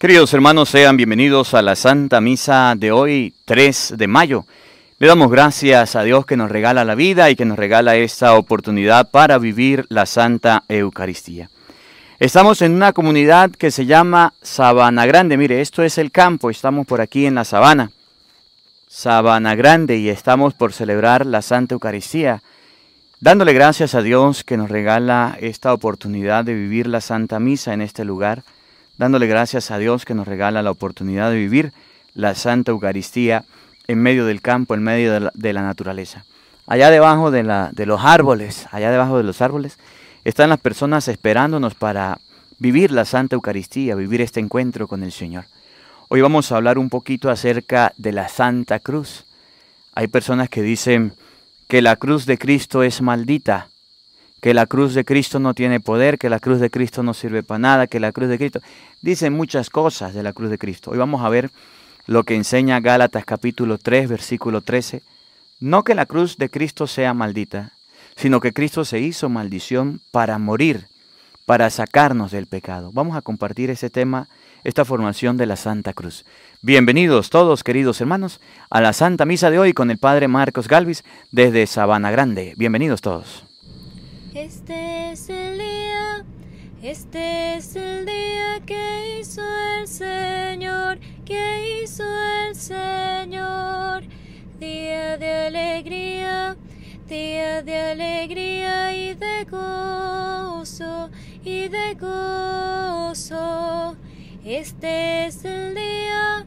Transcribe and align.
Queridos 0.00 0.32
hermanos, 0.32 0.68
sean 0.68 0.96
bienvenidos 0.96 1.54
a 1.54 1.62
la 1.62 1.74
Santa 1.74 2.20
Misa 2.20 2.74
de 2.76 2.92
hoy, 2.92 3.34
3 3.46 3.94
de 3.96 4.06
mayo. 4.06 4.44
Le 5.00 5.08
damos 5.08 5.28
gracias 5.28 5.96
a 5.96 6.04
Dios 6.04 6.24
que 6.24 6.36
nos 6.36 6.52
regala 6.52 6.84
la 6.84 6.94
vida 6.94 7.30
y 7.30 7.34
que 7.34 7.44
nos 7.44 7.58
regala 7.58 7.96
esta 7.96 8.34
oportunidad 8.34 9.10
para 9.10 9.38
vivir 9.38 9.86
la 9.88 10.06
Santa 10.06 10.62
Eucaristía. 10.68 11.50
Estamos 12.20 12.62
en 12.62 12.74
una 12.74 12.92
comunidad 12.92 13.50
que 13.50 13.72
se 13.72 13.86
llama 13.86 14.34
Sabana 14.40 15.04
Grande. 15.04 15.36
Mire, 15.36 15.60
esto 15.60 15.82
es 15.82 15.98
el 15.98 16.12
campo, 16.12 16.48
estamos 16.48 16.86
por 16.86 17.00
aquí 17.00 17.26
en 17.26 17.34
la 17.34 17.44
sabana. 17.44 17.90
Sabana 18.86 19.56
Grande 19.56 19.96
y 19.96 20.10
estamos 20.10 20.54
por 20.54 20.72
celebrar 20.72 21.26
la 21.26 21.42
Santa 21.42 21.74
Eucaristía, 21.74 22.40
dándole 23.18 23.52
gracias 23.52 23.96
a 23.96 24.02
Dios 24.02 24.44
que 24.44 24.56
nos 24.56 24.70
regala 24.70 25.36
esta 25.40 25.74
oportunidad 25.74 26.44
de 26.44 26.54
vivir 26.54 26.86
la 26.86 27.00
Santa 27.00 27.40
Misa 27.40 27.74
en 27.74 27.80
este 27.80 28.04
lugar 28.04 28.44
dándole 28.98 29.26
gracias 29.26 29.70
a 29.70 29.78
Dios 29.78 30.04
que 30.04 30.14
nos 30.14 30.28
regala 30.28 30.62
la 30.62 30.70
oportunidad 30.70 31.30
de 31.30 31.38
vivir 31.38 31.72
la 32.14 32.34
Santa 32.34 32.72
Eucaristía 32.72 33.44
en 33.86 34.00
medio 34.00 34.26
del 34.26 34.42
campo, 34.42 34.74
en 34.74 34.82
medio 34.82 35.30
de 35.32 35.52
la, 35.52 35.62
naturaleza. 35.62 36.24
Allá 36.66 36.90
debajo 36.90 37.30
de, 37.30 37.42
de 37.72 37.86
los 37.86 38.04
árboles, 38.04 38.66
allá 38.70 38.90
debajo 38.90 39.16
de 39.16 39.22
los 39.24 39.40
árboles, 39.40 39.78
están 40.24 40.50
las 40.50 40.60
personas 40.60 41.08
esperándonos 41.08 41.74
para 41.74 42.18
vivir 42.58 42.90
la 42.90 43.04
Santa 43.04 43.36
Eucaristía, 43.36 43.94
vivir 43.94 44.20
este 44.20 44.40
encuentro 44.40 44.88
con 44.88 45.02
el 45.02 45.12
Señor. 45.12 45.44
Hoy 46.08 46.20
vamos 46.20 46.50
a 46.50 46.56
hablar 46.56 46.76
un 46.76 46.90
poquito 46.90 47.30
acerca 47.30 47.92
de 47.96 48.12
la 48.12 48.28
Santa 48.28 48.80
Cruz. 48.80 49.24
Hay 49.94 50.08
personas 50.08 50.48
que 50.48 50.62
dicen 50.62 51.14
que 51.68 51.82
la 51.82 51.96
cruz 51.96 52.26
de 52.26 52.36
Cristo 52.36 52.82
es 52.82 53.00
maldita, 53.00 53.68
que 54.40 54.54
la 54.54 54.66
cruz 54.66 54.94
de 54.94 55.04
Cristo 55.04 55.38
no 55.38 55.54
tiene 55.54 55.80
poder, 55.80 56.18
que 56.18 56.30
la 56.30 56.38
cruz 56.38 56.60
de 56.60 56.70
Cristo 56.70 57.02
no 57.02 57.14
sirve 57.14 57.42
para 57.42 57.58
nada, 57.58 57.86
que 57.86 58.00
la 58.00 58.12
cruz 58.12 58.28
de 58.28 58.38
Cristo... 58.38 58.60
Dicen 59.00 59.32
muchas 59.32 59.70
cosas 59.70 60.14
de 60.14 60.22
la 60.22 60.32
cruz 60.32 60.50
de 60.50 60.58
Cristo. 60.58 60.90
Hoy 60.90 60.98
vamos 60.98 61.24
a 61.24 61.28
ver 61.28 61.50
lo 62.06 62.24
que 62.24 62.34
enseña 62.34 62.80
Gálatas 62.80 63.24
capítulo 63.24 63.78
3, 63.78 64.08
versículo 64.08 64.60
13. 64.60 65.02
No 65.60 65.84
que 65.84 65.94
la 65.94 66.06
cruz 66.06 66.36
de 66.36 66.48
Cristo 66.48 66.86
sea 66.86 67.14
maldita, 67.14 67.72
sino 68.16 68.40
que 68.40 68.52
Cristo 68.52 68.84
se 68.84 69.00
hizo 69.00 69.28
maldición 69.28 70.00
para 70.10 70.38
morir, 70.38 70.86
para 71.46 71.70
sacarnos 71.70 72.30
del 72.30 72.46
pecado. 72.46 72.90
Vamos 72.92 73.16
a 73.16 73.22
compartir 73.22 73.70
ese 73.70 73.90
tema, 73.90 74.28
esta 74.64 74.84
formación 74.84 75.36
de 75.36 75.46
la 75.46 75.56
Santa 75.56 75.92
Cruz. 75.92 76.24
Bienvenidos 76.62 77.30
todos, 77.30 77.64
queridos 77.64 78.00
hermanos, 78.00 78.40
a 78.70 78.80
la 78.80 78.92
Santa 78.92 79.24
Misa 79.24 79.50
de 79.50 79.58
hoy 79.58 79.72
con 79.72 79.90
el 79.90 79.98
Padre 79.98 80.28
Marcos 80.28 80.68
Galvis 80.68 81.04
desde 81.30 81.66
Sabana 81.66 82.10
Grande. 82.10 82.54
Bienvenidos 82.56 83.00
todos. 83.00 83.47
Este 84.38 85.10
es 85.10 85.28
el 85.30 85.58
día, 85.58 86.24
este 86.80 87.56
es 87.56 87.74
el 87.74 88.06
día 88.06 88.60
que 88.64 89.18
hizo 89.18 89.42
el 89.80 89.88
Señor, 89.88 91.00
que 91.24 91.82
hizo 91.82 92.04
el 92.46 92.54
Señor. 92.54 94.04
Día 94.60 95.18
de 95.18 95.32
alegría, 95.48 96.56
día 97.08 97.64
de 97.64 97.80
alegría 97.80 98.94
y 98.94 99.14
de 99.14 99.44
gozo, 99.50 101.10
y 101.42 101.66
de 101.66 101.94
gozo. 101.94 103.96
Este 104.44 105.26
es 105.26 105.44
el 105.44 105.74
día, 105.74 106.46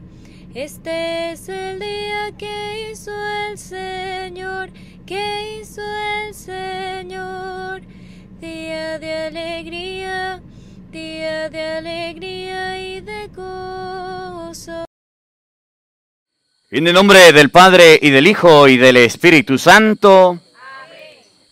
este 0.54 1.32
es 1.32 1.46
el 1.50 1.78
día 1.78 2.32
que 2.38 2.90
hizo 2.90 3.12
el 3.50 3.58
Señor 3.58 4.70
que 5.06 5.60
hizo 5.60 5.82
el 6.26 6.34
Señor. 6.34 7.61
De 8.82 9.14
alegría, 9.14 10.42
día 10.90 11.48
de 11.48 11.62
alegría 11.62 12.78
y 12.78 13.00
de 13.00 13.28
gozo. 13.28 14.84
En 16.70 16.86
el 16.86 16.92
nombre 16.92 17.32
del 17.32 17.50
Padre 17.50 17.98
y 18.02 18.10
del 18.10 18.26
Hijo 18.26 18.68
y 18.68 18.76
del 18.76 18.96
Espíritu 18.98 19.56
Santo, 19.56 20.40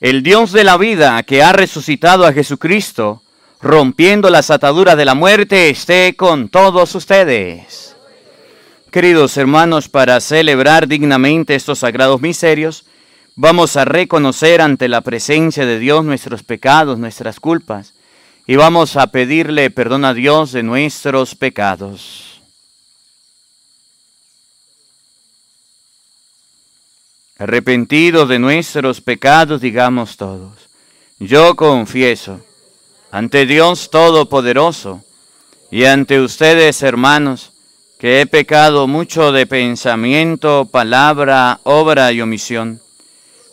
el 0.01 0.23
Dios 0.23 0.53
de 0.53 0.65
la 0.65 0.77
vida 0.77 1.23
que 1.23 1.43
ha 1.43 1.53
resucitado 1.53 2.27
a 2.27 2.33
Jesucristo, 2.33 3.23
rompiendo 3.61 4.29
las 4.29 4.51
ataduras 4.51 4.97
de 4.97 5.05
la 5.05 5.15
muerte, 5.15 5.71
esté 5.71 6.17
con 6.17 6.49
todos 6.49 6.95
ustedes. 6.95 7.97
Queridos 8.91 9.37
hermanos, 9.37 9.89
para 9.89 10.21
celebrar 10.21 10.89
dignamente 10.89 11.55
estos 11.55 11.79
sagrados 11.79 12.21
misterios, 12.21 12.87
Vamos 13.43 13.79
a 13.79 13.87
reconocer 13.87 14.61
ante 14.61 14.87
la 14.87 15.01
presencia 15.01 15.65
de 15.65 15.79
Dios 15.79 16.05
nuestros 16.05 16.43
pecados, 16.43 16.99
nuestras 16.99 17.41
culpas, 17.41 17.95
y 18.47 18.57
vamos 18.57 18.99
a 18.99 19.07
pedirle 19.07 19.71
perdón 19.71 20.05
a 20.05 20.13
Dios 20.13 20.53
de 20.53 20.63
nuestros 20.63 21.35
pecados. 21.35 22.43
Arrepentidos 27.39 28.29
de 28.29 28.39
nuestros 28.39 29.01
pecados, 29.01 29.63
digamos 29.63 30.19
todos, 30.19 30.69
yo 31.19 31.57
confieso 31.57 32.45
ante 33.11 33.47
Dios 33.47 33.89
Todopoderoso 33.89 35.03
y 35.71 35.87
ante 35.87 36.21
ustedes, 36.21 36.83
hermanos, 36.83 37.53
que 37.99 38.21
he 38.21 38.27
pecado 38.27 38.87
mucho 38.87 39.33
de 39.33 39.47
pensamiento, 39.47 40.67
palabra, 40.71 41.61
obra 41.65 42.13
y 42.13 42.21
omisión 42.21 42.83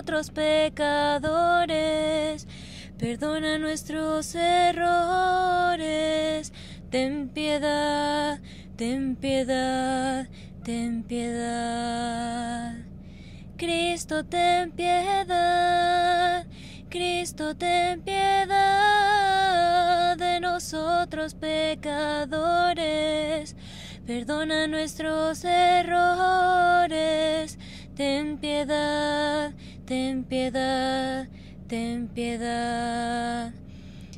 nosotros 0.00 0.30
pecadores. 0.30 1.68
Perdona 2.98 3.58
nuestros 3.58 4.34
errores. 4.34 5.84
Ten 6.88 7.28
piedad, 7.28 8.40
ten 8.76 9.14
piedad, 9.16 10.26
ten 10.64 11.02
piedad. 11.02 12.76
Cristo, 13.58 14.24
ten 14.24 14.70
piedad. 14.72 16.46
Cristo, 16.88 17.54
ten 17.54 18.00
piedad 18.00 18.56
de 20.16 20.40
nosotros 20.40 21.34
pecadores 21.34 23.10
perdona 24.10 24.66
nuestros 24.66 25.44
errores, 25.44 26.98
ten 27.94 28.38
piedad, 28.38 29.52
ten 29.90 30.22
piedad, 30.22 31.26
ten 31.66 32.06
piedad. 32.06 33.50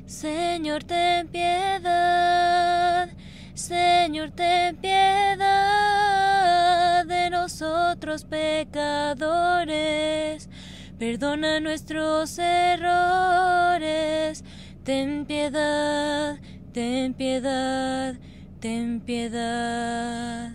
Señor, 0.05 0.85
ten 0.85 1.29
piedad, 1.29 3.09
Señor, 3.55 4.33
ten 4.33 4.77
piedad 4.77 5.47
de 7.07 7.31
nosotros 7.31 8.27
pecadores, 8.27 9.71
perdona 10.99 11.59
nuestros 11.61 12.39
errores, 12.39 14.45
ten 14.85 15.25
piedad, 15.25 16.39
ten 16.75 17.15
piedad 17.15 18.15
ten 18.61 19.01
piedad. 19.01 20.53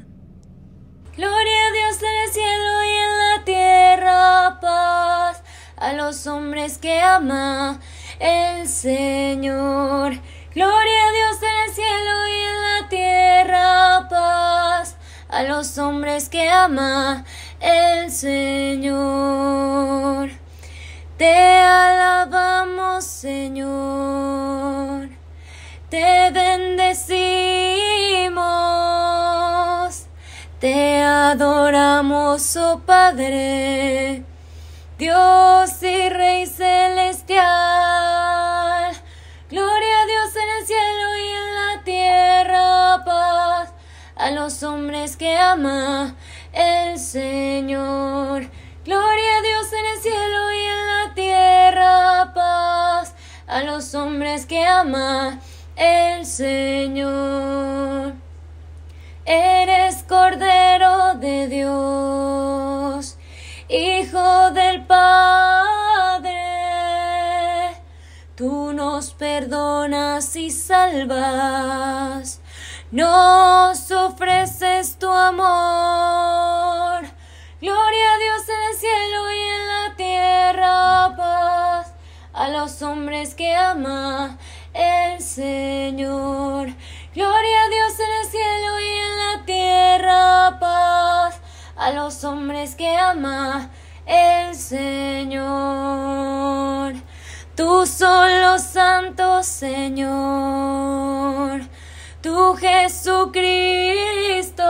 Gloria 1.18 1.68
a 1.68 1.72
Dios 1.74 2.00
en 2.00 2.16
el 2.24 2.30
cielo 2.32 2.84
y 2.84 2.96
en 2.96 3.18
la 3.18 3.44
tierra, 3.44 4.57
a 5.78 5.94
los 5.94 6.28
hombres 6.28 6.78
que 6.80 7.00
ama 7.00 7.80
el 8.20 8.68
Señor. 8.68 10.20
Gloria 10.54 11.08
a 11.08 11.12
Dios 11.12 11.42
en 11.42 11.56
el 11.68 11.74
cielo 11.74 12.28
y 12.28 12.40
en 12.46 12.62
la 12.62 12.90
tierra, 12.90 14.08
paz 14.10 14.98
a 15.30 15.44
los 15.44 15.78
hombres 15.78 16.30
que 16.30 16.50
ama 16.50 17.24
el 17.60 18.12
Señor. 18.12 18.98
Te 21.18 21.34
alabamos, 21.60 23.04
Señor. 23.06 24.48
Te 25.90 26.32
bendecimos, 26.32 26.98
te 30.60 31.02
adoramos, 31.02 32.58
oh 32.58 32.82
Padre, 32.86 34.26
Dios 34.98 35.84
y 35.84 36.10
Rey 36.10 36.46
celestial. 36.46 37.46
Gloria 39.50 40.02
a 40.02 40.06
Dios 40.06 40.36
en 40.36 40.50
el 40.60 40.66
cielo 40.66 41.18
y 41.18 41.28
en 41.28 41.56
la 41.56 41.84
tierra 41.84 42.78
a 44.18 44.32
los 44.32 44.64
hombres 44.64 45.16
que 45.16 45.38
ama 45.38 46.16
el 46.52 46.98
Señor. 46.98 48.50
Gloria 48.84 49.38
a 49.38 49.42
Dios 49.42 49.74
en 49.74 49.86
el 49.86 50.02
cielo 50.02 50.52
y 50.52 50.64
en 50.66 50.88
la 50.88 51.14
tierra, 51.14 52.34
paz 52.34 53.14
a 53.48 53.62
los 53.64 53.94
hombres 53.96 54.46
que 54.46 54.66
ama 54.66 55.40
el 55.76 56.26
Señor. 56.26 58.16
Eres 59.26 60.04
Cordero 60.04 61.16
de 61.16 61.48
Dios, 61.48 62.37
perdonas 69.06 70.36
y 70.36 70.50
salvas, 70.50 72.42
nos 72.90 73.92
ofreces 73.92 74.98
tu 74.98 75.08
amor. 75.08 77.06
Gloria 77.62 78.14
a 78.14 78.18
Dios 78.18 78.50
en 78.50 78.64
el 78.70 78.76
cielo 78.76 79.32
y 79.32 79.40
en 79.40 79.68
la 79.68 79.96
tierra, 79.96 81.16
paz 81.16 81.94
a 82.34 82.50
los 82.50 82.82
hombres 82.82 83.36
que 83.36 83.56
ama 83.56 84.38
el 84.74 85.22
Señor. 85.22 86.70
Gloria 87.14 87.64
a 87.64 87.70
Dios 87.70 88.00
en 88.00 88.12
el 88.20 88.28
cielo 88.32 88.80
y 88.80 88.88
en 88.88 89.18
la 89.18 89.46
tierra, 89.46 90.58
paz 90.60 91.40
a 91.76 91.92
los 91.92 92.24
hombres 92.24 92.74
que 92.76 92.98
ama 92.98 93.70
el 94.08 94.56
Señor. 94.56 95.38
Tú 97.58 97.86
solo 97.88 98.60
santo 98.60 99.42
Señor, 99.42 100.12
tú 102.22 102.54
Jesucristo, 102.54 104.64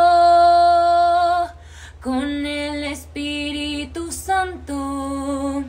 con 2.01 2.45
el 2.45 2.86
Espíritu 2.86 4.13
Santo, 4.13 5.66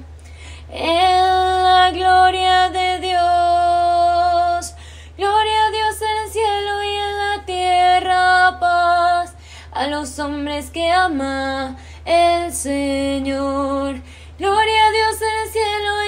en 0.70 1.62
la 1.64 1.90
gloria 1.92 2.70
de 2.70 3.00
Dios. 3.00 4.74
Gloria 5.16 5.66
a 5.66 5.70
Dios 5.72 6.00
en 6.00 6.18
el 6.24 6.30
cielo 6.30 6.84
y 6.84 6.88
en 6.88 7.18
la 7.18 7.44
tierra, 7.44 8.60
paz 8.60 9.34
a 9.72 9.88
los 9.88 10.20
hombres 10.20 10.70
que 10.70 10.92
ama 10.92 11.76
el 12.04 12.52
Señor. 12.52 14.00
Gloria 14.38 14.86
a 14.86 14.90
Dios 14.92 15.20
en 15.20 15.34
el 15.42 15.48
cielo 15.52 16.04
y 16.04 16.07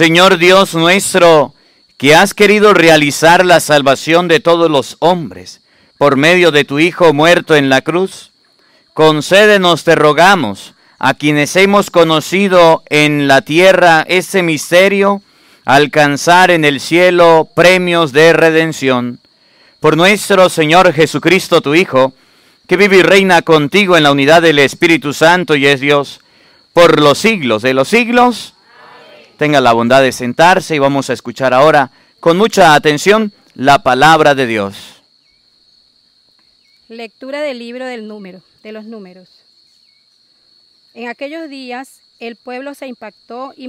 Señor 0.00 0.38
Dios 0.38 0.74
nuestro, 0.74 1.52
que 1.98 2.14
has 2.14 2.32
querido 2.32 2.72
realizar 2.72 3.44
la 3.44 3.60
salvación 3.60 4.28
de 4.28 4.40
todos 4.40 4.70
los 4.70 4.96
hombres 5.00 5.60
por 5.98 6.16
medio 6.16 6.52
de 6.52 6.64
tu 6.64 6.78
Hijo 6.78 7.12
muerto 7.12 7.54
en 7.54 7.68
la 7.68 7.82
cruz, 7.82 8.30
concédenos, 8.94 9.84
te 9.84 9.94
rogamos, 9.96 10.72
a 10.98 11.12
quienes 11.12 11.54
hemos 11.54 11.90
conocido 11.90 12.82
en 12.88 13.28
la 13.28 13.42
tierra 13.42 14.00
ese 14.08 14.42
misterio, 14.42 15.20
alcanzar 15.66 16.50
en 16.50 16.64
el 16.64 16.80
cielo 16.80 17.50
premios 17.54 18.12
de 18.12 18.32
redención 18.32 19.20
por 19.80 19.98
nuestro 19.98 20.48
Señor 20.48 20.94
Jesucristo, 20.94 21.60
tu 21.60 21.74
Hijo, 21.74 22.14
que 22.66 22.78
vive 22.78 22.96
y 22.96 23.02
reina 23.02 23.42
contigo 23.42 23.98
en 23.98 24.04
la 24.04 24.12
unidad 24.12 24.40
del 24.40 24.60
Espíritu 24.60 25.12
Santo 25.12 25.56
y 25.56 25.66
es 25.66 25.78
Dios 25.78 26.22
por 26.72 27.00
los 27.00 27.18
siglos 27.18 27.60
de 27.60 27.74
los 27.74 27.88
siglos. 27.88 28.54
Tenga 29.40 29.62
la 29.62 29.72
bondad 29.72 30.02
de 30.02 30.12
sentarse 30.12 30.74
y 30.74 30.78
vamos 30.78 31.08
a 31.08 31.14
escuchar 31.14 31.54
ahora 31.54 31.90
con 32.20 32.36
mucha 32.36 32.74
atención 32.74 33.32
la 33.54 33.82
palabra 33.82 34.34
de 34.34 34.46
Dios. 34.46 35.02
Lectura 36.88 37.40
del 37.40 37.58
libro 37.58 37.86
del 37.86 38.06
número, 38.06 38.42
de 38.62 38.72
los 38.72 38.84
números. 38.84 39.30
En 40.92 41.08
aquellos 41.08 41.48
días 41.48 42.02
el 42.18 42.36
pueblo 42.36 42.74
se 42.74 42.86
impactó 42.86 43.54
y, 43.56 43.68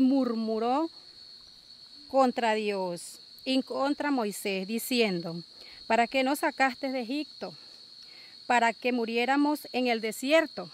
murmuró 0.00 0.88
contra 2.06 2.54
Dios 2.54 3.18
y 3.44 3.60
contra 3.62 4.12
Moisés, 4.12 4.68
diciendo, 4.68 5.34
¿para 5.88 6.06
qué 6.06 6.22
nos 6.22 6.38
sacaste 6.38 6.92
de 6.92 7.00
Egipto? 7.00 7.52
Para 8.46 8.72
que 8.72 8.92
muriéramos 8.92 9.66
en 9.72 9.88
el 9.88 10.00
desierto. 10.00 10.70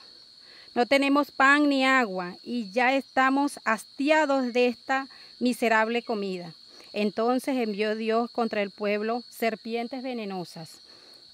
No 0.78 0.86
tenemos 0.86 1.32
pan 1.32 1.68
ni 1.68 1.84
agua 1.84 2.36
y 2.44 2.70
ya 2.70 2.94
estamos 2.94 3.58
hastiados 3.64 4.52
de 4.52 4.68
esta 4.68 5.08
miserable 5.40 6.02
comida. 6.02 6.54
Entonces 6.92 7.56
envió 7.56 7.96
Dios 7.96 8.30
contra 8.30 8.62
el 8.62 8.70
pueblo 8.70 9.24
serpientes 9.28 10.04
venenosas 10.04 10.78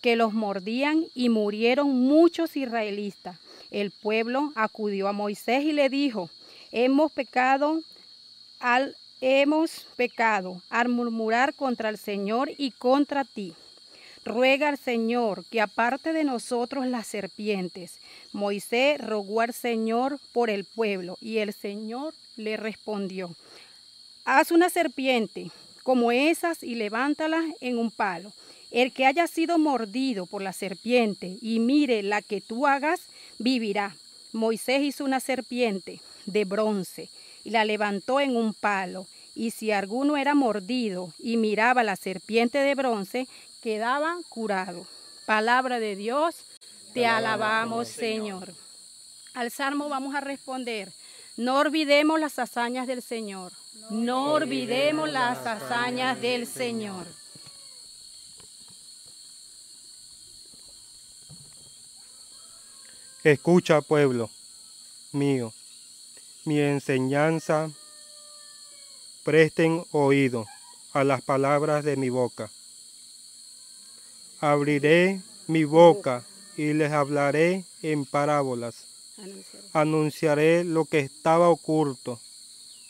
que 0.01 0.17
los 0.17 0.33
mordían 0.33 1.05
y 1.15 1.29
murieron 1.29 1.91
muchos 1.91 2.57
israelitas. 2.57 3.37
El 3.71 3.91
pueblo 3.91 4.51
acudió 4.55 5.09
a 5.09 5.13
Moisés 5.13 5.63
y 5.65 5.73
le 5.73 5.91
dijo, 5.91 6.31
hemos 6.73 7.13
pecado 7.13 7.83
al 8.61 8.97
hemos 9.21 9.87
pecado 9.97 10.63
al 10.71 10.89
murmurar 10.89 11.53
contra 11.53 11.91
el 11.91 11.99
Señor 11.99 12.51
y 12.57 12.71
contra 12.71 13.25
ti. 13.25 13.53
Ruega 14.25 14.71
al 14.71 14.79
Señor 14.79 15.45
que 15.51 15.61
aparte 15.61 16.13
de 16.13 16.25
nosotros 16.25 16.87
las 16.87 17.07
serpientes. 17.07 17.99
Moisés 18.33 18.99
rogó 18.99 19.43
al 19.43 19.53
Señor 19.53 20.19
por 20.33 20.49
el 20.49 20.65
pueblo 20.65 21.19
y 21.21 21.39
el 21.39 21.53
Señor 21.53 22.15
le 22.37 22.57
respondió, 22.57 23.35
haz 24.25 24.51
una 24.51 24.71
serpiente 24.71 25.51
como 25.83 26.11
esas 26.11 26.63
y 26.63 26.75
levántala 26.75 27.45
en 27.61 27.79
un 27.79 27.91
palo. 27.91 28.33
El 28.71 28.93
que 28.93 29.07
haya 29.07 29.27
sido 29.27 29.59
mordido 29.59 30.27
por 30.27 30.43
la 30.43 30.53
serpiente 30.53 31.37
y 31.41 31.61
mire 31.61 32.03
la 32.03 32.23
que 32.23 32.41
tú 32.41 32.67
hagas, 32.67 33.03
vivirá. 33.39 33.95
Moisés 34.33 34.83
hizo 34.83 35.05
una 35.05 35.21
serpiente 35.21 36.01
de 36.27 36.45
bronce 36.45 37.09
y 37.45 37.51
la 37.51 37.65
levantó 37.65 38.19
en 38.21 38.35
un 38.35 38.55
palo 38.55 39.07
y 39.35 39.51
si 39.51 39.71
alguno 39.71 40.17
era 40.17 40.35
mordido 40.35 41.13
y 41.19 41.37
miraba 41.37 41.83
la 41.83 41.97
serpiente 41.97 42.59
de 42.59 42.75
bronce, 42.75 43.29
quedaba 43.65 44.19
curado. 44.29 44.87
Palabra 45.25 45.81
de 45.81 45.97
Dios, 45.97 46.35
te 46.93 47.07
alabamos, 47.07 47.89
Señor. 47.89 48.53
Al 49.33 49.51
salmo 49.51 49.89
vamos 49.89 50.15
a 50.15 50.21
responder, 50.21 50.93
no 51.39 51.61
olvidemos 51.61 52.21
las 52.21 52.39
hazañas 52.39 52.87
del 52.87 53.01
Señor, 53.01 53.53
no 53.89 54.35
olvidemos 54.35 55.11
las 55.11 55.47
hazañas 55.47 56.21
del 56.21 56.47
Señor. 56.47 57.07
Escucha, 63.25 63.81
pueblo 63.81 64.29
mío, 65.13 65.55
mi 66.45 66.61
enseñanza 66.61 67.71
presten 69.25 69.87
oído 69.91 70.45
a 70.93 71.03
las 71.03 71.23
palabras 71.23 71.83
de 71.83 71.97
mi 71.97 72.11
boca. 72.11 72.51
Abriré 74.45 75.23
mi 75.47 75.65
boca 75.65 76.23
y 76.55 76.75
les 76.75 76.93
hablaré 76.93 77.65
en 77.81 78.05
parábolas. 78.05 78.75
Anunciaré 79.73 80.65
lo 80.65 80.85
que 80.85 80.99
estaba 80.99 81.49
oculto 81.49 82.21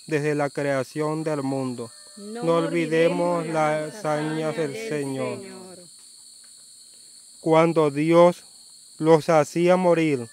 desde 0.09 0.35
la 0.35 0.51
creación 0.51 1.23
del 1.23 1.45
mundo. 1.45 1.93
No, 2.17 2.57
olvidemos 2.57 3.47
las 3.47 3.95
hazañas 3.95 4.57
del 4.57 4.75
Señor. 4.89 5.41
Cuando 7.41 7.93
Dios 7.93 8.43
los 8.99 9.29
hacía 9.29 9.77
morir, 9.77 10.29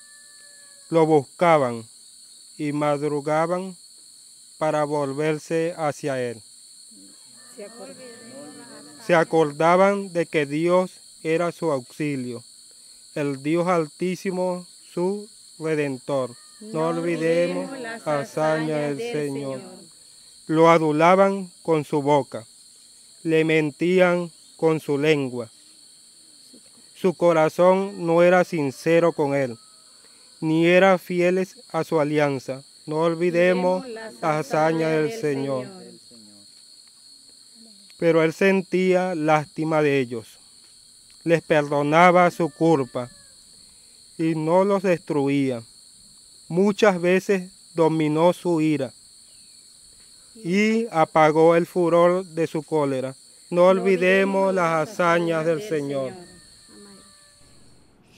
lo 0.90 1.06
buscaban 1.06 1.86
y 2.58 2.72
madrugaban 2.72 3.78
para 4.58 4.86
volverse 4.86 5.76
hacia 5.78 6.20
Él. 6.20 6.42
Se 9.06 9.14
acordaban 9.14 10.12
de 10.14 10.26
que 10.26 10.48
Dios 10.48 10.94
era 11.24 11.52
su 11.52 11.72
auxilio, 11.72 12.44
el 13.16 13.42
Dios 13.44 13.68
altísimo 13.68 14.66
su 14.94 15.30
redentor. 15.60 16.36
No 16.62 16.90
olvidemos 16.90 17.80
la 17.80 17.96
hazaña 17.96 18.78
del 18.78 18.98
Señor. 18.98 19.62
lo 20.48 20.70
adulaban 20.70 21.50
con 21.64 21.86
su 21.86 22.02
boca, 22.02 22.46
le 23.24 23.44
mentían 23.46 24.32
con 24.58 24.80
su 24.80 24.98
lengua. 24.98 25.50
Su 26.96 27.14
corazón 27.16 28.06
no 28.06 28.22
era 28.22 28.44
sincero 28.44 29.14
con 29.14 29.34
él, 29.34 29.58
ni 30.40 30.68
era 30.68 30.98
fieles 30.98 31.56
a 31.72 31.84
su 31.84 32.00
alianza. 32.00 32.64
No 32.86 32.98
olvidemos 32.98 33.88
las 33.88 34.24
hazañas 34.24 34.92
del 34.92 35.20
Señor. 35.20 35.68
Pero 37.98 38.24
él 38.24 38.34
sentía 38.34 39.16
lástima 39.16 39.82
de 39.82 40.00
ellos, 40.00 40.31
les 41.24 41.42
perdonaba 41.42 42.30
su 42.32 42.50
culpa 42.50 43.10
y 44.18 44.36
no 44.36 44.64
los 44.64 44.84
destruía. 44.84 45.62
Muchas 46.48 47.00
veces 47.02 47.52
dominó 47.74 48.34
su 48.34 48.62
ira 48.62 48.92
y 50.36 50.88
apagó 50.92 51.56
el 51.56 51.66
furor 51.66 52.26
de 52.26 52.48
su 52.48 52.64
cólera. 52.64 53.16
No 53.50 53.66
olvidemos 53.68 54.54
las 54.54 54.90
hazañas 54.90 55.46
del 55.46 55.62
Señor. 55.62 56.14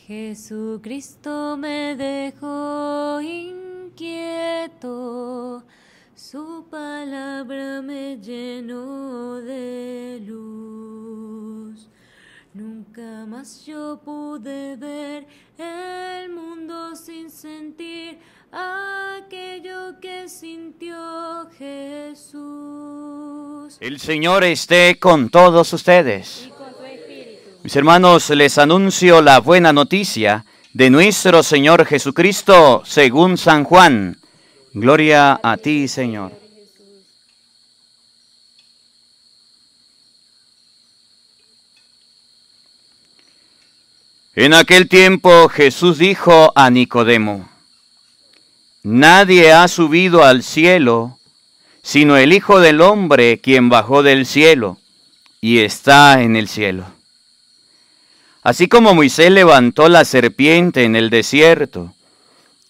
Jesucristo 0.05 1.57
me 1.57 1.95
dejó 1.95 3.19
inquieto, 3.21 4.73
su 6.13 6.65
palabra 6.69 7.81
me 7.81 8.17
llenó 8.17 9.35
de 9.37 10.21
luz. 10.25 11.87
Nunca 12.53 13.25
más 13.25 13.65
yo 13.65 13.99
pude 14.05 14.75
ver 14.75 15.25
el 15.57 16.29
mundo 16.29 16.95
sin 16.95 17.31
sentir 17.31 18.19
aquello 18.51 19.99
que 19.99 20.29
sintió 20.29 21.49
Jesús. 21.57 22.43
El 23.79 23.99
Señor 23.99 24.43
esté 24.43 24.99
con 24.99 25.29
todos 25.29 25.73
ustedes. 25.73 26.47
Mis 27.63 27.75
hermanos, 27.75 28.29
les 28.29 28.59
anuncio 28.59 29.23
la 29.23 29.39
buena 29.39 29.73
noticia 29.73 30.45
de 30.73 30.91
nuestro 30.91 31.41
Señor 31.41 31.85
Jesucristo 31.85 32.83
según 32.85 33.39
San 33.39 33.63
Juan. 33.63 34.19
Gloria 34.73 35.39
a 35.41 35.57
ti, 35.57 35.87
Señor. 35.87 36.42
En 44.35 44.55
aquel 44.55 44.89
tiempo 44.89 45.47
Jesús 45.47 45.99
dijo 45.99 46.51
a 46.55 46.71
Nicodemo, 46.71 47.47
Nadie 48.81 49.53
ha 49.53 49.67
subido 49.67 50.23
al 50.23 50.41
cielo, 50.41 51.19
sino 51.83 52.17
el 52.17 52.33
Hijo 52.33 52.59
del 52.59 52.81
Hombre, 52.81 53.39
quien 53.39 53.69
bajó 53.69 54.01
del 54.01 54.25
cielo 54.25 54.79
y 55.39 55.59
está 55.59 56.23
en 56.23 56.35
el 56.35 56.47
cielo. 56.47 56.85
Así 58.41 58.67
como 58.67 58.95
Moisés 58.95 59.29
levantó 59.29 59.87
la 59.87 60.03
serpiente 60.03 60.83
en 60.83 60.95
el 60.95 61.11
desierto, 61.11 61.93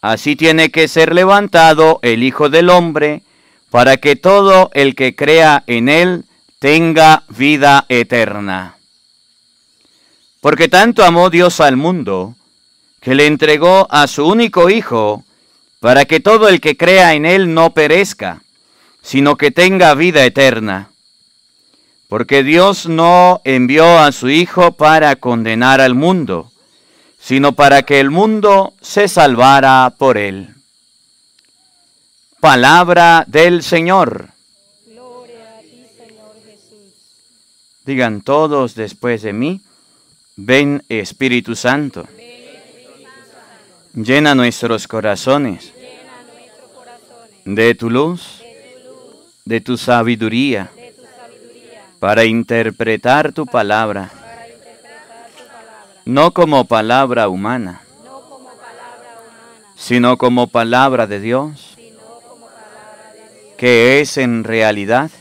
así 0.01 0.35
tiene 0.35 0.69
que 0.69 0.89
ser 0.89 1.15
levantado 1.15 1.99
el 2.01 2.23
Hijo 2.23 2.49
del 2.49 2.69
Hombre, 2.69 3.21
para 3.69 3.95
que 3.97 4.17
todo 4.17 4.69
el 4.73 4.95
que 4.95 5.15
crea 5.15 5.63
en 5.65 5.87
él 5.87 6.25
tenga 6.59 7.23
vida 7.29 7.85
eterna. 7.87 8.75
Porque 10.43 10.67
tanto 10.67 11.05
amó 11.05 11.29
Dios 11.29 11.61
al 11.61 11.77
mundo, 11.77 12.35
que 12.99 13.15
le 13.15 13.27
entregó 13.27 13.87
a 13.89 14.07
su 14.07 14.27
único 14.27 14.69
Hijo, 14.69 15.23
para 15.79 16.03
que 16.03 16.19
todo 16.19 16.49
el 16.49 16.59
que 16.59 16.75
crea 16.75 17.13
en 17.13 17.25
Él 17.25 17.53
no 17.53 17.73
perezca, 17.73 18.41
sino 19.01 19.37
que 19.37 19.51
tenga 19.51 19.95
vida 19.95 20.25
eterna. 20.25 20.89
Porque 22.09 22.43
Dios 22.43 22.87
no 22.87 23.39
envió 23.45 23.99
a 23.99 24.11
su 24.11 24.29
Hijo 24.29 24.73
para 24.73 25.15
condenar 25.15 25.79
al 25.79 25.95
mundo, 25.95 26.51
sino 27.17 27.53
para 27.53 27.83
que 27.83 28.01
el 28.01 28.11
mundo 28.11 28.73
se 28.81 29.07
salvara 29.07 29.93
por 29.97 30.17
Él. 30.17 30.49
Palabra 32.41 33.23
del 33.27 33.63
Señor. 33.63 34.27
Gloria 34.87 35.55
a 35.57 35.61
ti, 35.61 35.85
Señor 35.97 36.35
Jesús. 36.45 36.91
Digan 37.85 38.19
todos 38.19 38.75
después 38.75 39.21
de 39.21 39.31
mí, 39.31 39.61
ven 40.35 40.83
Espíritu 40.89 41.55
Santo. 41.55 42.07
Llena 43.93 44.33
nuestros 44.33 44.87
corazones 44.87 45.71
de 47.45 47.75
tu 47.75 47.89
luz, 47.89 48.41
de 49.45 49.61
tu 49.61 49.77
sabiduría, 49.77 50.71
para 51.99 52.25
interpretar 52.25 53.31
tu 53.31 53.45
palabra, 53.45 54.09
no 56.05 56.33
como 56.33 56.65
palabra 56.65 57.27
humana, 57.29 57.81
sino 59.75 60.17
como 60.17 60.47
palabra 60.47 61.05
de 61.05 61.19
Dios, 61.19 61.77
que 63.57 64.01
es 64.01 64.17
en 64.17 64.43
realidad 64.43 65.11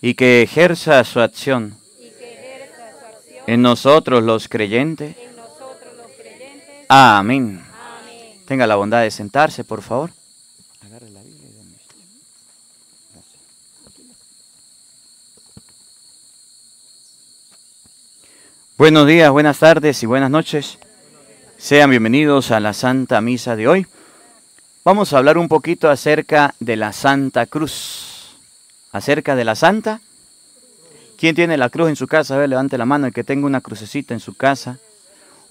y 0.00 0.14
que 0.14 0.42
ejerza 0.42 1.02
su 1.04 1.20
acción 1.20 1.78
en 3.46 3.62
nosotros 3.62 4.22
los 4.22 4.48
creyentes. 4.48 5.16
Amén. 6.88 7.62
Tenga 8.46 8.66
la 8.66 8.76
bondad 8.76 9.02
de 9.02 9.10
sentarse, 9.10 9.64
por 9.64 9.82
favor. 9.82 10.10
Buenos 18.76 19.06
días, 19.06 19.30
buenas 19.30 19.58
tardes 19.60 20.02
y 20.02 20.06
buenas 20.06 20.30
noches. 20.30 20.78
Sean 21.56 21.90
bienvenidos 21.90 22.50
a 22.50 22.58
la 22.58 22.72
Santa 22.72 23.20
Misa 23.20 23.54
de 23.54 23.68
hoy. 23.68 23.86
Vamos 24.84 25.12
a 25.12 25.18
hablar 25.18 25.38
un 25.38 25.48
poquito 25.48 25.88
acerca 25.88 26.54
de 26.58 26.76
la 26.76 26.92
Santa 26.92 27.46
Cruz. 27.46 28.36
Acerca 28.92 29.36
de 29.36 29.44
la 29.44 29.54
Santa. 29.54 30.00
¿Quién 31.24 31.34
tiene 31.34 31.56
la 31.56 31.70
cruz 31.70 31.88
en 31.88 31.96
su 31.96 32.06
casa? 32.06 32.34
A 32.34 32.36
ver, 32.36 32.50
levante 32.50 32.76
la 32.76 32.84
mano 32.84 33.06
el 33.06 33.14
que 33.14 33.24
tenga 33.24 33.46
una 33.46 33.62
crucecita 33.62 34.12
en 34.12 34.20
su 34.20 34.34
casa, 34.36 34.78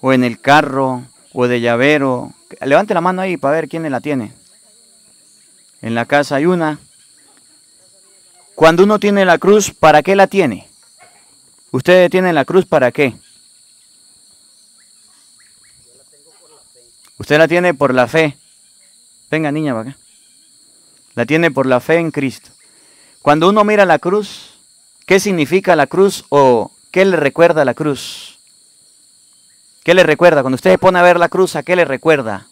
o 0.00 0.12
en 0.12 0.22
el 0.22 0.40
carro, 0.40 1.02
o 1.32 1.48
de 1.48 1.60
llavero. 1.60 2.32
Levante 2.60 2.94
la 2.94 3.00
mano 3.00 3.22
ahí 3.22 3.36
para 3.36 3.56
ver 3.56 3.68
quién 3.68 3.90
la 3.90 4.00
tiene. 4.00 4.32
En 5.82 5.96
la 5.96 6.06
casa 6.06 6.36
hay 6.36 6.46
una. 6.46 6.78
Cuando 8.54 8.84
uno 8.84 9.00
tiene 9.00 9.24
la 9.24 9.38
cruz, 9.38 9.72
¿para 9.72 10.04
qué 10.04 10.14
la 10.14 10.28
tiene? 10.28 10.68
¿Ustedes 11.72 12.08
tienen 12.08 12.36
la 12.36 12.44
cruz 12.44 12.66
para 12.66 12.92
qué? 12.92 13.16
Usted 17.18 17.36
la 17.36 17.48
tiene 17.48 17.74
por 17.74 17.92
la 17.92 18.06
fe. 18.06 18.38
Venga, 19.28 19.50
niña, 19.50 19.74
para 19.74 19.90
acá. 19.90 19.98
La 21.16 21.26
tiene 21.26 21.50
por 21.50 21.66
la 21.66 21.80
fe 21.80 21.96
en 21.96 22.12
Cristo. 22.12 22.52
Cuando 23.22 23.48
uno 23.48 23.64
mira 23.64 23.84
la 23.84 23.98
cruz, 23.98 24.53
¿qué 25.06 25.20
significa 25.20 25.76
la 25.76 25.86
cruz 25.86 26.24
o 26.28 26.70
qué 26.90 27.04
le 27.04 27.16
recuerda 27.16 27.64
la 27.64 27.74
cruz? 27.74 28.38
¿Qué 29.82 29.94
le 29.94 30.02
recuerda? 30.02 30.42
Cuando 30.42 30.56
usted 30.56 30.72
se 30.72 30.78
pone 30.78 30.98
a 30.98 31.02
ver 31.02 31.18
la 31.18 31.28
cruz, 31.28 31.56
¿a 31.56 31.62
qué 31.62 31.76
le 31.76 31.84
recuerda? 31.84 32.46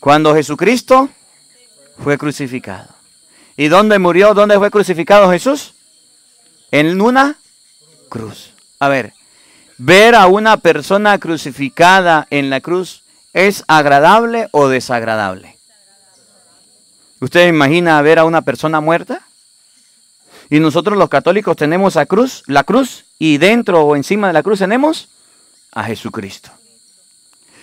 Cuando 0.00 0.34
Jesucristo 0.34 1.08
fue 1.98 2.18
crucificado. 2.18 2.88
¿Y 3.56 3.68
dónde 3.68 3.98
murió? 3.98 4.34
¿Dónde 4.34 4.58
fue 4.58 4.70
crucificado 4.70 5.30
Jesús? 5.30 5.74
En 6.70 7.00
una 7.00 7.38
cruz. 8.10 8.52
A 8.80 8.88
ver, 8.88 9.14
ver 9.78 10.14
a 10.14 10.26
una 10.26 10.58
persona 10.58 11.18
crucificada 11.18 12.26
en 12.30 12.50
la 12.50 12.60
cruz 12.60 13.02
es 13.32 13.64
agradable 13.66 14.48
o 14.52 14.68
desagradable. 14.68 15.56
¿Usted 17.24 17.48
imagina 17.48 18.02
ver 18.02 18.18
a 18.18 18.26
una 18.26 18.42
persona 18.42 18.82
muerta? 18.82 19.22
Y 20.50 20.60
nosotros 20.60 20.98
los 20.98 21.08
católicos 21.08 21.56
tenemos 21.56 21.96
a 21.96 22.04
cruz, 22.04 22.42
la 22.48 22.64
cruz, 22.64 23.06
y 23.18 23.38
dentro 23.38 23.80
o 23.80 23.96
encima 23.96 24.26
de 24.26 24.34
la 24.34 24.42
cruz 24.42 24.58
tenemos 24.58 25.08
a 25.72 25.84
Jesucristo. 25.84 26.50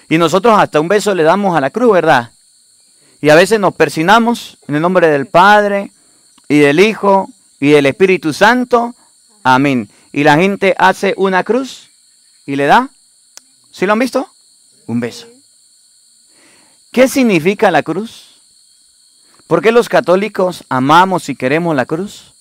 Y 0.09 0.17
nosotros 0.17 0.57
hasta 0.57 0.79
un 0.79 0.87
beso 0.87 1.13
le 1.13 1.21
damos 1.21 1.55
a 1.55 1.61
la 1.61 1.69
cruz, 1.69 1.93
¿verdad? 1.93 2.31
Y 3.21 3.29
a 3.29 3.35
veces 3.35 3.59
nos 3.59 3.75
persinamos 3.75 4.57
en 4.67 4.73
el 4.73 4.81
nombre 4.81 5.07
del 5.09 5.27
Padre 5.27 5.91
y 6.49 6.57
del 6.57 6.79
Hijo 6.79 7.29
y 7.59 7.69
del 7.69 7.85
Espíritu 7.85 8.33
Santo. 8.33 8.95
Amén. 9.43 9.91
Y 10.11 10.23
la 10.23 10.37
gente 10.37 10.73
hace 10.79 11.13
una 11.17 11.43
cruz 11.43 11.91
y 12.47 12.55
le 12.55 12.65
da, 12.65 12.89
¿sí 13.71 13.85
lo 13.85 13.93
han 13.93 13.99
visto? 13.99 14.27
Un 14.87 14.99
beso. 14.99 15.27
¿Qué 16.91 17.07
significa 17.07 17.69
la 17.69 17.83
cruz? 17.83 18.30
¿Por 19.51 19.61
qué 19.61 19.73
los 19.73 19.89
católicos 19.89 20.63
amamos 20.69 21.27
y 21.27 21.35
queremos 21.35 21.75
la 21.75 21.85
cruz? 21.85 22.33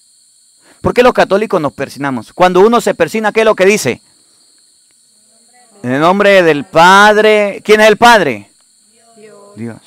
¿Por 0.81 0.95
qué 0.95 1.03
los 1.03 1.13
católicos 1.13 1.61
nos 1.61 1.73
persinamos? 1.73 2.33
Cuando 2.33 2.61
uno 2.61 2.81
se 2.81 2.95
persina, 2.95 3.33
¿qué 3.33 3.41
es 3.41 3.47
lo 3.47 3.57
que 3.57 3.67
dice? 3.67 4.01
En 5.83 5.91
el 5.91 6.01
nombre 6.01 6.45
del 6.45 6.67
Padre. 6.67 7.63
¿Quién 7.65 7.81
es 7.81 7.89
el 7.89 7.97
Padre? 7.97 8.49
Dios. 9.57 9.81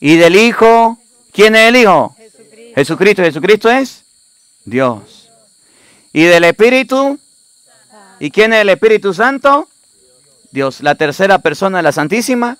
Y 0.00 0.16
del 0.16 0.34
Hijo, 0.34 0.98
¿quién 1.32 1.54
es 1.54 1.68
el 1.68 1.76
Hijo? 1.76 2.16
Jesucristo. 2.74 3.22
Jesucristo, 3.22 3.70
es 3.70 4.02
Dios. 4.64 5.30
Y 6.12 6.24
del 6.24 6.42
Espíritu, 6.42 7.16
¿y 8.18 8.32
quién 8.32 8.52
es 8.54 8.62
el 8.62 8.70
Espíritu 8.70 9.14
Santo? 9.14 9.68
Dios, 10.50 10.80
la 10.80 10.96
tercera 10.96 11.38
persona 11.38 11.78
de 11.78 11.84
la 11.84 11.92
Santísima 11.92 12.58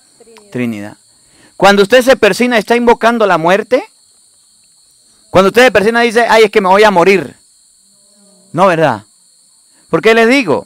Trinidad. 0.49 0.95
Cuando 1.57 1.83
usted 1.83 2.01
se 2.01 2.17
persina, 2.17 2.57
¿está 2.57 2.75
invocando 2.75 3.25
la 3.25 3.37
muerte? 3.37 3.83
Cuando 5.29 5.49
usted 5.49 5.65
se 5.65 5.71
persina, 5.71 6.01
dice, 6.01 6.25
ay, 6.29 6.43
es 6.43 6.51
que 6.51 6.61
me 6.61 6.69
voy 6.69 6.83
a 6.83 6.91
morir. 6.91 7.35
No, 8.51 8.67
¿verdad? 8.67 9.03
¿Por 9.89 10.01
qué 10.01 10.13
les 10.13 10.27
digo? 10.27 10.65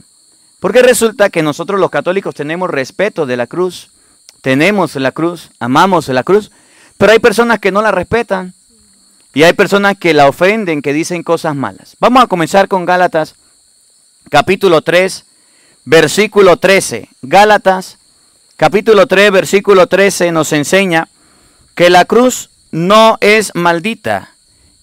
Porque 0.59 0.81
resulta 0.81 1.29
que 1.29 1.43
nosotros 1.43 1.79
los 1.79 1.89
católicos 1.89 2.35
tenemos 2.35 2.69
respeto 2.69 3.25
de 3.25 3.37
la 3.37 3.47
cruz, 3.47 3.89
tenemos 4.41 4.95
la 4.95 5.11
cruz, 5.11 5.51
amamos 5.59 6.07
la 6.09 6.23
cruz, 6.23 6.51
pero 6.97 7.11
hay 7.11 7.19
personas 7.19 7.59
que 7.59 7.71
no 7.71 7.81
la 7.81 7.91
respetan 7.91 8.53
y 9.33 9.43
hay 9.43 9.53
personas 9.53 9.97
que 9.97 10.13
la 10.13 10.27
ofenden, 10.27 10.81
que 10.81 10.93
dicen 10.93 11.23
cosas 11.23 11.55
malas. 11.55 11.95
Vamos 11.99 12.23
a 12.23 12.27
comenzar 12.27 12.67
con 12.67 12.85
Gálatas 12.85 13.35
capítulo 14.29 14.81
3, 14.81 15.25
versículo 15.85 16.57
13. 16.57 17.09
Gálatas 17.21 17.98
capítulo 18.59 19.07
3, 19.07 19.31
versículo 19.31 19.87
13 19.87 20.33
nos 20.33 20.51
enseña 20.51 21.07
que 21.75 21.89
la 21.89 22.03
cruz 22.03 22.49
no 22.71 23.17
es 23.21 23.55
maldita, 23.55 24.31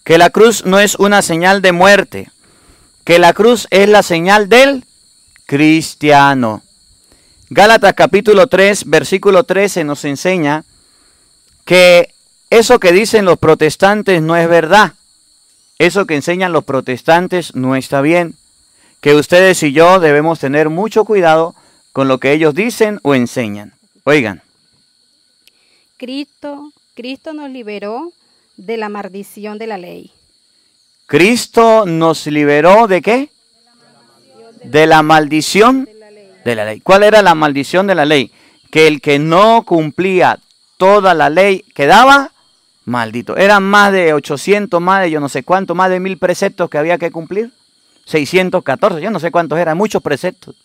que 0.02 0.16
la 0.16 0.30
cruz 0.30 0.64
no 0.64 0.78
es 0.78 0.94
una 0.94 1.20
señal 1.20 1.60
de 1.60 1.72
muerte, 1.72 2.30
que 3.04 3.18
la 3.18 3.34
cruz 3.34 3.68
es 3.68 3.86
la 3.86 4.02
señal 4.02 4.48
del 4.48 4.84
cristiano. 5.44 6.62
Gálatas 7.50 7.92
capítulo 7.92 8.46
3, 8.46 8.88
versículo 8.88 9.44
13 9.44 9.84
nos 9.84 10.06
enseña 10.06 10.64
que 11.66 12.14
eso 12.48 12.80
que 12.80 12.92
dicen 12.92 13.26
los 13.26 13.38
protestantes 13.38 14.22
no 14.22 14.36
es 14.36 14.48
verdad. 14.48 14.94
Eso 15.78 16.06
que 16.06 16.14
enseñan 16.14 16.54
los 16.54 16.64
protestantes 16.64 17.54
no 17.54 17.76
está 17.76 18.00
bien. 18.00 18.36
Que 19.02 19.14
ustedes 19.14 19.62
y 19.62 19.72
yo 19.72 20.00
debemos 20.00 20.38
tener 20.38 20.70
mucho 20.70 21.04
cuidado 21.04 21.54
con 21.96 22.08
lo 22.08 22.20
que 22.20 22.32
ellos 22.32 22.54
dicen 22.54 23.00
o 23.04 23.14
enseñan. 23.14 23.72
Oigan. 24.04 24.42
Cristo, 25.96 26.70
Cristo 26.94 27.32
nos 27.32 27.48
liberó 27.48 28.12
de 28.58 28.76
la 28.76 28.90
maldición 28.90 29.56
de 29.56 29.66
la 29.66 29.78
ley. 29.78 30.10
Cristo 31.06 31.86
nos 31.86 32.26
liberó 32.26 32.86
de 32.86 33.00
qué? 33.00 33.30
De 34.62 34.86
la 34.86 35.02
maldición 35.02 35.88
de 36.44 36.54
la 36.54 36.66
ley. 36.66 36.80
¿Cuál 36.80 37.02
era 37.02 37.22
la 37.22 37.34
maldición 37.34 37.86
de 37.86 37.94
la 37.94 38.04
ley? 38.04 38.30
Que 38.70 38.88
el 38.88 39.00
que 39.00 39.18
no 39.18 39.62
cumplía 39.62 40.38
toda 40.76 41.14
la 41.14 41.30
ley 41.30 41.64
quedaba 41.74 42.30
maldito. 42.84 43.38
Eran 43.38 43.62
más 43.62 43.90
de 43.90 44.12
800, 44.12 44.82
más 44.82 45.00
de 45.00 45.10
yo 45.10 45.18
no 45.18 45.30
sé 45.30 45.44
cuánto, 45.44 45.74
más 45.74 45.88
de 45.88 45.98
mil 45.98 46.18
preceptos 46.18 46.68
que 46.68 46.76
había 46.76 46.98
que 46.98 47.10
cumplir. 47.10 47.52
614, 48.04 49.00
yo 49.00 49.10
no 49.10 49.18
sé 49.18 49.30
cuántos 49.30 49.58
eran, 49.58 49.78
muchos 49.78 50.02
preceptos. 50.02 50.56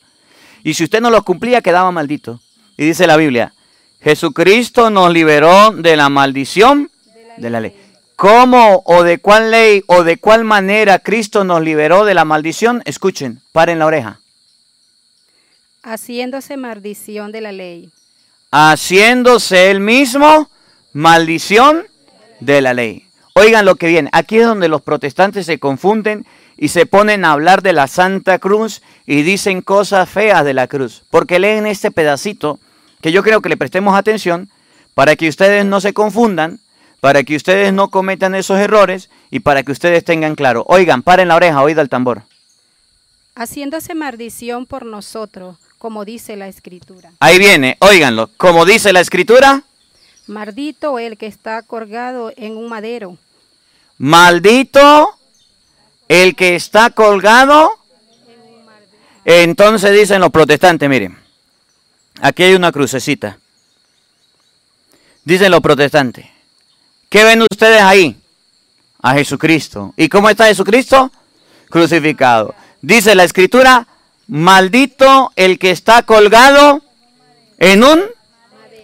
Y 0.64 0.74
si 0.74 0.84
usted 0.84 1.02
no 1.02 1.10
los 1.10 1.24
cumplía, 1.24 1.62
quedaba 1.62 1.92
maldito. 1.92 2.40
Y 2.78 2.86
dice 2.86 3.08
la 3.08 3.18
Biblia, 3.18 3.54
Jesucristo 4.02 4.90
nos 4.90 5.12
liberó 5.12 5.72
de 5.72 5.96
la 5.96 6.10
maldición 6.10 6.90
de 7.38 7.50
la 7.50 7.60
ley. 7.60 7.76
¿Cómo 8.16 8.84
o 8.86 9.04
de 9.04 9.18
cuál 9.18 9.52
ley 9.52 9.84
o 9.88 10.04
de 10.04 10.18
cuál 10.18 10.44
manera 10.44 11.00
Cristo 11.00 11.44
nos 11.44 11.62
liberó 11.62 12.06
de 12.06 12.14
la 12.14 12.26
maldición? 12.26 12.84
Escuchen, 12.86 13.42
paren 13.52 13.80
la 13.80 13.88
oreja. 13.88 14.20
Haciéndose 15.82 16.58
maldición 16.58 17.32
de 17.32 17.42
la 17.42 17.52
ley. 17.52 17.90
Haciéndose 18.52 19.72
él 19.72 19.80
mismo 19.80 20.50
maldición 20.94 21.84
de 22.40 22.62
la 22.62 22.74
ley. 22.74 23.08
Oigan 23.34 23.66
lo 23.66 23.76
que 23.76 23.88
viene. 23.88 24.10
Aquí 24.14 24.38
es 24.38 24.46
donde 24.46 24.68
los 24.68 24.82
protestantes 24.82 25.46
se 25.46 25.58
confunden 25.58 26.26
y 26.62 26.68
se 26.68 26.86
ponen 26.86 27.26
a 27.26 27.32
hablar 27.32 27.64
de 27.64 27.74
la 27.74 27.88
Santa 27.88 28.38
Cruz 28.38 28.84
y 29.08 29.24
dicen 29.24 29.64
cosas 29.64 30.08
feas 30.08 30.46
de 30.46 30.54
la 30.54 30.68
cruz. 30.68 31.02
Porque 31.10 31.40
leen 31.40 31.66
este 31.66 31.90
pedacito 31.90 32.60
que 33.02 33.12
yo 33.12 33.24
creo 33.24 33.42
que 33.42 33.50
le 33.50 33.58
prestemos 33.58 33.98
atención 33.98 34.48
para 34.94 35.16
que 35.16 35.28
ustedes 35.28 35.66
no 35.66 35.82
se 35.82 35.94
confundan 35.94 36.60
para 37.00 37.24
que 37.24 37.36
ustedes 37.36 37.74
no 37.74 37.90
cometan 37.90 38.36
esos 38.36 38.60
errores 38.60 39.10
y 39.32 39.40
para 39.40 39.64
que 39.64 39.72
ustedes 39.72 40.06
tengan 40.06 40.36
claro. 40.36 40.64
Oigan, 40.68 41.02
paren 41.02 41.30
la 41.30 41.36
oreja, 41.36 41.64
oído 41.64 41.82
el 41.82 41.90
tambor. 41.90 42.22
Haciéndose 43.34 43.96
maldición 43.96 44.68
por 44.68 44.86
nosotros, 44.86 45.58
como 45.80 46.06
dice 46.06 46.36
la 46.36 46.48
escritura. 46.48 47.12
Ahí 47.20 47.40
viene, 47.40 47.76
óiganlo, 47.80 48.30
como 48.38 48.66
dice 48.66 48.94
la 48.94 49.00
escritura. 49.00 49.64
Maldito 50.28 51.00
el 51.00 51.18
que 51.18 51.26
está 51.26 51.64
colgado 51.64 52.32
en 52.38 52.56
un 52.56 52.70
madero. 52.70 53.18
Maldito 53.98 55.18
el 56.12 56.36
que 56.36 56.56
está 56.56 56.90
colgado. 56.90 57.72
Entonces 59.24 59.98
dicen 59.98 60.20
los 60.20 60.30
protestantes, 60.30 60.90
miren, 60.90 61.18
aquí 62.22 62.44
hay 62.44 62.54
una 62.54 62.74
crucecita. 62.74 63.40
Dicen 65.24 65.52
los 65.52 65.62
protestantes, 65.62 66.26
¿Qué 67.08 67.24
ven 67.24 67.42
ustedes 67.42 67.82
ahí? 67.82 68.18
A 69.02 69.14
Jesucristo. 69.14 69.94
¿Y 69.96 70.10
cómo 70.10 70.30
está 70.30 70.46
Jesucristo? 70.46 71.12
Crucificado. 71.70 72.56
Dice 72.82 73.16
la 73.16 73.24
escritura, 73.24 73.88
maldito 74.28 75.32
el 75.36 75.60
que 75.60 75.72
está 75.72 76.04
colgado 76.04 76.82
en 77.58 77.84
un... 77.84 78.02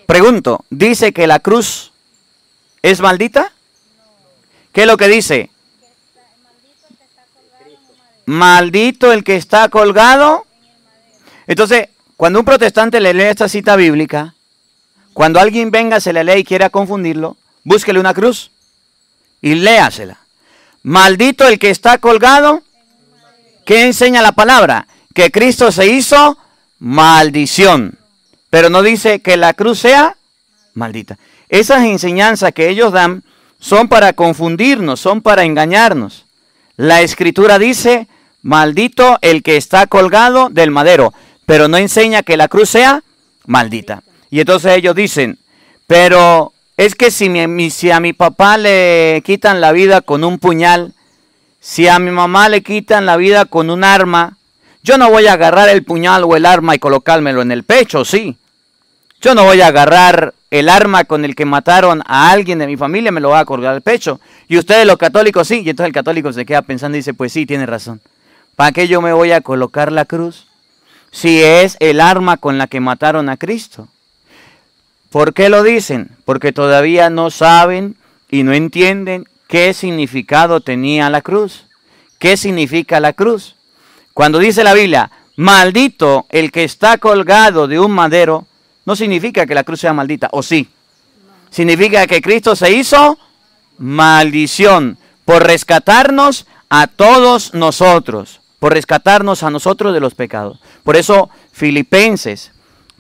Pregunto, 0.06 0.64
¿dice 0.70 1.12
que 1.14 1.28
la 1.28 1.40
cruz 1.40 1.92
es 2.82 3.02
maldita? 3.02 3.54
¿Qué 4.74 4.82
es 4.82 4.88
lo 4.88 4.98
que 4.98 5.08
dice? 5.08 5.50
Maldito 8.28 9.14
el 9.14 9.24
que 9.24 9.38
está 9.38 9.70
colgado. 9.70 10.46
Entonces, 11.48 11.88
cuando 12.18 12.40
un 12.40 12.46
protestante 12.46 13.00
le 13.00 13.14
lee 13.14 13.24
esta 13.24 13.48
cita 13.48 13.78
bíblica, 13.78 14.36
cuando 15.14 15.40
alguien 15.40 15.72
venga, 15.72 16.02
se 16.02 16.12
le 16.12 16.26
lee 16.26 16.40
y 16.40 16.44
quiera 16.44 16.70
confundirlo, 16.70 17.38
búsquele 17.64 18.02
una 18.02 18.14
cruz 18.14 18.52
y 19.42 19.56
léasela. 19.56 20.18
Maldito 20.84 21.48
el 21.48 21.58
que 21.58 21.70
está 21.70 22.00
colgado. 22.00 22.64
¿Qué 23.66 23.86
enseña 23.86 24.22
la 24.22 24.34
palabra? 24.34 24.88
Que 25.14 25.32
Cristo 25.32 25.72
se 25.72 25.88
hizo 25.88 26.38
maldición. 26.80 27.98
Pero 28.50 28.70
no 28.70 28.84
dice 28.84 29.22
que 29.22 29.38
la 29.38 29.54
cruz 29.54 29.80
sea 29.80 30.18
maldita. 30.74 31.18
Esas 31.48 31.86
enseñanzas 31.86 32.52
que 32.52 32.68
ellos 32.68 32.92
dan 32.92 33.24
son 33.58 33.88
para 33.88 34.12
confundirnos, 34.12 35.00
son 35.00 35.22
para 35.22 35.46
engañarnos. 35.46 36.26
La 36.76 37.02
escritura 37.02 37.58
dice, 37.58 38.08
maldito 38.42 39.18
el 39.22 39.44
que 39.44 39.58
está 39.58 39.88
colgado 39.88 40.50
del 40.50 40.72
madero, 40.72 41.14
pero 41.46 41.68
no 41.68 41.78
enseña 41.78 42.24
que 42.24 42.38
la 42.38 42.48
cruz 42.48 42.70
sea 42.70 43.04
maldita. 43.46 44.04
Y 44.30 44.40
entonces 44.40 44.78
ellos 44.78 44.96
dicen, 44.96 45.40
pero 45.88 46.54
es 46.76 46.96
que 46.96 47.12
si, 47.12 47.30
mi, 47.30 47.70
si 47.70 47.92
a 47.92 48.00
mi 48.00 48.14
papá 48.14 48.58
le 48.58 49.22
quitan 49.26 49.62
la 49.62 49.72
vida 49.72 50.02
con 50.02 50.24
un 50.24 50.40
puñal, 50.40 50.94
si 51.60 51.88
a 51.88 52.00
mi 52.00 52.12
mamá 52.12 52.50
le 52.50 52.62
quitan 52.62 53.06
la 53.06 53.18
vida 53.18 53.46
con 53.46 53.70
un 53.70 53.84
arma, 53.84 54.38
yo 54.84 54.98
no 54.98 55.10
voy 55.10 55.28
a 55.28 55.34
agarrar 55.34 55.70
el 55.70 55.84
puñal 55.84 56.24
o 56.24 56.36
el 56.36 56.46
arma 56.46 56.76
y 56.76 56.80
colocármelo 56.80 57.42
en 57.42 57.52
el 57.52 57.64
pecho, 57.64 58.06
sí. 58.06 58.38
Yo 59.22 59.34
no 59.34 59.44
voy 59.44 59.62
a 59.62 59.68
agarrar 59.68 60.34
el 60.52 60.70
arma 60.70 61.04
con 61.04 61.26
el 61.26 61.36
que 61.36 61.46
mataron 61.46 62.02
a 62.06 62.30
alguien 62.32 62.60
de 62.60 62.68
mi 62.68 62.78
familia, 62.78 63.12
me 63.12 63.20
lo 63.20 63.30
voy 63.30 63.40
a 63.40 63.46
colgar 63.46 63.74
al 63.74 63.82
pecho. 63.82 64.20
Y 64.48 64.58
ustedes 64.58 64.86
los 64.86 64.98
católicos 64.98 65.48
sí. 65.48 65.62
Y 65.66 65.70
entonces 65.70 65.88
el 65.88 65.94
católico 65.94 66.32
se 66.32 66.46
queda 66.46 66.62
pensando 66.62 66.96
y 66.96 67.00
dice, 67.00 67.14
pues 67.14 67.34
sí, 67.34 67.46
tiene 67.46 67.66
razón. 67.66 68.00
¿Para 68.58 68.72
qué 68.72 68.88
yo 68.88 69.04
me 69.04 69.14
voy 69.14 69.34
a 69.34 69.42
colocar 69.42 69.92
la 69.92 70.06
cruz? 70.06 70.48
Si 71.12 71.44
es 71.44 71.78
el 71.80 72.02
arma 72.02 72.38
con 72.38 72.58
la 72.58 72.66
que 72.66 72.80
mataron 72.80 73.30
a 73.30 73.38
Cristo. 73.38 73.88
¿Por 75.12 75.36
qué 75.36 75.50
lo 75.50 75.62
dicen? 75.62 76.18
Porque 76.26 76.52
todavía 76.52 77.12
no 77.12 77.30
saben 77.30 77.98
y 78.32 78.42
no 78.42 78.54
entienden 78.54 79.26
qué 79.48 79.76
significado 79.76 80.60
tenía 80.62 81.12
la 81.12 81.22
cruz. 81.22 81.66
¿Qué 82.18 82.36
significa 82.36 83.00
la 83.00 83.14
cruz? 83.14 83.56
Cuando 84.16 84.40
dice 84.40 84.64
la 84.64 84.74
Biblia, 84.74 85.12
maldito 85.36 86.26
el 86.30 86.52
que 86.52 86.64
está 86.64 86.98
colgado 86.98 87.68
de 87.68 87.80
un 87.80 87.92
madero, 87.92 88.48
no 88.88 88.96
significa 88.96 89.46
que 89.46 89.54
la 89.54 89.66
cruz 89.66 89.82
sea 89.82 89.94
maldita, 89.94 90.30
¿o 90.32 90.42
sí? 90.42 90.68
Significa 91.52 92.08
que 92.08 92.24
Cristo 92.24 92.56
se 92.56 92.72
hizo 92.72 93.20
maldición 93.78 94.98
por 95.26 95.44
rescatarnos 95.44 96.48
a 96.70 96.88
todos 96.88 97.54
nosotros, 97.54 98.42
por 98.60 98.74
rescatarnos 98.74 99.44
a 99.44 99.50
nosotros 99.50 99.94
de 99.94 100.00
los 100.00 100.16
pecados. 100.16 100.60
Por 100.84 100.96
eso, 100.96 101.30
Filipenses, 101.52 102.52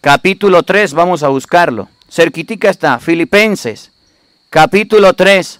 capítulo 0.01 0.63
3, 0.63 0.93
vamos 0.93 1.23
a 1.23 1.29
buscarlo. 1.29 1.89
Cerquitica 2.09 2.69
está, 2.69 2.99
Filipenses, 2.99 3.91
capítulo 4.49 5.13
3, 5.13 5.59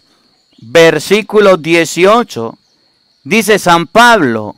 versículo 0.59 1.57
18. 1.57 2.57
Dice 3.23 3.59
San 3.59 3.87
Pablo, 3.87 4.55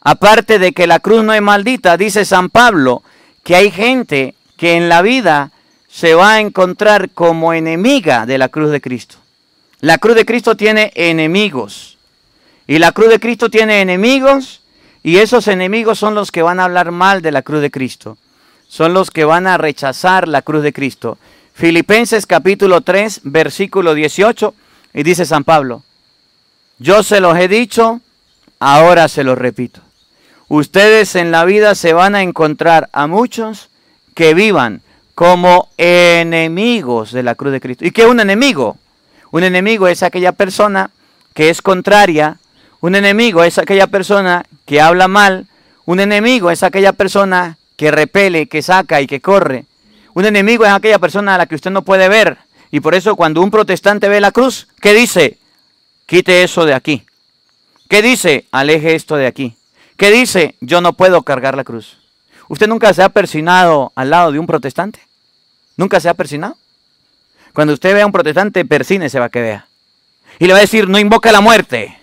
aparte 0.00 0.58
de 0.58 0.72
que 0.72 0.86
la 0.86 1.00
cruz 1.00 1.24
no 1.24 1.32
es 1.32 1.42
maldita, 1.42 1.96
dice 1.96 2.24
San 2.24 2.50
Pablo 2.50 3.02
que 3.42 3.56
hay 3.56 3.70
gente 3.70 4.34
que 4.56 4.76
en 4.76 4.88
la 4.88 5.00
vida 5.00 5.52
se 5.88 6.14
va 6.14 6.34
a 6.34 6.40
encontrar 6.40 7.10
como 7.10 7.52
enemiga 7.52 8.26
de 8.26 8.38
la 8.38 8.48
cruz 8.48 8.70
de 8.70 8.80
Cristo. 8.80 9.16
La 9.80 9.98
cruz 9.98 10.14
de 10.14 10.26
Cristo 10.26 10.56
tiene 10.56 10.92
enemigos. 10.94 11.96
Y 12.66 12.78
la 12.78 12.92
cruz 12.92 13.08
de 13.08 13.18
Cristo 13.18 13.48
tiene 13.50 13.80
enemigos 13.80 14.59
y 15.02 15.18
esos 15.18 15.48
enemigos 15.48 15.98
son 15.98 16.14
los 16.14 16.30
que 16.30 16.42
van 16.42 16.60
a 16.60 16.64
hablar 16.64 16.90
mal 16.90 17.22
de 17.22 17.32
la 17.32 17.42
cruz 17.42 17.60
de 17.60 17.70
Cristo. 17.70 18.18
Son 18.68 18.94
los 18.94 19.10
que 19.10 19.24
van 19.24 19.46
a 19.46 19.58
rechazar 19.58 20.28
la 20.28 20.42
cruz 20.42 20.62
de 20.62 20.72
Cristo. 20.72 21.18
Filipenses 21.54 22.26
capítulo 22.26 22.82
3, 22.82 23.22
versículo 23.24 23.94
18, 23.94 24.54
y 24.94 25.02
dice 25.02 25.26
San 25.26 25.44
Pablo, 25.44 25.82
yo 26.78 27.02
se 27.02 27.20
los 27.20 27.36
he 27.36 27.48
dicho, 27.48 28.00
ahora 28.58 29.08
se 29.08 29.24
los 29.24 29.36
repito. 29.36 29.80
Ustedes 30.48 31.14
en 31.14 31.30
la 31.30 31.44
vida 31.44 31.74
se 31.74 31.92
van 31.92 32.14
a 32.14 32.22
encontrar 32.22 32.88
a 32.92 33.06
muchos 33.06 33.68
que 34.14 34.34
vivan 34.34 34.82
como 35.14 35.68
enemigos 35.76 37.12
de 37.12 37.22
la 37.22 37.34
cruz 37.34 37.52
de 37.52 37.60
Cristo. 37.60 37.84
¿Y 37.84 37.90
qué 37.90 38.02
es 38.02 38.08
un 38.08 38.20
enemigo? 38.20 38.78
Un 39.30 39.44
enemigo 39.44 39.86
es 39.86 40.02
aquella 40.02 40.32
persona 40.32 40.90
que 41.34 41.50
es 41.50 41.62
contraria. 41.62 42.38
Un 42.80 42.94
enemigo 42.94 43.44
es 43.44 43.58
aquella 43.58 43.86
persona 43.86 44.44
que 44.64 44.80
habla 44.80 45.06
mal. 45.08 45.46
Un 45.84 46.00
enemigo 46.00 46.50
es 46.50 46.62
aquella 46.62 46.92
persona 46.92 47.58
que 47.76 47.90
repele, 47.90 48.46
que 48.46 48.62
saca 48.62 49.00
y 49.00 49.06
que 49.06 49.20
corre. 49.20 49.66
Un 50.14 50.24
enemigo 50.24 50.64
es 50.64 50.72
aquella 50.72 50.98
persona 50.98 51.34
a 51.34 51.38
la 51.38 51.46
que 51.46 51.54
usted 51.54 51.70
no 51.70 51.82
puede 51.82 52.08
ver. 52.08 52.38
Y 52.70 52.80
por 52.80 52.94
eso 52.94 53.16
cuando 53.16 53.42
un 53.42 53.50
protestante 53.50 54.08
ve 54.08 54.20
la 54.20 54.32
cruz, 54.32 54.68
¿qué 54.80 54.94
dice? 54.94 55.38
Quite 56.06 56.42
eso 56.42 56.64
de 56.64 56.74
aquí. 56.74 57.04
¿Qué 57.88 58.02
dice? 58.02 58.46
Aleje 58.50 58.94
esto 58.94 59.16
de 59.16 59.26
aquí. 59.26 59.56
¿Qué 59.96 60.10
dice? 60.10 60.54
Yo 60.60 60.80
no 60.80 60.94
puedo 60.94 61.22
cargar 61.22 61.56
la 61.56 61.64
cruz. 61.64 61.98
¿Usted 62.48 62.66
nunca 62.66 62.94
se 62.94 63.02
ha 63.02 63.10
persinado 63.10 63.92
al 63.94 64.10
lado 64.10 64.32
de 64.32 64.38
un 64.38 64.46
protestante? 64.46 65.00
¿Nunca 65.76 66.00
se 66.00 66.08
ha 66.08 66.14
persinado? 66.14 66.56
Cuando 67.52 67.74
usted 67.74 67.94
vea 67.94 68.04
a 68.04 68.06
un 68.06 68.12
protestante, 68.12 68.64
persínese 68.64 69.20
va 69.20 69.28
que 69.28 69.40
vea. 69.40 69.66
Y 70.38 70.46
le 70.46 70.52
va 70.52 70.58
a 70.58 70.62
decir, 70.62 70.88
no 70.88 70.98
invoca 70.98 71.32
la 71.32 71.40
muerte. 71.40 71.99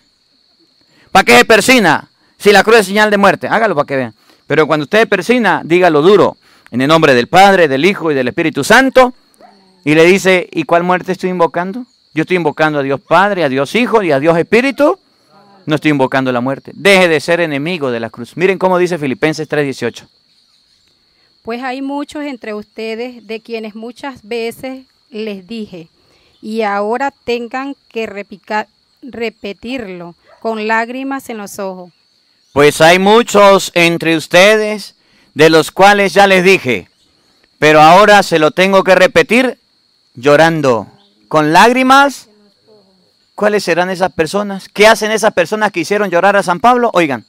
¿Para 1.17 1.25
qué 1.25 1.37
se 1.39 1.45
persina? 1.45 2.07
Si 2.37 2.51
la 2.51 2.63
cruz 2.63 2.77
es 2.77 2.85
señal 2.85 3.09
de 3.09 3.17
muerte, 3.17 3.47
hágalo 3.47 3.73
para 3.73 3.87
que 3.87 3.95
vean. 3.95 4.13
Pero 4.45 4.67
cuando 4.67 4.83
usted 4.83 5.09
persina, 5.09 5.63
dígalo 5.65 6.03
duro. 6.03 6.37
En 6.69 6.79
el 6.79 6.87
nombre 6.87 7.15
del 7.15 7.25
Padre, 7.27 7.67
del 7.67 7.85
Hijo 7.85 8.11
y 8.11 8.13
del 8.13 8.27
Espíritu 8.27 8.63
Santo. 8.63 9.15
Y 9.83 9.95
le 9.95 10.05
dice, 10.05 10.47
¿y 10.51 10.65
cuál 10.65 10.83
muerte 10.83 11.13
estoy 11.13 11.31
invocando? 11.31 11.87
Yo 12.13 12.21
estoy 12.21 12.37
invocando 12.37 12.77
a 12.77 12.83
Dios 12.83 13.01
Padre, 13.01 13.43
a 13.43 13.49
Dios 13.49 13.73
Hijo 13.73 14.03
y 14.03 14.11
a 14.11 14.19
Dios 14.19 14.37
Espíritu. 14.37 14.99
No 15.65 15.73
estoy 15.73 15.89
invocando 15.89 16.31
la 16.31 16.39
muerte. 16.39 16.71
Deje 16.75 17.07
de 17.07 17.19
ser 17.19 17.39
enemigo 17.39 17.89
de 17.89 17.99
la 17.99 18.11
cruz. 18.11 18.37
Miren 18.37 18.59
cómo 18.59 18.77
dice 18.77 18.99
Filipenses 18.99 19.49
3:18. 19.49 20.07
Pues 21.41 21.63
hay 21.63 21.81
muchos 21.81 22.25
entre 22.25 22.53
ustedes 22.53 23.25
de 23.25 23.39
quienes 23.39 23.73
muchas 23.73 24.21
veces 24.21 24.85
les 25.09 25.47
dije, 25.47 25.87
y 26.43 26.61
ahora 26.61 27.09
tengan 27.09 27.75
que 27.89 28.05
repetirlo 29.01 30.13
con 30.39 30.67
lágrimas 30.67 31.29
en 31.29 31.37
los 31.37 31.59
ojos. 31.59 31.91
Pues 32.53 32.81
hay 32.81 32.99
muchos 32.99 33.71
entre 33.75 34.17
ustedes 34.17 34.95
de 35.33 35.49
los 35.49 35.71
cuales 35.71 36.13
ya 36.13 36.25
les 36.25 36.43
dije, 36.43 36.89
pero 37.59 37.81
ahora 37.81 38.23
se 38.23 38.39
lo 38.39 38.51
tengo 38.51 38.83
que 38.83 38.95
repetir 38.95 39.59
llorando, 40.15 40.87
con 41.27 41.53
lágrimas. 41.53 42.29
¿Cuáles 43.35 43.63
serán 43.63 43.91
esas 43.91 44.11
personas? 44.13 44.67
¿Qué 44.67 44.87
hacen 44.87 45.11
esas 45.11 45.33
personas 45.33 45.71
que 45.71 45.81
hicieron 45.81 46.09
llorar 46.09 46.35
a 46.35 46.43
San 46.43 46.59
Pablo? 46.59 46.89
Oigan. 46.93 47.23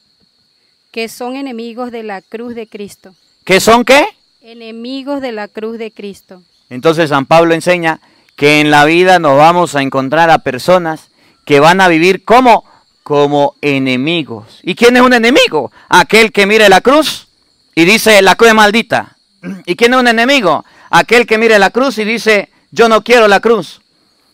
Que 0.91 1.09
son 1.09 1.37
enemigos 1.37 1.93
de 1.93 2.03
la 2.03 2.23
cruz 2.23 2.55
de 2.55 2.67
Cristo. 2.67 3.15
¿Qué 3.45 3.61
son 3.61 3.85
qué? 3.85 4.07
Enemigos 4.41 5.21
de 5.21 5.33
la 5.33 5.49
cruz 5.49 5.77
de 5.77 5.91
Cristo. 5.91 6.43
Entonces 6.71 7.11
San 7.11 7.27
Pablo 7.27 7.53
enseña 7.53 8.01
que 8.37 8.61
en 8.61 8.71
la 8.71 8.85
vida 8.87 9.19
nos 9.19 9.37
vamos 9.37 9.75
a 9.75 9.83
encontrar 9.83 10.31
a 10.31 10.39
personas 10.39 11.09
que 11.45 11.61
van 11.61 11.81
a 11.81 11.89
vivir 11.89 12.25
como 12.25 12.65
como 13.09 13.55
enemigos. 13.63 14.61
¿Y 14.63 14.75
quién 14.75 14.95
es 14.99 15.03
un 15.03 15.15
enemigo? 15.15 15.73
Aquel 15.89 16.31
que 16.31 16.45
mire 16.45 16.69
la 16.69 16.83
cruz 16.83 17.29
y 17.75 17.87
dice 17.87 18.21
la 18.21 18.35
cruz 18.35 18.51
es 18.51 18.55
maldita. 18.55 19.17
¿Y 19.65 19.77
quién 19.77 19.95
es 19.95 20.01
un 20.01 20.09
enemigo? 20.09 20.67
Aquel 20.91 21.27
que 21.27 21.39
mire 21.39 21.59
la 21.59 21.71
cruz 21.71 21.97
y 21.97 22.05
dice 22.05 22.51
yo 22.71 22.87
no 22.91 23.03
quiero 23.03 23.27
la 23.27 23.41
cruz. 23.41 23.81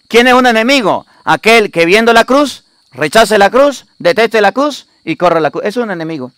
¿Quién 0.08 0.26
es 0.26 0.34
un 0.34 0.46
enemigo? 0.46 1.06
Aquel 1.24 1.70
que 1.70 1.86
viendo 1.86 2.12
la 2.12 2.24
cruz 2.24 2.64
rechace 2.90 3.38
la 3.38 3.48
cruz, 3.48 3.86
deteste 4.00 4.40
la 4.40 4.50
cruz 4.50 4.88
y 5.04 5.14
corre 5.14 5.40
la 5.40 5.52
cruz. 5.52 5.62
Es 5.64 5.76
un 5.76 5.92
enemigo. 5.92 6.32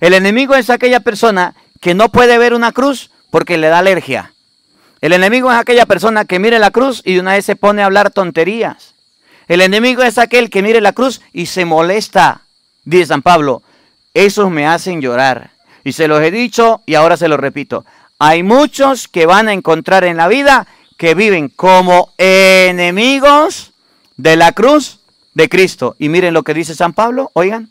El 0.00 0.14
enemigo 0.14 0.54
es 0.54 0.70
aquella 0.70 1.00
persona 1.00 1.54
que 1.82 1.92
no 1.92 2.08
puede 2.08 2.38
ver 2.38 2.54
una 2.54 2.72
cruz 2.72 3.10
porque 3.30 3.58
le 3.58 3.68
da 3.68 3.80
alergia. 3.80 4.32
El 5.02 5.12
enemigo 5.12 5.52
es 5.52 5.58
aquella 5.58 5.84
persona 5.84 6.24
que 6.24 6.38
mire 6.38 6.58
la 6.58 6.70
cruz 6.70 7.02
y 7.04 7.16
de 7.16 7.20
una 7.20 7.34
vez 7.34 7.44
se 7.44 7.54
pone 7.54 7.82
a 7.82 7.84
hablar 7.84 8.10
tonterías. 8.12 8.95
El 9.48 9.60
enemigo 9.60 10.02
es 10.02 10.18
aquel 10.18 10.50
que 10.50 10.62
mire 10.62 10.80
la 10.80 10.92
cruz 10.92 11.20
y 11.32 11.46
se 11.46 11.64
molesta. 11.64 12.42
Dice 12.84 13.06
San 13.06 13.22
Pablo, 13.22 13.62
esos 14.14 14.50
me 14.50 14.66
hacen 14.66 15.00
llorar. 15.00 15.50
Y 15.84 15.92
se 15.92 16.08
los 16.08 16.20
he 16.20 16.30
dicho 16.30 16.82
y 16.86 16.94
ahora 16.94 17.16
se 17.16 17.28
los 17.28 17.38
repito. 17.38 17.84
Hay 18.18 18.42
muchos 18.42 19.08
que 19.08 19.26
van 19.26 19.48
a 19.48 19.52
encontrar 19.52 20.04
en 20.04 20.16
la 20.16 20.26
vida 20.26 20.66
que 20.96 21.14
viven 21.14 21.48
como 21.48 22.12
enemigos 22.18 23.72
de 24.16 24.36
la 24.36 24.52
cruz 24.52 25.00
de 25.34 25.48
Cristo. 25.48 25.94
Y 25.98 26.08
miren 26.08 26.34
lo 26.34 26.42
que 26.42 26.54
dice 26.54 26.74
San 26.74 26.92
Pablo, 26.92 27.30
oigan. 27.34 27.70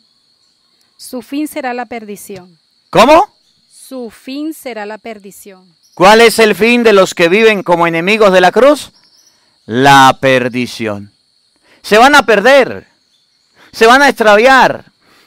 Su 0.96 1.20
fin 1.20 1.48
será 1.48 1.74
la 1.74 1.86
perdición. 1.86 2.58
¿Cómo? 2.90 3.28
Su 3.70 4.10
fin 4.10 4.54
será 4.54 4.86
la 4.86 4.98
perdición. 4.98 5.74
¿Cuál 5.94 6.20
es 6.20 6.38
el 6.38 6.54
fin 6.54 6.82
de 6.82 6.92
los 6.92 7.14
que 7.14 7.28
viven 7.28 7.62
como 7.62 7.86
enemigos 7.86 8.32
de 8.32 8.40
la 8.40 8.52
cruz? 8.52 8.92
La 9.66 10.16
perdición. 10.20 11.12
Se 11.86 11.98
van 11.98 12.16
a 12.16 12.26
perder, 12.26 12.88
se 13.70 13.86
van 13.86 14.02
a 14.02 14.08
extraviar, 14.08 14.86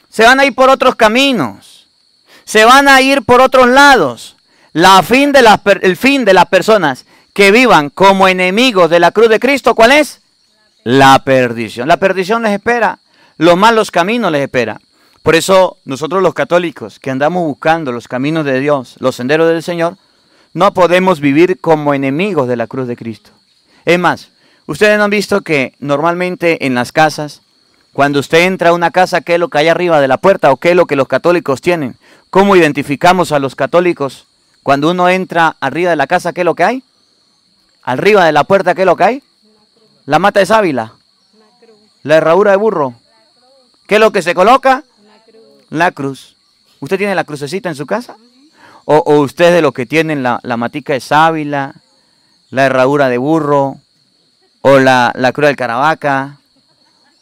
se 0.09 0.25
van 0.25 0.41
a 0.41 0.45
ir 0.45 0.53
por 0.53 0.69
otros 0.69 0.95
caminos, 0.95 1.87
se 2.43 2.65
van 2.65 2.89
a 2.89 2.99
ir 2.99 3.21
por 3.21 3.39
otros 3.39 3.69
lados. 3.69 4.35
La 4.73 5.01
fin 5.01 5.31
el 5.81 5.95
fin 5.95 6.25
de 6.25 6.33
las 6.33 6.47
personas 6.47 7.05
que 7.31 7.51
vivan 7.51 7.89
como 7.89 8.27
enemigos 8.27 8.89
de 8.89 8.99
la 8.99 9.11
cruz 9.11 9.29
de 9.29 9.39
Cristo, 9.39 9.73
¿cuál 9.73 9.93
es? 9.93 10.19
La 10.83 11.23
perdición. 11.23 11.87
La 11.87 11.95
perdición 11.95 12.43
les 12.43 12.51
espera, 12.51 12.99
los 13.37 13.55
malos 13.55 13.89
caminos 13.89 14.29
les 14.29 14.41
espera. 14.41 14.81
Por 15.23 15.35
eso 15.35 15.77
nosotros 15.85 16.21
los 16.21 16.33
católicos 16.33 16.99
que 16.99 17.09
andamos 17.09 17.45
buscando 17.45 17.93
los 17.93 18.09
caminos 18.09 18.43
de 18.43 18.59
Dios, 18.59 18.97
los 18.99 19.15
senderos 19.15 19.47
del 19.47 19.63
Señor, 19.63 19.97
no 20.53 20.73
podemos 20.73 21.21
vivir 21.21 21.61
como 21.61 21.93
enemigos 21.93 22.49
de 22.49 22.57
la 22.57 22.67
cruz 22.67 22.85
de 22.89 22.97
Cristo. 22.97 23.31
Es 23.85 23.97
más, 23.97 24.31
ustedes 24.69 24.97
no 24.97 25.05
han 25.05 25.09
visto 25.09 25.41
que 25.41 25.73
normalmente 25.79 26.65
en 26.67 26.75
las 26.75 26.91
casas, 26.91 27.41
cuando 27.91 28.19
usted 28.19 28.45
entra 28.45 28.69
a 28.69 28.73
una 28.73 28.91
casa, 28.91 29.21
¿qué 29.21 29.33
es 29.33 29.39
lo 29.39 29.49
que 29.49 29.57
hay 29.57 29.67
arriba 29.67 29.99
de 29.99 30.07
la 30.07 30.17
puerta 30.17 30.51
o 30.51 30.57
qué 30.57 30.69
es 30.69 30.75
lo 30.75 30.85
que 30.85 30.95
los 30.95 31.07
católicos 31.07 31.59
tienen? 31.59 31.97
¿Cómo 32.29 32.55
identificamos 32.55 33.31
a 33.31 33.39
los 33.39 33.55
católicos? 33.55 34.27
Cuando 34.61 34.91
uno 34.91 35.09
entra 35.09 35.57
arriba 35.59 35.89
de 35.89 35.95
la 35.95 36.05
casa, 36.05 36.33
¿qué 36.33 36.41
es 36.41 36.45
lo 36.45 36.53
que 36.53 36.63
hay? 36.63 36.83
Arriba 37.81 38.23
de 38.25 38.31
la 38.31 38.43
puerta, 38.43 38.75
¿qué 38.75 38.83
es 38.83 38.85
lo 38.85 38.95
que 38.95 39.03
hay? 39.03 39.23
La 40.05 40.19
mata 40.19 40.39
de 40.39 40.45
sábila. 40.45 40.93
La 42.03 42.17
herradura 42.17 42.51
de 42.51 42.57
burro. 42.57 42.93
¿Qué 43.87 43.95
es 43.95 44.01
lo 44.01 44.11
que 44.11 44.21
se 44.21 44.35
coloca? 44.35 44.83
La 45.69 45.91
cruz. 45.91 46.35
¿Usted 46.79 46.97
tiene 46.97 47.15
la 47.15 47.23
crucecita 47.23 47.69
en 47.69 47.75
su 47.75 47.87
casa? 47.87 48.15
O, 48.85 49.19
ustedes 49.19 49.53
de 49.53 49.61
los 49.63 49.73
que 49.73 49.87
tienen 49.87 50.21
la, 50.21 50.39
matica 50.57 50.93
de 50.93 50.99
sábila, 50.99 51.75
la 52.51 52.65
herradura 52.65 53.09
de 53.09 53.17
burro, 53.17 53.77
o 54.61 54.79
la, 54.79 55.11
la 55.15 55.31
cruz 55.31 55.47
del 55.47 55.55
caravaca, 55.55 56.37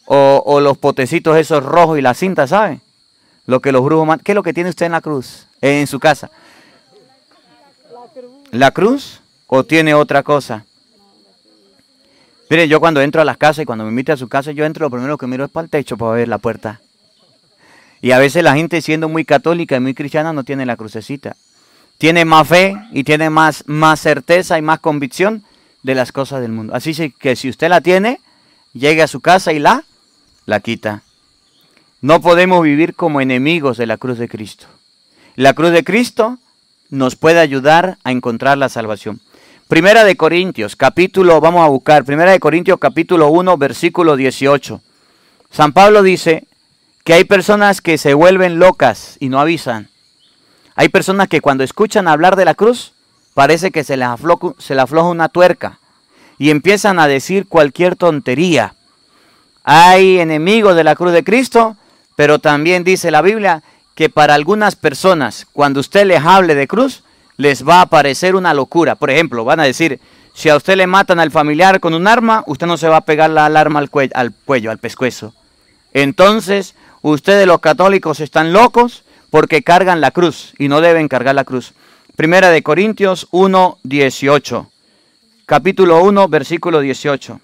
o, 0.06 0.60
los 0.60 0.78
potecitos 0.78 1.36
esos 1.36 1.62
rojos 1.62 1.98
y 1.98 2.02
la 2.02 2.14
cinta, 2.14 2.46
¿sabe? 2.46 2.80
Lo 3.46 3.60
que 3.60 3.72
los 3.72 3.84
brujos 3.84 4.18
¿Qué 4.24 4.32
es 4.32 4.36
lo 4.36 4.42
que 4.42 4.54
tiene 4.54 4.70
usted 4.70 4.86
en 4.86 4.92
la 4.92 5.02
cruz? 5.02 5.46
En 5.60 5.86
su 5.86 6.00
casa. 6.00 6.30
¿La 8.50 8.70
cruz? 8.70 9.20
¿O 9.46 9.64
tiene 9.64 9.92
otra 9.92 10.22
cosa? 10.22 10.64
Mire, 12.48 12.68
yo 12.68 12.80
cuando 12.80 13.02
entro 13.02 13.20
a 13.20 13.24
las 13.26 13.36
casas 13.36 13.62
y 13.62 13.66
cuando 13.66 13.84
me 13.84 13.90
invite 13.90 14.12
a 14.12 14.16
su 14.16 14.28
casa, 14.28 14.52
yo 14.52 14.64
entro, 14.64 14.86
lo 14.86 14.90
primero 14.90 15.18
que 15.18 15.26
miro 15.26 15.44
es 15.44 15.50
para 15.50 15.64
el 15.64 15.70
techo 15.70 15.98
para 15.98 16.12
ver 16.12 16.28
la 16.28 16.38
puerta. 16.38 16.80
Y 18.00 18.12
a 18.12 18.18
veces 18.18 18.42
la 18.42 18.54
gente 18.54 18.80
siendo 18.80 19.10
muy 19.10 19.26
católica 19.26 19.76
y 19.76 19.80
muy 19.80 19.92
cristiana 19.92 20.32
no 20.32 20.44
tiene 20.44 20.64
la 20.64 20.76
crucecita 20.76 21.36
tiene 21.98 22.24
más 22.24 22.48
fe 22.48 22.76
y 22.92 23.04
tiene 23.04 23.28
más, 23.28 23.64
más 23.66 24.00
certeza 24.00 24.56
y 24.56 24.62
más 24.62 24.78
convicción 24.78 25.42
de 25.82 25.94
las 25.94 26.12
cosas 26.12 26.40
del 26.40 26.52
mundo. 26.52 26.74
Así 26.74 27.12
que 27.12 27.36
si 27.36 27.48
usted 27.48 27.68
la 27.68 27.80
tiene, 27.80 28.20
llegue 28.72 29.02
a 29.02 29.08
su 29.08 29.20
casa 29.20 29.52
y 29.52 29.58
la, 29.58 29.84
la 30.46 30.60
quita. 30.60 31.02
No 32.00 32.20
podemos 32.20 32.62
vivir 32.62 32.94
como 32.94 33.20
enemigos 33.20 33.76
de 33.76 33.86
la 33.86 33.96
cruz 33.96 34.18
de 34.18 34.28
Cristo. 34.28 34.66
La 35.34 35.54
cruz 35.54 35.72
de 35.72 35.84
Cristo 35.84 36.38
nos 36.90 37.16
puede 37.16 37.40
ayudar 37.40 37.98
a 38.04 38.12
encontrar 38.12 38.58
la 38.58 38.68
salvación. 38.68 39.20
Primera 39.68 40.04
de 40.04 40.16
Corintios, 40.16 40.76
capítulo, 40.76 41.40
vamos 41.40 41.62
a 41.62 41.68
buscar, 41.68 42.04
Primera 42.04 42.32
de 42.32 42.40
Corintios, 42.40 42.78
capítulo 42.78 43.28
1, 43.28 43.58
versículo 43.58 44.16
18. 44.16 44.80
San 45.50 45.72
Pablo 45.72 46.02
dice 46.02 46.46
que 47.04 47.12
hay 47.12 47.24
personas 47.24 47.80
que 47.80 47.98
se 47.98 48.14
vuelven 48.14 48.58
locas 48.58 49.16
y 49.20 49.28
no 49.28 49.40
avisan. 49.40 49.88
Hay 50.74 50.88
personas 50.88 51.28
que 51.28 51.40
cuando 51.40 51.64
escuchan 51.64 52.08
hablar 52.08 52.36
de 52.36 52.44
la 52.44 52.54
cruz, 52.54 52.92
parece 53.38 53.70
que 53.70 53.84
se 53.84 53.96
les 53.96 54.08
afloja, 54.08 54.48
se 54.58 54.74
les 54.74 54.82
afloja 54.82 55.10
una 55.10 55.28
tuerca 55.28 55.78
y 56.38 56.50
empiezan 56.50 56.98
a 56.98 57.06
decir 57.06 57.46
cualquier 57.46 57.94
tontería. 57.94 58.74
Hay 59.62 60.18
enemigos 60.18 60.74
de 60.74 60.82
la 60.82 60.96
cruz 60.96 61.12
de 61.12 61.22
Cristo, 61.22 61.76
pero 62.16 62.40
también 62.40 62.82
dice 62.82 63.12
la 63.12 63.22
Biblia 63.22 63.62
que 63.94 64.10
para 64.10 64.34
algunas 64.34 64.74
personas, 64.74 65.46
cuando 65.52 65.78
usted 65.78 66.04
les 66.04 66.20
hable 66.24 66.56
de 66.56 66.66
cruz, 66.66 67.04
les 67.36 67.64
va 67.64 67.80
a 67.80 67.86
parecer 67.86 68.34
una 68.34 68.54
locura. 68.54 68.96
Por 68.96 69.08
ejemplo, 69.08 69.44
van 69.44 69.60
a 69.60 69.70
decir, 69.70 70.00
si 70.34 70.48
a 70.48 70.56
usted 70.56 70.74
le 70.74 70.88
matan 70.88 71.20
al 71.20 71.30
familiar 71.30 71.78
con 71.78 71.94
un 71.94 72.08
arma, 72.08 72.42
usted 72.48 72.66
no 72.66 72.76
se 72.76 72.88
va 72.88 72.96
a 72.96 73.04
pegar 73.04 73.30
la 73.30 73.46
alarma 73.46 73.78
al 73.78 73.88
cuello, 73.88 74.14
al, 74.16 74.32
cuello, 74.32 74.72
al 74.72 74.78
pescuezo. 74.78 75.32
Entonces, 75.92 76.74
ustedes 77.02 77.46
los 77.46 77.60
católicos 77.60 78.18
están 78.18 78.52
locos 78.52 79.04
porque 79.30 79.62
cargan 79.62 80.00
la 80.00 80.10
cruz 80.10 80.54
y 80.58 80.66
no 80.66 80.80
deben 80.80 81.06
cargar 81.06 81.36
la 81.36 81.44
cruz. 81.44 81.72
Primera 82.18 82.50
de 82.50 82.64
Corintios 82.64 83.28
1, 83.30 83.78
18. 83.84 84.68
Capítulo 85.46 86.02
1, 86.02 86.26
versículo 86.26 86.80
18. 86.80 87.40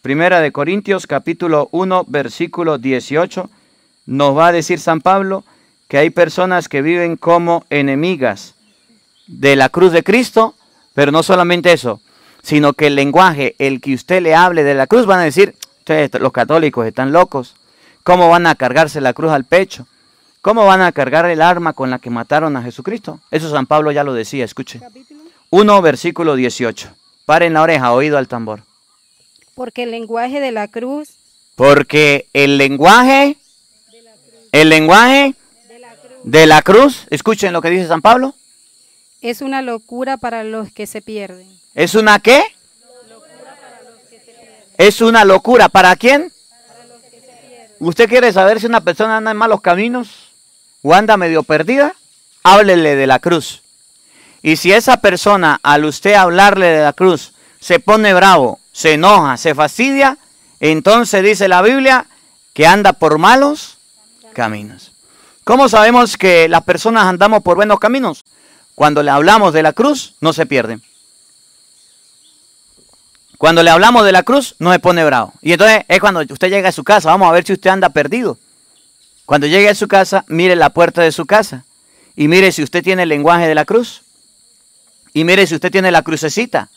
Primera 0.00 0.40
de 0.40 0.52
Corintios, 0.52 1.06
capítulo 1.06 1.68
1, 1.70 2.06
versículo 2.08 2.78
18. 2.78 3.50
Nos 4.06 4.38
va 4.38 4.46
a 4.46 4.52
decir 4.52 4.80
San 4.80 5.02
Pablo 5.02 5.44
que 5.86 5.98
hay 5.98 6.08
personas 6.08 6.70
que 6.70 6.80
viven 6.80 7.18
como 7.18 7.66
enemigas 7.68 8.54
de 9.26 9.54
la 9.54 9.68
cruz 9.68 9.92
de 9.92 10.02
Cristo, 10.02 10.54
pero 10.94 11.12
no 11.12 11.22
solamente 11.22 11.74
eso, 11.74 12.00
sino 12.42 12.72
que 12.72 12.86
el 12.86 12.94
lenguaje, 12.94 13.54
el 13.58 13.82
que 13.82 13.92
usted 13.92 14.22
le 14.22 14.34
hable 14.34 14.64
de 14.64 14.72
la 14.72 14.86
cruz, 14.86 15.04
van 15.04 15.20
a 15.20 15.24
decir, 15.24 15.56
los 16.18 16.32
católicos 16.32 16.86
están 16.86 17.12
locos, 17.12 17.54
¿cómo 18.02 18.30
van 18.30 18.46
a 18.46 18.54
cargarse 18.54 19.02
la 19.02 19.12
cruz 19.12 19.32
al 19.32 19.44
pecho? 19.44 19.86
¿Cómo 20.42 20.64
van 20.64 20.80
a 20.80 20.92
cargar 20.92 21.26
el 21.26 21.42
arma 21.42 21.74
con 21.74 21.90
la 21.90 21.98
que 21.98 22.08
mataron 22.08 22.56
a 22.56 22.62
Jesucristo? 22.62 23.20
Eso 23.30 23.50
San 23.50 23.66
Pablo 23.66 23.92
ya 23.92 24.04
lo 24.04 24.14
decía, 24.14 24.44
escuche. 24.44 24.80
1, 25.50 25.82
versículo 25.82 26.34
18. 26.34 26.88
Paren 27.26 27.52
la 27.52 27.62
oreja, 27.62 27.92
oído 27.92 28.16
al 28.16 28.26
tambor. 28.26 28.62
Porque 29.54 29.82
el 29.82 29.90
lenguaje 29.90 30.40
de 30.40 30.50
la 30.50 30.66
cruz. 30.68 31.10
Porque 31.56 32.26
el 32.32 32.56
lenguaje, 32.56 33.36
el 34.52 34.70
lenguaje 34.70 35.34
de 36.24 36.46
la 36.46 36.62
cruz, 36.62 37.06
escuchen 37.10 37.52
lo 37.52 37.60
que 37.60 37.68
dice 37.68 37.88
San 37.88 38.00
Pablo. 38.00 38.34
Es 39.20 39.42
una 39.42 39.60
locura 39.60 40.16
para 40.16 40.42
los 40.42 40.72
que 40.72 40.86
se 40.86 41.02
pierden. 41.02 41.46
¿Es 41.74 41.94
una 41.94 42.18
qué? 42.18 42.42
Es 44.78 45.02
una 45.02 45.26
locura. 45.26 45.68
¿Para 45.68 45.94
quién? 45.96 46.32
¿Usted 47.78 48.08
quiere 48.08 48.32
saber 48.32 48.58
si 48.58 48.64
una 48.64 48.80
persona 48.80 49.18
anda 49.18 49.32
en 49.32 49.36
malos 49.36 49.60
caminos 49.60 50.29
o 50.82 50.94
anda 50.94 51.16
medio 51.16 51.42
perdida? 51.42 51.94
Háblele 52.42 52.96
de 52.96 53.06
la 53.06 53.18
cruz. 53.18 53.62
Y 54.42 54.56
si 54.56 54.72
esa 54.72 54.98
persona, 54.98 55.60
al 55.62 55.84
usted 55.84 56.14
hablarle 56.14 56.66
de 56.66 56.84
la 56.84 56.92
cruz, 56.92 57.32
se 57.60 57.78
pone 57.78 58.14
bravo, 58.14 58.58
se 58.72 58.94
enoja, 58.94 59.36
se 59.36 59.54
fastidia, 59.54 60.16
entonces 60.60 61.22
dice 61.22 61.48
la 61.48 61.62
Biblia 61.62 62.06
que 62.54 62.66
anda 62.66 62.92
por 62.94 63.18
malos 63.18 63.78
caminos. 64.32 64.92
¿Cómo 65.44 65.68
sabemos 65.68 66.16
que 66.16 66.48
las 66.48 66.64
personas 66.64 67.04
andamos 67.04 67.42
por 67.42 67.56
buenos 67.56 67.78
caminos? 67.78 68.24
Cuando 68.74 69.02
le 69.02 69.10
hablamos 69.10 69.52
de 69.52 69.62
la 69.62 69.72
cruz, 69.72 70.14
no 70.20 70.32
se 70.32 70.46
pierden. 70.46 70.82
Cuando 73.36 73.62
le 73.62 73.70
hablamos 73.70 74.04
de 74.04 74.12
la 74.12 74.22
cruz, 74.22 74.54
no 74.58 74.72
se 74.72 74.78
pone 74.78 75.04
bravo. 75.04 75.32
Y 75.42 75.52
entonces 75.52 75.84
es 75.88 76.00
cuando 76.00 76.20
usted 76.20 76.48
llega 76.48 76.68
a 76.68 76.72
su 76.72 76.84
casa, 76.84 77.10
vamos 77.10 77.28
a 77.28 77.32
ver 77.32 77.44
si 77.44 77.54
usted 77.54 77.70
anda 77.70 77.88
perdido. 77.88 78.38
Cuando 79.30 79.46
llegue 79.46 79.68
a 79.68 79.76
su 79.76 79.86
casa, 79.86 80.24
mire 80.26 80.56
la 80.56 80.70
puerta 80.70 81.02
de 81.02 81.12
su 81.12 81.24
casa 81.24 81.64
y 82.16 82.26
mire 82.26 82.50
si 82.50 82.64
usted 82.64 82.82
tiene 82.82 83.04
el 83.04 83.10
lenguaje 83.10 83.46
de 83.46 83.54
la 83.54 83.64
cruz. 83.64 84.02
Y 85.12 85.22
mire 85.22 85.46
si 85.46 85.54
usted 85.54 85.70
tiene 85.70 85.92
la 85.92 86.02
crucecita 86.02 86.68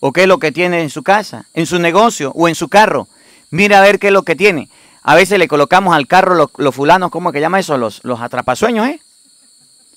o 0.00 0.12
qué 0.12 0.24
es 0.24 0.28
lo 0.28 0.38
que 0.38 0.52
tiene 0.52 0.82
en 0.82 0.90
su 0.90 1.02
casa, 1.02 1.46
en 1.54 1.64
su 1.64 1.78
negocio 1.78 2.30
o 2.34 2.46
en 2.46 2.56
su 2.56 2.68
carro. 2.68 3.08
Mire 3.48 3.74
a 3.74 3.80
ver 3.80 3.98
qué 3.98 4.08
es 4.08 4.12
lo 4.12 4.22
que 4.22 4.36
tiene. 4.36 4.68
A 5.02 5.14
veces 5.14 5.38
le 5.38 5.48
colocamos 5.48 5.96
al 5.96 6.06
carro 6.06 6.34
los, 6.54 6.74
fulanos, 6.74 7.10
¿cómo 7.10 7.32
que 7.32 7.40
llama 7.40 7.58
eso? 7.58 7.78
Los, 7.78 8.04
los 8.04 8.20
atrapasueños, 8.20 8.86
¿eh? 8.86 9.00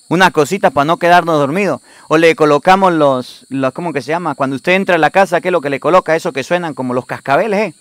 Una 0.08 0.30
cosita 0.30 0.70
para 0.70 0.86
no 0.86 0.96
quedarnos 0.96 1.38
dormidos. 1.38 1.82
O 2.08 2.16
le 2.16 2.34
colocamos 2.36 2.90
los, 2.94 3.44
los, 3.50 3.74
¿cómo 3.74 3.92
que 3.92 4.00
se 4.00 4.12
llama? 4.12 4.34
Cuando 4.34 4.56
usted 4.56 4.72
entra 4.72 4.94
a 4.94 4.98
la 4.98 5.10
casa, 5.10 5.42
¿qué 5.42 5.48
es 5.48 5.52
lo 5.52 5.60
que 5.60 5.68
le 5.68 5.78
coloca? 5.78 6.16
Eso 6.16 6.32
que 6.32 6.42
suenan 6.42 6.72
como 6.72 6.94
los 6.94 7.04
cascabeles, 7.04 7.60
¿eh? 7.60 7.74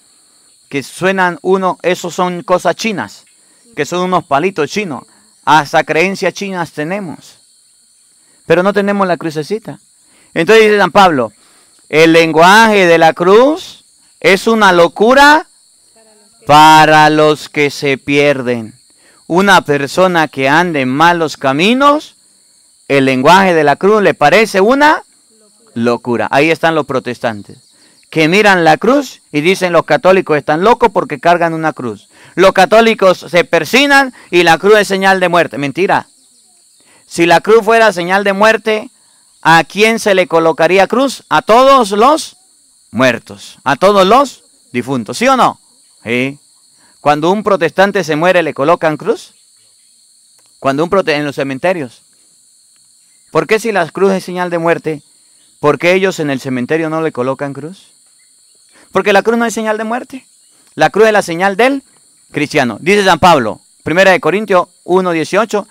Que 0.67 0.83
suenan 0.83 1.39
uno, 1.43 1.79
esos 1.81 2.13
son 2.13 2.43
cosas 2.43 2.75
chinas, 2.75 3.23
que 3.77 3.85
son 3.85 4.01
unos 4.01 4.25
palitos 4.25 4.69
chinos. 4.69 5.03
Hasta 5.45 5.85
creencias 5.85 6.33
chinas 6.33 6.71
tenemos. 6.71 7.37
Pero 8.47 8.63
no 8.63 8.73
tenemos 8.73 9.07
la 9.07 9.17
crucecita. 9.17 9.79
Entonces 10.33 10.65
dice 10.65 10.79
San 10.79 10.91
Pablo, 10.91 11.31
el 11.87 12.11
lenguaje 12.11 12.87
de 12.87 12.97
la 12.97 13.13
cruz 13.13 13.85
es 14.19 14.47
una 14.47 14.73
locura 14.73 15.47
para 16.47 17.09
los 17.09 17.49
que 17.49 17.69
se 17.69 17.97
pierden. 17.97 18.73
Una 19.27 19.61
persona 19.61 20.27
que 20.27 20.49
ande 20.49 20.81
en 20.81 20.89
malos 20.89 21.37
caminos, 21.37 22.15
el 22.87 23.05
lenguaje 23.05 23.53
de 23.53 23.63
la 23.63 23.75
cruz 23.75 24.01
le 24.01 24.15
parece 24.15 24.59
una 24.59 25.03
locura. 25.75 26.27
Ahí 26.31 26.49
están 26.49 26.73
los 26.73 26.87
protestantes, 26.87 27.59
que 28.09 28.27
miran 28.27 28.63
la 28.63 28.77
cruz 28.77 29.21
y 29.31 29.41
dicen 29.41 29.71
los 29.71 29.83
católicos 29.83 30.35
están 30.35 30.63
locos 30.63 30.89
porque 30.91 31.19
cargan 31.19 31.53
una 31.53 31.73
cruz. 31.73 32.09
Los 32.37 32.53
católicos 32.53 33.25
se 33.31 33.45
persinan 33.45 34.13
y 34.29 34.43
la 34.43 34.59
cruz 34.59 34.77
es 34.77 34.87
señal 34.87 35.19
de 35.19 35.27
muerte. 35.27 35.57
Mentira. 35.57 36.07
Si 37.07 37.25
la 37.25 37.41
cruz 37.41 37.65
fuera 37.65 37.91
señal 37.91 38.23
de 38.23 38.33
muerte, 38.33 38.91
¿a 39.41 39.63
quién 39.63 39.97
se 39.97 40.13
le 40.13 40.27
colocaría 40.27 40.85
cruz? 40.85 41.23
A 41.29 41.41
todos 41.41 41.89
los 41.89 42.37
muertos, 42.91 43.57
a 43.63 43.75
todos 43.75 44.05
los 44.05 44.43
difuntos, 44.71 45.17
¿sí 45.17 45.27
o 45.27 45.35
no? 45.35 45.59
Cuando 47.01 47.31
un 47.31 47.41
protestante 47.41 48.03
se 48.03 48.15
muere, 48.15 48.43
¿le 48.43 48.53
colocan 48.53 48.97
cruz? 48.97 49.33
Cuando 50.59 50.83
un 50.83 50.91
prote 50.91 51.15
en 51.15 51.25
los 51.25 51.37
cementerios. 51.37 52.03
¿Por 53.31 53.47
qué 53.47 53.59
si 53.59 53.71
la 53.71 53.89
cruz 53.89 54.13
es 54.13 54.23
señal 54.23 54.51
de 54.51 54.59
muerte, 54.59 55.01
por 55.59 55.79
qué 55.79 55.93
ellos 55.93 56.19
en 56.19 56.29
el 56.29 56.39
cementerio 56.39 56.91
no 56.91 57.01
le 57.01 57.11
colocan 57.11 57.53
cruz? 57.53 57.87
Porque 58.91 59.11
la 59.11 59.23
cruz 59.23 59.39
no 59.39 59.45
es 59.47 59.55
señal 59.55 59.79
de 59.79 59.85
muerte. 59.85 60.27
La 60.75 60.91
cruz 60.91 61.07
es 61.07 61.13
la 61.13 61.23
señal 61.23 61.57
del 61.57 61.81
cristiano. 62.31 62.77
Dice 62.79 63.03
San 63.03 63.19
Pablo, 63.19 63.61
1 63.83 64.11
de 64.11 64.19
Corintios 64.19 64.67
1:18, 64.83 65.67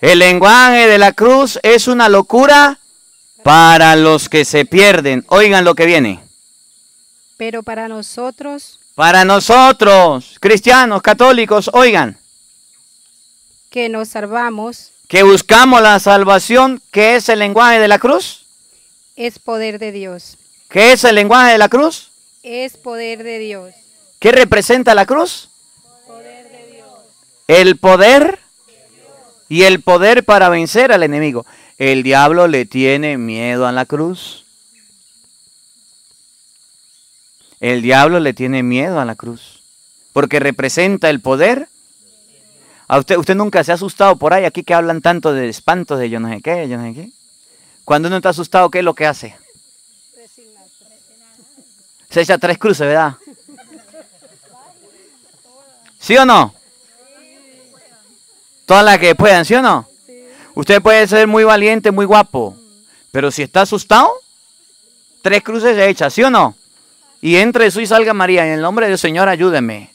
el 0.00 0.18
lenguaje 0.18 0.86
de 0.86 0.98
la 0.98 1.12
cruz 1.12 1.58
es 1.62 1.88
una 1.88 2.08
locura 2.08 2.78
para 3.42 3.96
los 3.96 4.28
que 4.28 4.44
se 4.44 4.64
pierden. 4.64 5.24
Oigan 5.28 5.64
lo 5.64 5.74
que 5.74 5.86
viene. 5.86 6.20
Pero 7.36 7.62
para 7.62 7.88
nosotros 7.88 8.80
para 8.96 9.26
nosotros, 9.26 10.38
cristianos, 10.40 11.02
católicos, 11.02 11.68
oigan. 11.74 12.16
Que 13.68 13.90
nos 13.90 14.08
salvamos. 14.08 14.90
Que 15.06 15.22
buscamos 15.22 15.82
la 15.82 16.00
salvación, 16.00 16.80
que 16.90 17.16
es 17.16 17.28
el 17.28 17.40
lenguaje 17.40 17.78
de 17.78 17.88
la 17.88 17.98
cruz. 17.98 18.46
Es 19.14 19.38
poder 19.38 19.78
de 19.78 19.92
Dios. 19.92 20.38
¿Qué 20.70 20.92
es 20.92 21.04
el 21.04 21.14
lenguaje 21.14 21.52
de 21.52 21.58
la 21.58 21.68
cruz? 21.68 22.10
Es 22.42 22.78
poder 22.78 23.22
de 23.22 23.38
Dios. 23.38 23.74
¿Qué 24.18 24.32
representa 24.32 24.94
la 24.94 25.06
cruz? 25.06 25.50
El 27.48 27.76
poder 27.76 28.40
y 29.48 29.62
el 29.62 29.80
poder 29.80 30.24
para 30.24 30.48
vencer 30.48 30.92
al 30.92 31.02
enemigo. 31.02 31.46
El 31.78 32.02
diablo 32.02 32.48
le 32.48 32.66
tiene 32.66 33.18
miedo 33.18 33.66
a 33.66 33.72
la 33.72 33.84
cruz. 33.84 34.44
El 37.60 37.82
diablo 37.82 38.20
le 38.20 38.34
tiene 38.34 38.62
miedo 38.62 39.00
a 39.00 39.04
la 39.04 39.14
cruz, 39.14 39.62
porque 40.12 40.40
representa 40.40 41.08
el 41.08 41.20
poder. 41.20 41.68
Usted, 42.88 43.16
usted 43.16 43.34
nunca 43.34 43.64
se 43.64 43.72
ha 43.72 43.76
asustado 43.76 44.16
por 44.16 44.34
ahí, 44.34 44.44
aquí 44.44 44.62
que 44.62 44.74
hablan 44.74 45.00
tanto 45.00 45.32
de 45.32 45.48
espanto, 45.48 45.96
de 45.96 46.10
yo 46.10 46.20
no 46.20 46.28
sé 46.28 46.40
qué, 46.42 46.68
yo 46.68 46.76
no 46.76 46.84
sé 46.84 46.94
qué. 46.94 47.10
Cuando 47.84 48.08
uno 48.08 48.16
está 48.16 48.30
asustado, 48.30 48.70
¿qué 48.70 48.78
es 48.78 48.84
lo 48.84 48.94
que 48.94 49.06
hace? 49.06 49.36
Se 52.10 52.20
echa 52.20 52.38
tres 52.38 52.58
cruces, 52.58 52.86
¿verdad? 52.86 53.16
¿Sí 56.06 56.16
o 56.16 56.24
no? 56.24 56.54
Todas 58.64 58.84
las 58.84 58.98
que 58.98 59.16
puedan, 59.16 59.44
¿sí 59.44 59.54
o 59.54 59.62
no? 59.62 59.88
Usted 60.54 60.80
puede 60.80 61.08
ser 61.08 61.26
muy 61.26 61.42
valiente, 61.42 61.90
muy 61.90 62.06
guapo, 62.06 62.56
pero 63.10 63.32
si 63.32 63.42
está 63.42 63.62
asustado, 63.62 64.12
tres 65.20 65.42
cruces 65.42 65.74
se 65.74 65.88
echa, 65.88 66.08
¿sí 66.08 66.22
o 66.22 66.30
no? 66.30 66.54
y 67.20 67.38
entre 67.38 67.64
Jesús 67.64 67.82
y 67.82 67.86
salga 67.86 68.14
María, 68.14 68.46
en 68.46 68.52
el 68.52 68.60
nombre 68.60 68.86
del 68.86 68.98
Señor 68.98 69.28
ayúdeme. 69.28 69.90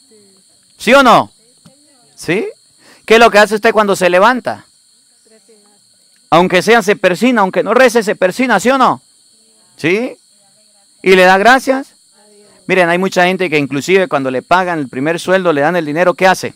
¿Sí 0.76 0.92
o 0.92 1.02
no? 1.02 1.32
¿Sí? 2.14 2.46
¿Qué 3.06 3.14
es 3.14 3.20
lo 3.20 3.30
que 3.30 3.38
hace 3.38 3.54
usted 3.54 3.72
cuando 3.72 3.96
se 3.96 4.10
levanta? 4.10 4.66
Aunque 6.28 6.60
sea, 6.60 6.82
se 6.82 6.94
persina, 6.94 7.40
aunque 7.40 7.62
no 7.62 7.72
rece, 7.72 8.02
se 8.02 8.16
persina, 8.16 8.60
¿sí 8.60 8.68
o 8.68 8.76
no? 8.76 9.00
¿Sí? 9.78 10.14
¿Y 11.00 11.16
le 11.16 11.22
da 11.22 11.38
gracias? 11.38 11.91
Miren, 12.66 12.88
hay 12.88 12.98
mucha 12.98 13.24
gente 13.24 13.50
que 13.50 13.58
inclusive 13.58 14.08
cuando 14.08 14.30
le 14.30 14.42
pagan 14.42 14.78
el 14.78 14.88
primer 14.88 15.18
sueldo, 15.18 15.52
le 15.52 15.60
dan 15.60 15.76
el 15.76 15.86
dinero, 15.86 16.14
¿qué 16.14 16.26
hace? 16.26 16.54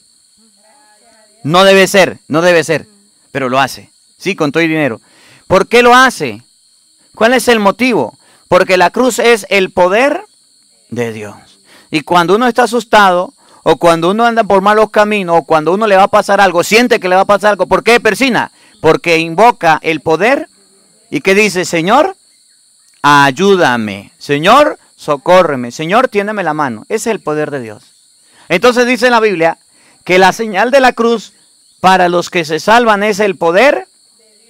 No 1.43 1.65
debe 1.65 1.87
ser, 1.87 2.19
no 2.29 2.43
debe 2.43 2.65
ser, 2.65 2.87
pero 3.33 3.49
lo 3.49 3.61
hace. 3.61 3.91
Sí, 4.19 4.35
con 4.35 4.53
todo 4.53 4.63
el 4.63 4.69
dinero. 4.69 5.01
¿Por 5.47 5.69
qué 5.69 5.83
lo 5.83 5.95
hace? 5.95 6.43
¿Cuál 7.15 7.35
es 7.35 7.49
el 7.49 7.61
motivo? 7.61 8.19
Porque 8.49 8.77
la 8.77 8.91
cruz 8.91 9.19
es 9.19 9.47
el 9.49 9.71
poder 9.71 10.23
de 10.91 11.13
Dios. 11.13 11.37
Y 11.91 12.03
cuando 12.03 12.37
uno 12.37 12.47
está 12.47 12.65
asustado, 12.65 13.33
o 13.63 13.77
cuando 13.77 14.11
uno 14.11 14.25
anda 14.25 14.45
por 14.45 14.61
malos 14.61 14.91
caminos, 14.91 15.39
o 15.39 15.43
cuando 15.43 15.73
uno 15.73 15.87
le 15.87 15.97
va 15.97 16.05
a 16.05 16.09
pasar 16.09 16.41
algo, 16.41 16.63
siente 16.63 17.01
que 17.01 17.09
le 17.09 17.17
va 17.17 17.23
a 17.23 17.27
pasar 17.27 17.51
algo, 17.51 17.67
¿por 17.67 17.83
qué 17.83 18.01
persina? 18.01 18.53
Porque 18.81 19.19
invoca 19.19 19.79
el 19.83 20.01
poder 20.01 20.49
y 21.11 21.21
que 21.21 21.35
dice, 21.35 21.65
Señor, 21.65 22.17
ayúdame. 23.03 24.13
Señor, 24.19 24.79
socórreme. 24.97 25.71
Señor, 25.71 26.09
tiéndeme 26.09 26.43
la 26.43 26.55
mano. 26.55 26.83
Ese 26.89 26.95
es 26.95 27.07
el 27.09 27.21
poder 27.21 27.51
de 27.51 27.61
Dios. 27.61 27.85
Entonces 28.49 28.87
dice 28.87 29.11
la 29.11 29.21
Biblia 29.21 29.59
que 30.05 30.19
la 30.19 30.33
señal 30.33 30.71
de 30.71 30.81
la 30.81 30.93
cruz 30.93 31.33
para 31.81 32.09
los 32.09 32.31
que 32.31 32.45
se 32.45 32.59
salvan 32.59 33.03
es 33.03 33.21
el 33.21 33.37
poder 33.37 33.87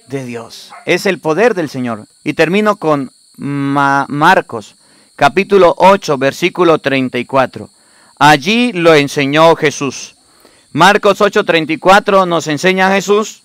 de 0.07 0.25
Dios. 0.25 0.71
Es 0.85 1.05
el 1.05 1.19
poder 1.19 1.53
del 1.53 1.69
Señor. 1.69 2.05
Y 2.23 2.33
termino 2.33 2.77
con 2.77 3.11
Marcos, 3.37 4.75
capítulo 5.15 5.75
8, 5.77 6.17
versículo 6.17 6.79
34. 6.79 7.69
Allí 8.19 8.71
lo 8.73 8.95
enseñó 8.95 9.55
Jesús. 9.55 10.15
Marcos 10.71 11.21
8, 11.21 11.43
34 11.43 12.25
nos 12.25 12.47
enseña 12.47 12.91
Jesús 12.91 13.43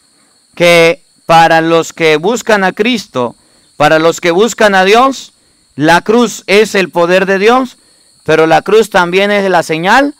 que 0.55 1.03
para 1.27 1.61
los 1.61 1.93
que 1.93 2.17
buscan 2.17 2.65
a 2.65 2.73
Cristo, 2.73 3.37
para 3.77 3.99
los 3.99 4.21
que 4.21 4.31
buscan 4.31 4.75
a 4.75 4.85
Dios, 4.85 5.32
la 5.75 6.03
cruz 6.03 6.45
es 6.47 6.75
el 6.75 6.91
poder 6.91 7.27
de 7.27 7.39
Dios, 7.39 7.79
pero 8.25 8.47
la 8.47 8.63
cruz 8.63 8.91
también 8.91 9.31
es 9.31 9.49
la 9.51 9.63
señal 9.63 10.15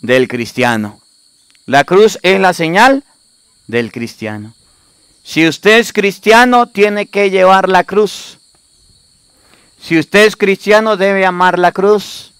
del 0.00 0.28
cristiano. 0.28 1.00
La 1.66 1.84
cruz 1.84 2.18
es 2.22 2.40
la 2.40 2.52
señal 2.52 3.04
del 3.66 3.92
cristiano. 3.92 4.54
Si 5.22 5.46
usted 5.46 5.78
es 5.78 5.92
cristiano, 5.92 6.66
tiene 6.66 7.06
que 7.06 7.30
llevar 7.30 7.68
la 7.68 7.84
cruz. 7.84 8.38
Si 9.80 9.98
usted 9.98 10.26
es 10.26 10.36
cristiano, 10.36 10.96
debe 10.96 11.24
amar 11.24 11.58
la 11.58 11.72
cruz. 11.72 12.32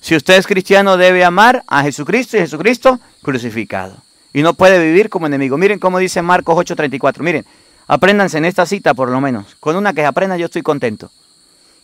Si 0.00 0.14
usted 0.14 0.36
es 0.36 0.46
cristiano, 0.46 0.96
debe 0.96 1.24
amar 1.24 1.64
a 1.66 1.82
Jesucristo 1.82 2.36
y 2.36 2.40
Jesucristo 2.40 3.00
crucificado. 3.22 3.96
Y 4.32 4.42
no 4.42 4.54
puede 4.54 4.78
vivir 4.84 5.08
como 5.08 5.26
enemigo. 5.26 5.58
Miren 5.58 5.78
cómo 5.78 5.98
dice 5.98 6.22
Marcos 6.22 6.56
8:34. 6.56 7.22
Miren, 7.22 7.44
apréndanse 7.86 8.38
en 8.38 8.44
esta 8.44 8.66
cita 8.66 8.94
por 8.94 9.10
lo 9.10 9.20
menos. 9.20 9.56
Con 9.58 9.74
una 9.74 9.92
que 9.92 10.04
aprenda 10.04 10.36
yo 10.36 10.46
estoy 10.46 10.62
contento. 10.62 11.10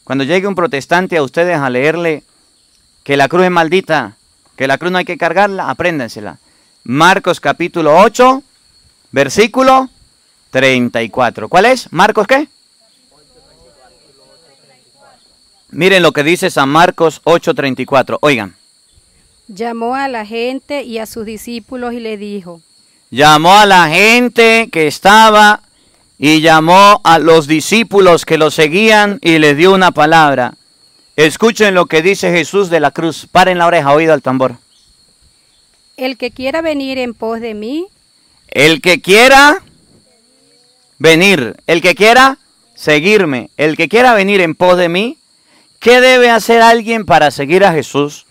Cuando 0.04 0.24
llegue 0.24 0.46
un 0.46 0.54
protestante 0.54 1.16
a 1.16 1.22
ustedes 1.22 1.56
a 1.56 1.70
leerle 1.70 2.22
que 3.02 3.16
la 3.16 3.28
cruz 3.28 3.44
es 3.44 3.50
maldita, 3.50 4.16
que 4.56 4.66
la 4.66 4.78
cruz 4.78 4.92
no 4.92 4.98
hay 4.98 5.04
que 5.04 5.18
cargarla, 5.18 5.70
apréndansela. 5.70 6.38
Marcos 6.84 7.40
capítulo 7.40 7.98
8, 7.98 8.42
versículo 9.12 9.88
34. 10.50 11.48
¿Cuál 11.48 11.64
es? 11.64 11.92
Marcos 11.92 12.26
qué? 12.26 12.48
Miren 15.74 16.04
lo 16.04 16.12
que 16.12 16.22
dice 16.22 16.50
San 16.50 16.68
Marcos 16.68 17.20
8:34. 17.24 18.18
Oigan. 18.20 18.54
Llamó 19.48 19.96
a 19.96 20.06
la 20.06 20.24
gente 20.24 20.84
y 20.84 20.98
a 20.98 21.06
sus 21.06 21.26
discípulos 21.26 21.94
y 21.94 21.98
le 21.98 22.16
dijo. 22.16 22.60
Llamó 23.10 23.54
a 23.54 23.66
la 23.66 23.88
gente 23.88 24.68
que 24.70 24.86
estaba 24.86 25.62
y 26.18 26.40
llamó 26.40 27.00
a 27.04 27.18
los 27.18 27.46
discípulos 27.46 28.24
que 28.24 28.38
lo 28.38 28.50
seguían 28.50 29.18
y 29.22 29.38
les 29.38 29.56
dio 29.56 29.72
una 29.72 29.90
palabra. 29.90 30.54
Escuchen 31.16 31.74
lo 31.74 31.86
que 31.86 32.02
dice 32.02 32.30
Jesús 32.30 32.70
de 32.70 32.80
la 32.80 32.90
cruz. 32.90 33.26
Paren 33.30 33.58
la 33.58 33.66
oreja, 33.66 33.92
oído 33.92 34.12
al 34.12 34.22
tambor. 34.22 34.56
El 35.96 36.16
que 36.16 36.30
quiera 36.30 36.60
venir 36.60 36.98
en 36.98 37.14
pos 37.14 37.40
de 37.40 37.54
mí. 37.54 37.86
El 38.48 38.80
que 38.80 39.00
quiera 39.00 39.62
venir, 40.98 41.56
el 41.66 41.82
que 41.82 41.94
quiera 41.94 42.38
seguirme, 42.74 43.50
el 43.56 43.76
que 43.76 43.88
quiera 43.88 44.14
venir 44.14 44.40
en 44.40 44.54
pos 44.54 44.76
de 44.76 44.88
mí. 44.88 45.18
¿Qué 45.78 46.00
debe 46.00 46.30
hacer 46.30 46.62
alguien 46.62 47.04
para 47.04 47.30
seguir 47.30 47.64
a 47.64 47.72
Jesús? 47.72 48.26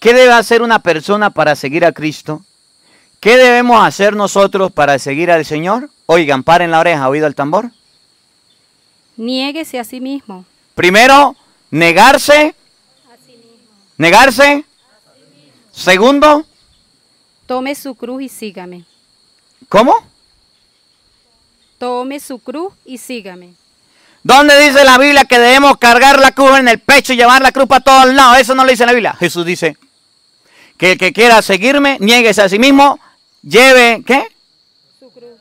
¿Qué 0.00 0.14
debe 0.14 0.32
hacer 0.32 0.62
una 0.62 0.82
persona 0.82 1.30
para 1.30 1.54
seguir 1.54 1.84
a 1.84 1.92
Cristo? 1.92 2.42
¿Qué 3.20 3.36
debemos 3.36 3.86
hacer 3.86 4.16
nosotros 4.16 4.72
para 4.72 4.98
seguir 4.98 5.30
al 5.30 5.44
Señor? 5.44 5.90
Oigan, 6.06 6.42
paren 6.42 6.70
la 6.70 6.80
oreja, 6.80 7.06
oído 7.06 7.26
el 7.26 7.34
tambor. 7.34 7.70
Niéguese 9.18 9.78
a 9.78 9.84
sí 9.84 10.00
mismo. 10.00 10.46
Primero, 10.74 11.36
negarse. 11.70 12.54
Negarse. 13.98 14.64
Segundo. 15.70 16.46
Tome 17.44 17.74
su 17.74 17.94
cruz 17.94 18.22
y 18.22 18.28
sígame. 18.30 18.84
¿Cómo? 19.68 19.94
Tome 21.76 22.20
su 22.20 22.38
cruz 22.38 22.72
y 22.86 22.96
sígame. 22.96 23.52
¿Dónde 24.22 24.58
dice 24.66 24.82
la 24.82 24.96
Biblia 24.96 25.24
que 25.24 25.38
debemos 25.38 25.76
cargar 25.76 26.18
la 26.18 26.32
cruz 26.32 26.58
en 26.58 26.68
el 26.68 26.78
pecho 26.78 27.12
y 27.12 27.16
llevar 27.16 27.42
la 27.42 27.52
cruz 27.52 27.66
para 27.66 27.84
todos 27.84 28.14
lados? 28.14 28.38
Eso 28.38 28.54
no 28.54 28.64
lo 28.64 28.70
dice 28.70 28.86
la 28.86 28.92
Biblia. 28.92 29.14
Jesús 29.18 29.44
dice 29.44 29.76
que 30.78 30.92
el 30.92 30.98
que 30.98 31.12
quiera 31.12 31.42
seguirme, 31.42 31.98
nieguese 32.00 32.40
a 32.40 32.48
sí 32.48 32.58
mismo, 32.58 32.98
lleve, 33.42 34.02
¿qué? 34.06 34.26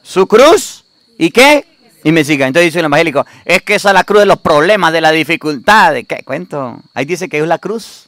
su 0.10 0.28
cruz 0.28 0.86
y 1.18 1.30
qué? 1.30 1.66
Y 2.04 2.12
me 2.12 2.24
siga. 2.24 2.48
Entonces 2.48 2.68
dice 2.68 2.80
el 2.80 2.86
evangélico, 2.86 3.26
es 3.46 3.62
que 3.62 3.76
esa 3.76 3.90
es 3.90 3.94
la 3.94 4.04
cruz 4.04 4.22
de 4.22 4.26
los 4.26 4.40
problemas, 4.40 4.92
de 4.92 5.02
la 5.02 5.12
dificultad. 5.12 5.94
¿De 5.94 6.06
qué 6.06 6.24
cuento? 6.24 6.82
Ahí 6.94 7.06
dice 7.06 7.30
que 7.30 7.40
es 7.40 7.48
la 7.48 7.60
cruz. 7.60 8.08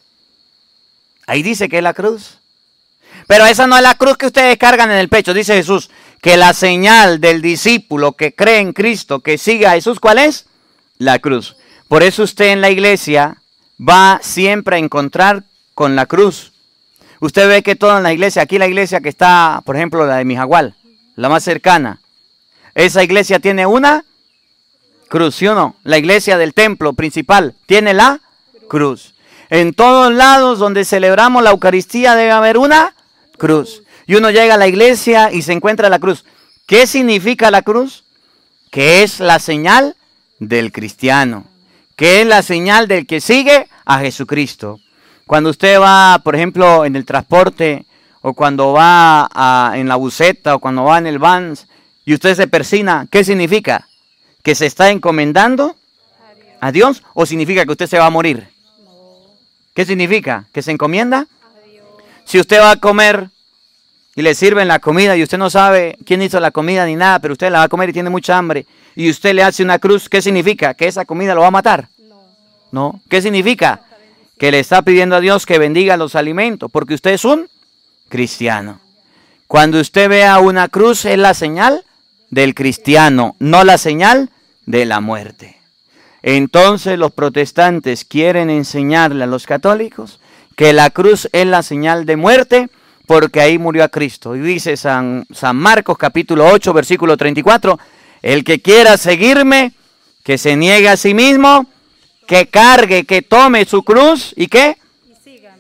Ahí 1.28 1.44
dice 1.44 1.70
que 1.70 1.78
es 1.78 1.84
la 1.84 1.94
cruz. 1.94 2.40
Pero 3.28 3.46
esa 3.46 3.68
no 3.68 3.76
es 3.76 3.84
la 3.84 3.96
cruz 3.96 4.18
que 4.18 4.28
ustedes 4.28 4.58
cargan 4.58 4.90
en 4.92 4.98
el 4.98 5.10
pecho. 5.10 5.34
Dice 5.34 5.56
Jesús 5.56 5.92
que 6.22 6.38
la 6.38 6.54
señal 6.54 7.20
del 7.20 7.42
discípulo 7.42 8.14
que 8.14 8.34
cree 8.34 8.60
en 8.60 8.74
Cristo, 8.74 9.20
que 9.20 9.38
siga 9.38 9.72
a 9.72 9.76
Jesús, 9.76 10.00
¿cuál 10.00 10.20
es? 10.20 10.46
La 10.98 11.20
cruz. 11.20 11.56
Por 11.88 12.04
eso 12.04 12.24
usted 12.24 12.50
en 12.50 12.62
la 12.62 12.70
iglesia 12.70 13.38
va 13.80 14.20
siempre 14.24 14.78
a 14.78 14.80
encontrar 14.80 15.44
con 15.74 15.96
la 15.96 16.06
cruz. 16.06 16.52
Usted 17.22 17.48
ve 17.48 17.62
que 17.62 17.76
toda 17.76 18.02
la 18.02 18.12
iglesia, 18.12 18.42
aquí 18.42 18.58
la 18.58 18.68
iglesia 18.68 19.00
que 19.00 19.10
está, 19.10 19.62
por 19.64 19.76
ejemplo, 19.76 20.08
la 20.08 20.18
de 20.18 20.26
Mijagual, 20.26 20.76
la 21.16 21.30
más 21.30 21.44
cercana. 21.44 22.02
Esa 22.74 23.04
iglesia 23.04 23.40
tiene 23.40 23.68
una 23.68 24.06
cruz, 25.08 25.36
¿sí 25.36 25.46
o 25.46 25.54
no? 25.54 25.76
La 25.84 26.00
iglesia 26.00 26.40
del 26.40 26.56
templo 26.56 26.94
principal 26.94 27.54
tiene 27.68 27.94
la 27.94 28.22
cruz. 28.68 29.14
En 29.52 29.74
todos 29.76 30.12
lados 30.12 30.58
donde 30.58 30.84
celebramos 30.84 31.44
la 31.44 31.52
Eucaristía 31.52 32.16
debe 32.16 32.32
haber 32.32 32.58
una 32.58 32.96
cruz. 33.38 33.84
Y 34.08 34.16
uno 34.16 34.32
llega 34.32 34.56
a 34.56 34.58
la 34.58 34.68
iglesia 34.68 35.32
y 35.32 35.44
se 35.44 35.54
encuentra 35.54 35.90
la 35.90 36.00
cruz. 36.00 36.26
¿Qué 36.66 36.88
significa 36.88 37.52
la 37.52 37.62
cruz? 37.62 38.04
Que 38.72 39.04
es 39.04 39.20
la 39.20 39.38
señal 39.38 39.96
del 40.40 40.72
cristiano. 40.72 41.46
Que 41.96 42.22
es 42.22 42.28
la 42.28 42.42
señal 42.42 42.88
del 42.88 43.06
que 43.06 43.22
sigue 43.22 43.68
a 43.86 44.00
Jesucristo. 44.00 44.80
Cuando 45.32 45.50
usted 45.50 45.80
va, 45.80 46.20
por 46.26 46.36
ejemplo, 46.36 46.84
en 46.84 46.98
el 46.98 47.06
transporte 47.06 47.86
o 48.20 48.34
cuando 48.34 48.74
va 48.74 49.72
en 49.74 49.88
la 49.88 49.96
buseta 49.96 50.56
o 50.56 50.60
cuando 50.60 50.84
va 50.84 50.98
en 50.98 51.08
el 51.08 51.20
van 51.20 51.56
y 52.04 52.14
usted 52.14 52.36
se 52.36 52.48
persina, 52.48 53.08
¿qué 53.10 53.24
significa? 53.24 53.88
¿Que 54.44 54.56
se 54.56 54.66
está 54.66 54.90
encomendando 54.90 55.78
a 56.60 56.74
Dios 56.74 57.02
o 57.14 57.26
significa 57.26 57.64
que 57.64 57.72
usted 57.72 57.88
se 57.88 57.98
va 57.98 58.08
a 58.08 58.10
morir? 58.10 58.50
¿Qué 59.74 59.86
significa? 59.86 60.48
¿Que 60.52 60.62
se 60.62 60.72
encomienda? 60.72 61.28
Si 62.26 62.38
usted 62.38 62.60
va 62.60 62.72
a 62.72 62.76
comer 62.76 63.30
y 64.18 64.24
le 64.24 64.36
sirven 64.36 64.68
la 64.68 64.80
comida 64.80 65.16
y 65.16 65.24
usted 65.24 65.38
no 65.38 65.50
sabe 65.50 65.98
quién 66.06 66.22
hizo 66.22 66.42
la 66.42 66.52
comida 66.52 66.86
ni 66.86 66.98
nada, 66.98 67.20
pero 67.20 67.32
usted 67.32 67.50
la 67.50 67.60
va 67.60 67.64
a 67.64 67.70
comer 67.70 67.92
y 67.92 67.94
tiene 67.94 68.10
mucha 68.10 68.38
hambre 68.38 68.66
y 68.98 69.10
usted 69.10 69.34
le 69.34 69.44
hace 69.44 69.64
una 69.64 69.80
cruz, 69.80 70.10
¿qué 70.10 70.22
significa? 70.22 70.74
¿Que 70.74 70.90
esa 70.90 71.06
comida 71.06 71.34
lo 71.34 71.40
va 71.40 71.48
a 71.48 71.52
matar? 71.52 71.88
No. 72.74 73.00
¿Qué 73.08 73.22
significa? 73.22 73.86
Que 74.42 74.50
le 74.50 74.60
está 74.60 74.82
pidiendo 74.82 75.16
a 75.16 75.20
Dios 75.20 75.46
que 75.46 75.60
bendiga 75.60 75.98
los 75.98 76.16
alimentos, 76.16 76.72
porque 76.72 76.96
usted 76.96 77.12
es 77.12 77.26
un 77.26 77.48
cristiano. 78.10 78.80
Cuando 79.46 79.80
usted 79.80 80.10
vea 80.10 80.40
una 80.40 80.68
cruz 80.68 81.06
es 81.06 81.20
la 81.20 81.36
señal 81.36 81.86
del 82.32 82.56
cristiano, 82.56 83.36
no 83.38 83.64
la 83.64 83.78
señal 83.78 84.32
de 84.66 84.86
la 84.86 85.00
muerte. 85.00 85.58
Entonces 86.24 86.98
los 86.98 87.12
protestantes 87.12 88.04
quieren 88.04 88.50
enseñarle 88.50 89.26
a 89.26 89.28
los 89.28 89.46
católicos 89.46 90.20
que 90.56 90.74
la 90.74 90.90
cruz 90.90 91.30
es 91.34 91.46
la 91.46 91.62
señal 91.62 92.08
de 92.08 92.16
muerte 92.16 92.70
porque 93.06 93.42
ahí 93.42 93.60
murió 93.60 93.84
a 93.84 93.90
Cristo. 93.90 94.36
Y 94.36 94.40
dice 94.40 94.76
San, 94.76 95.28
San 95.32 95.56
Marcos 95.56 96.00
capítulo 96.00 96.48
8 96.48 96.74
versículo 96.74 97.16
34, 97.16 97.78
el 98.24 98.44
que 98.44 98.60
quiera 98.60 98.98
seguirme, 98.98 99.74
que 100.24 100.40
se 100.40 100.56
niegue 100.56 100.90
a 100.90 100.98
sí 100.98 101.14
mismo, 101.14 101.68
que 102.32 102.48
cargue, 102.48 103.04
que 103.04 103.22
tome 103.22 103.66
su 103.66 103.84
cruz 103.84 104.34
y 104.38 104.48
que 104.48 104.78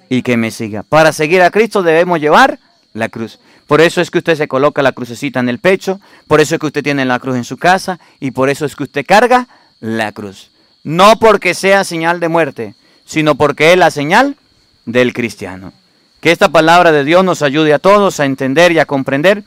y 0.07 0.21
que 0.21 0.37
me 0.37 0.51
siga. 0.51 0.83
Para 0.83 1.11
seguir 1.11 1.41
a 1.41 1.51
Cristo 1.51 1.83
debemos 1.83 2.21
llevar 2.21 2.59
la 2.93 3.09
cruz. 3.09 3.39
Por 3.67 3.81
eso 3.81 3.99
es 3.99 4.09
que 4.09 4.19
usted 4.19 4.37
se 4.37 4.47
coloca 4.47 4.81
la 4.81 4.93
crucecita 4.93 5.41
en 5.41 5.49
el 5.49 5.59
pecho, 5.59 5.99
por 6.27 6.39
eso 6.39 6.55
es 6.55 6.61
que 6.61 6.67
usted 6.67 6.81
tiene 6.81 7.03
la 7.03 7.19
cruz 7.19 7.35
en 7.35 7.43
su 7.43 7.57
casa 7.57 7.99
y 8.21 8.31
por 8.31 8.49
eso 8.49 8.65
es 8.65 8.77
que 8.77 8.83
usted 8.83 9.05
carga 9.05 9.49
la 9.81 10.13
cruz. 10.13 10.51
No 10.85 11.19
porque 11.19 11.55
sea 11.55 11.83
señal 11.83 12.21
de 12.21 12.29
muerte, 12.29 12.75
sino 13.03 13.35
porque 13.35 13.73
es 13.73 13.77
la 13.77 13.91
señal 13.91 14.37
del 14.85 15.11
cristiano. 15.11 15.73
Que 16.21 16.31
esta 16.31 16.47
palabra 16.47 16.93
de 16.93 17.03
Dios 17.03 17.25
nos 17.25 17.41
ayude 17.41 17.73
a 17.73 17.79
todos 17.79 18.21
a 18.21 18.25
entender 18.25 18.71
y 18.71 18.79
a 18.79 18.85
comprender 18.85 19.43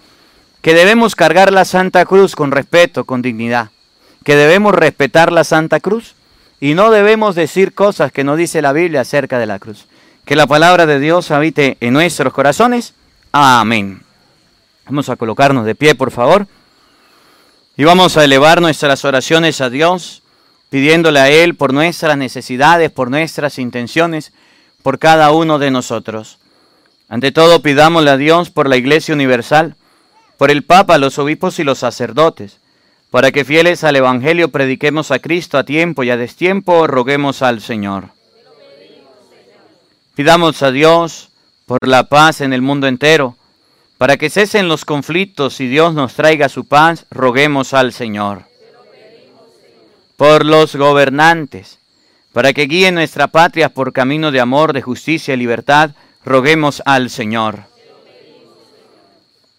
que 0.61 0.75
debemos 0.75 1.17
cargar 1.17 1.55
la 1.55 1.65
Santa 1.65 2.05
Cruz 2.05 2.37
con 2.37 2.51
respeto, 2.51 3.05
con 3.07 3.23
dignidad. 3.23 3.71
que 4.25 4.37
debemos 4.37 4.75
respetar 4.75 5.33
la 5.33 5.45
Santa 5.45 5.81
Cruz 5.81 6.15
y 6.65 6.73
no 6.73 6.91
debemos 6.91 7.35
decir 7.35 7.75
cosas 7.75 8.11
que 8.11 8.25
no 8.25 8.37
dice 8.37 8.63
la 8.63 8.73
Biblia 8.73 9.03
acerca 9.03 9.39
de 9.39 9.45
la 9.45 9.59
cruz. 9.59 9.85
Que 10.25 10.35
la 10.35 10.47
palabra 10.47 10.87
de 10.87 10.99
Dios 10.99 11.31
habite 11.31 11.77
en 11.81 11.93
nuestros 11.93 12.33
corazones. 12.33 12.95
Amén. 13.33 14.01
Vamos 14.87 15.11
a 15.11 15.17
colocarnos 15.17 15.67
de 15.67 15.75
pie, 15.75 15.95
por 15.95 16.11
favor. 16.11 16.47
Y 17.77 17.85
vamos 17.85 18.17
a 18.17 18.25
elevar 18.25 18.63
nuestras 18.63 19.05
oraciones 19.05 19.61
a 19.61 19.69
Dios, 19.69 20.23
pidiéndole 20.71 21.21
a 21.21 21.29
Él 21.29 21.55
por 21.55 21.75
nuestras 21.75 22.17
necesidades, 22.17 22.91
por 22.91 23.11
nuestras 23.11 23.59
intenciones, 23.59 24.33
por 24.83 24.99
cada 24.99 25.33
uno 25.33 25.59
de 25.59 25.71
nosotros. 25.71 26.39
Ante 27.11 27.31
todo, 27.31 27.61
pidámosle 27.61 28.09
a 28.09 28.17
Dios 28.17 28.49
por 28.49 28.71
la 28.71 28.79
Iglesia 28.79 29.15
Universal, 29.15 29.77
por 30.39 30.51
el 30.51 30.65
Papa, 30.65 30.97
los 30.97 31.19
obispos 31.19 31.59
y 31.59 31.63
los 31.63 31.81
sacerdotes, 31.81 32.59
para 33.15 33.31
que 33.31 33.45
fieles 33.45 33.85
al 33.85 33.95
Evangelio 33.95 34.49
prediquemos 34.49 35.13
a 35.13 35.21
Cristo 35.21 35.57
a 35.57 35.63
tiempo 35.63 36.03
y 36.03 36.11
a 36.11 36.17
destiempo, 36.17 36.89
roguemos 36.89 37.43
al 37.43 37.61
Señor. 37.61 38.09
Pidamos 40.17 40.61
a 40.65 40.73
Dios 40.73 41.29
por 41.65 41.87
la 41.87 42.09
paz 42.09 42.41
en 42.41 42.53
el 42.53 42.61
mundo 42.61 42.89
entero, 42.89 43.37
para 43.99 44.17
que 44.17 44.31
cesen 44.31 44.67
los 44.67 44.85
conflictos 44.85 45.61
y 45.61 45.69
Dios 45.69 45.95
nos 45.95 46.15
traiga 46.15 46.49
su 46.49 46.65
paz, 46.65 47.07
roguemos 47.09 47.73
al 47.73 47.93
Señor. 47.93 48.47
Por 50.17 50.45
los 50.45 50.75
gobernantes, 50.75 51.79
para 52.33 52.53
que 52.53 52.67
guíen 52.67 52.97
nuestra 52.97 53.29
patria 53.29 53.69
por 53.69 53.93
camino 53.93 54.33
de 54.33 54.41
amor, 54.41 54.73
de 54.73 54.83
justicia 54.83 55.35
y 55.35 55.37
libertad, 55.37 55.93
roguemos 56.25 56.83
al 56.85 57.11
Señor. 57.11 57.61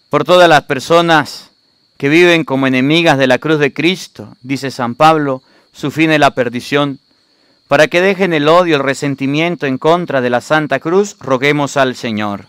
Por 0.09 0.25
todas 0.25 0.49
las 0.49 0.63
personas 0.63 1.51
que 1.97 2.09
viven 2.09 2.43
como 2.43 2.67
enemigas 2.67 3.17
de 3.17 3.27
la 3.27 3.37
cruz 3.37 3.59
de 3.59 3.73
Cristo, 3.73 4.35
dice 4.41 4.71
San 4.71 4.95
Pablo, 4.95 5.41
su 5.71 5.91
fin 5.91 6.11
es 6.11 6.19
la 6.19 6.31
perdición 6.31 6.99
para 7.67 7.87
que 7.87 8.01
dejen 8.01 8.33
el 8.33 8.47
odio, 8.47 8.77
el 8.77 8.83
resentimiento 8.83 9.65
en 9.65 9.77
contra 9.77 10.21
de 10.21 10.29
la 10.29 10.41
Santa 10.41 10.79
Cruz, 10.79 11.17
roguemos 11.19 11.77
al 11.77 11.95
Señor. 11.95 12.47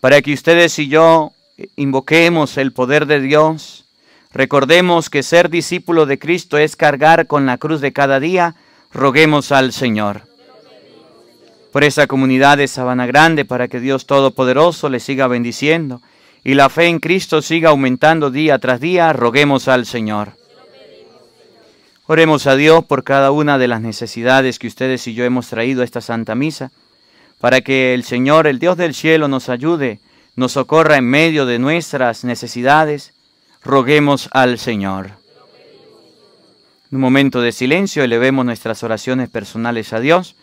Para 0.00 0.22
que 0.22 0.32
ustedes 0.32 0.78
y 0.78 0.86
yo 0.86 1.32
invoquemos 1.74 2.56
el 2.56 2.72
poder 2.72 3.06
de 3.06 3.20
Dios, 3.20 3.84
recordemos 4.32 5.10
que 5.10 5.24
ser 5.24 5.50
discípulo 5.50 6.06
de 6.06 6.20
Cristo 6.20 6.56
es 6.56 6.76
cargar 6.76 7.26
con 7.26 7.46
la 7.46 7.58
cruz 7.58 7.80
de 7.80 7.92
cada 7.92 8.20
día, 8.20 8.54
roguemos 8.92 9.50
al 9.50 9.72
Señor. 9.72 10.22
Por 11.72 11.82
esa 11.82 12.06
comunidad 12.06 12.58
de 12.58 12.68
Sabana 12.68 13.06
Grande, 13.06 13.44
para 13.44 13.66
que 13.66 13.80
Dios 13.80 14.06
Todopoderoso 14.06 14.88
le 14.88 15.00
siga 15.00 15.26
bendiciendo 15.26 16.00
y 16.44 16.54
la 16.54 16.68
fe 16.68 16.86
en 16.86 16.98
Cristo 16.98 17.42
siga 17.42 17.70
aumentando 17.70 18.30
día 18.30 18.58
tras 18.58 18.80
día, 18.80 19.12
roguemos 19.12 19.68
al 19.68 19.86
Señor. 19.86 20.32
Oremos 22.06 22.46
a 22.46 22.56
Dios 22.56 22.84
por 22.86 23.04
cada 23.04 23.30
una 23.30 23.58
de 23.58 23.68
las 23.68 23.82
necesidades 23.82 24.58
que 24.58 24.66
ustedes 24.66 25.06
y 25.06 25.14
yo 25.14 25.24
hemos 25.24 25.48
traído 25.48 25.82
a 25.82 25.84
esta 25.84 26.00
Santa 26.00 26.34
Misa, 26.34 26.70
para 27.38 27.60
que 27.60 27.92
el 27.92 28.02
Señor, 28.02 28.46
el 28.46 28.58
Dios 28.58 28.76
del 28.76 28.94
cielo, 28.94 29.28
nos 29.28 29.48
ayude, 29.48 30.00
nos 30.34 30.52
socorra 30.52 30.96
en 30.96 31.04
medio 31.04 31.44
de 31.44 31.58
nuestras 31.58 32.24
necesidades. 32.24 33.12
Roguemos 33.62 34.30
al 34.32 34.58
Señor. 34.58 35.10
En 36.90 36.96
un 36.96 37.00
momento 37.02 37.42
de 37.42 37.52
silencio, 37.52 38.02
elevemos 38.02 38.46
nuestras 38.46 38.82
oraciones 38.82 39.28
personales 39.28 39.92
a 39.92 40.00
Dios, 40.00 40.34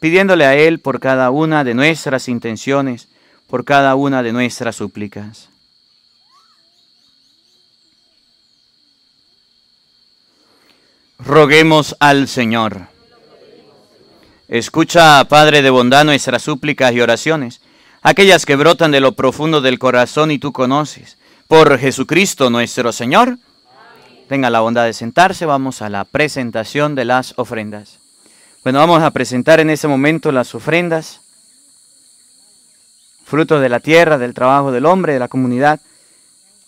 pidiéndole 0.00 0.44
a 0.44 0.56
Él 0.56 0.80
por 0.80 0.98
cada 0.98 1.30
una 1.30 1.62
de 1.62 1.74
nuestras 1.74 2.28
intenciones, 2.28 3.06
por 3.48 3.64
cada 3.64 3.94
una 3.94 4.22
de 4.22 4.32
nuestras 4.32 4.76
súplicas. 4.76 5.48
Roguemos 11.18 11.96
al 12.00 12.28
Señor. 12.28 12.88
Escucha, 14.48 15.24
Padre 15.24 15.62
de 15.62 15.70
bondad, 15.70 16.04
nuestras 16.04 16.42
súplicas 16.42 16.92
y 16.92 17.00
oraciones, 17.00 17.60
aquellas 18.02 18.44
que 18.44 18.56
brotan 18.56 18.90
de 18.90 19.00
lo 19.00 19.12
profundo 19.12 19.60
del 19.62 19.78
corazón 19.78 20.30
y 20.30 20.38
tú 20.38 20.52
conoces. 20.52 21.16
Por 21.48 21.78
Jesucristo 21.78 22.50
nuestro 22.50 22.92
Señor. 22.92 23.38
Tenga 24.28 24.50
la 24.50 24.60
bondad 24.60 24.84
de 24.84 24.92
sentarse, 24.92 25.46
vamos 25.46 25.82
a 25.82 25.88
la 25.88 26.04
presentación 26.04 26.94
de 26.94 27.04
las 27.04 27.34
ofrendas. 27.36 28.00
Bueno, 28.62 28.78
vamos 28.78 29.02
a 29.02 29.10
presentar 29.10 29.60
en 29.60 29.70
ese 29.70 29.88
momento 29.88 30.32
las 30.32 30.54
ofrendas, 30.54 31.20
fruto 33.24 33.60
de 33.60 33.68
la 33.68 33.80
tierra, 33.80 34.18
del 34.18 34.34
trabajo 34.34 34.72
del 34.72 34.86
hombre, 34.86 35.14
de 35.14 35.18
la 35.18 35.28
comunidad. 35.28 35.80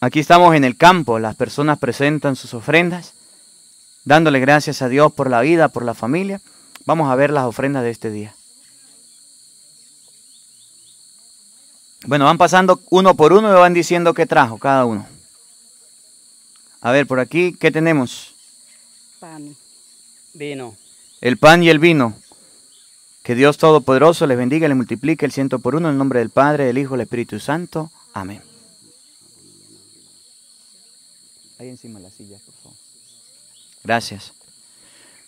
Aquí 0.00 0.20
estamos 0.20 0.54
en 0.54 0.64
el 0.64 0.76
campo, 0.76 1.18
las 1.18 1.36
personas 1.36 1.78
presentan 1.78 2.36
sus 2.36 2.54
ofrendas 2.54 3.12
dándole 4.07 4.38
gracias 4.38 4.80
a 4.80 4.88
Dios 4.88 5.12
por 5.12 5.28
la 5.28 5.42
vida, 5.42 5.68
por 5.68 5.84
la 5.84 5.92
familia. 5.92 6.40
Vamos 6.86 7.11
a 7.11 7.16
ver 7.16 7.30
las 7.30 7.44
ofrendas 7.44 7.82
de 7.82 7.90
este 7.90 8.11
día. 8.11 8.34
Bueno, 12.07 12.24
van 12.24 12.38
pasando 12.38 12.80
uno 12.90 13.14
por 13.14 13.32
uno 13.32 13.50
y 13.50 13.54
van 13.54 13.74
diciendo 13.74 14.14
qué 14.14 14.24
trajo 14.24 14.59
cada 14.59 14.84
uno. 14.84 15.07
A 16.80 16.92
ver, 16.92 17.07
por 17.07 17.18
aquí, 17.18 17.57
¿qué 17.59 17.72
tenemos? 17.72 18.32
Pan, 19.18 19.57
vino. 20.32 20.76
El 21.20 21.36
pan 21.36 21.64
y 21.64 21.68
el 21.68 21.80
vino. 21.80 22.14
Que 23.27 23.35
Dios 23.35 23.59
Todopoderoso 23.59 24.24
les 24.29 24.39
bendiga 24.39 24.66
y 24.66 24.68
les 24.68 24.77
multiplique 24.77 25.27
el 25.27 25.33
ciento 25.33 25.59
por 25.59 25.74
uno 25.74 25.89
en 25.89 25.95
el 25.95 25.99
nombre 25.99 26.20
del 26.20 26.31
Padre, 26.31 26.66
del 26.66 26.79
Hijo 26.79 26.95
y 26.95 26.99
del 26.99 27.07
Espíritu 27.07 27.41
Santo. 27.41 27.91
Amén. 28.14 28.41
Ahí 31.59 31.68
encima 31.68 31.99
de 31.99 32.05
la 32.05 32.11
silla, 32.12 32.39
por 32.47 32.55
favor. 32.55 32.79
Gracias. 33.83 34.33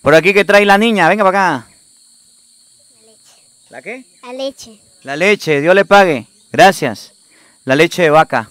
Por 0.01 0.14
aquí 0.14 0.32
que 0.32 0.44
trae 0.44 0.64
la 0.64 0.78
niña, 0.78 1.09
venga 1.09 1.24
para 1.24 1.57
acá. 1.57 1.68
La 2.94 3.11
leche. 3.11 3.42
¿La 3.70 3.82
qué? 3.82 4.05
La 4.22 4.32
leche. 4.32 4.80
La 5.03 5.16
leche, 5.16 5.61
Dios 5.61 5.74
le 5.74 5.84
pague. 5.84 6.28
Gracias. 6.53 7.14
La 7.64 7.74
leche 7.74 8.03
de 8.03 8.11
vaca. 8.11 8.49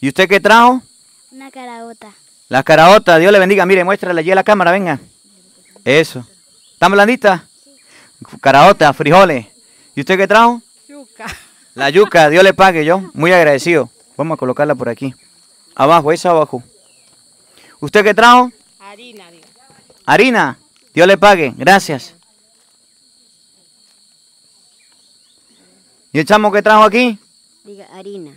¿Y 0.00 0.08
usted 0.08 0.26
qué 0.30 0.40
trajo? 0.40 0.80
Una 1.30 1.50
caraota. 1.50 2.14
La 2.48 2.62
caraota, 2.62 3.18
Dios 3.18 3.32
le 3.32 3.38
bendiga. 3.38 3.66
Mire, 3.66 3.84
muéstrale 3.84 4.18
allí 4.18 4.30
a 4.30 4.34
la 4.34 4.44
cámara, 4.44 4.72
venga. 4.72 4.98
Eso. 5.84 6.26
¿Está 6.74 6.88
blandita? 6.88 7.46
Caraota, 8.40 8.92
frijoles. 8.92 9.46
¿Y 9.94 10.00
usted 10.00 10.18
qué 10.18 10.26
trajo? 10.26 10.60
Yuca. 10.88 11.26
La 11.74 11.88
yuca, 11.88 12.28
Dios 12.28 12.42
le 12.44 12.52
pague 12.52 12.84
yo. 12.84 13.10
Muy 13.14 13.32
agradecido. 13.32 13.88
Vamos 14.16 14.36
a 14.36 14.38
colocarla 14.38 14.74
por 14.74 14.88
aquí. 14.88 15.14
Abajo, 15.74 16.12
esa 16.12 16.30
abajo. 16.30 16.62
¿Usted 17.80 18.04
qué 18.04 18.12
trajo? 18.12 18.50
Harina, 18.80 19.30
diga. 19.30 19.46
Harina. 20.04 20.58
Dios 20.92 21.06
le 21.06 21.16
pague. 21.16 21.54
Gracias. 21.56 22.14
¿Y 26.12 26.18
el 26.18 26.26
chamo 26.26 26.52
qué 26.52 26.62
trajo 26.62 26.84
aquí? 26.84 27.18
Diga 27.64 27.86
harina. 27.92 28.32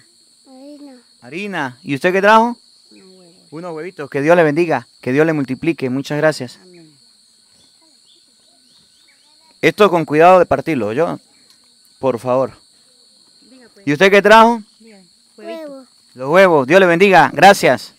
Harina. 0.48 0.94
Harina. 1.22 1.78
¿Y 1.84 1.96
usted 1.96 2.14
qué 2.14 2.22
trajo? 2.22 2.58
Unos 3.52 3.76
huevitos. 3.76 4.10
Que 4.10 4.22
Dios 4.22 4.36
le 4.36 4.44
bendiga. 4.44 4.88
Que 5.02 5.12
Dios 5.12 5.26
le 5.26 5.34
multiplique. 5.34 5.90
Muchas 5.90 6.18
gracias. 6.18 6.60
Esto 9.62 9.90
con 9.90 10.06
cuidado 10.06 10.40
de 10.40 10.46
partirlo, 10.46 10.94
yo. 10.94 11.20
Por 12.00 12.20
favor. 12.20 12.52
¿Y 13.86 13.94
usted 13.94 14.12
qué 14.12 14.22
trajo? 14.22 14.62
Huevo. 15.38 15.86
Los 16.14 16.30
huevos. 16.30 16.68
Dios 16.68 16.80
le 16.80 16.86
bendiga. 16.86 17.32
Gracias. 17.34 17.94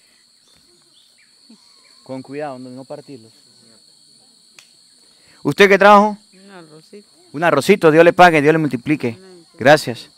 Con 2.03 2.23
cuidado, 2.23 2.59
no 2.59 2.71
no 2.71 2.85
partirlos. 2.85 3.33
¿Usted 5.43 5.69
qué 5.69 5.79
trajo? 5.79 6.19
Un 6.33 6.51
arrocito. 6.51 7.09
Un 7.33 7.45
arrocito. 7.45 7.91
Dios 7.91 8.05
le 8.05 8.13
pague. 8.13 8.43
Dios 8.43 8.53
le 8.53 8.59
multiplique. 8.59 9.19
Gracias. 9.59 10.11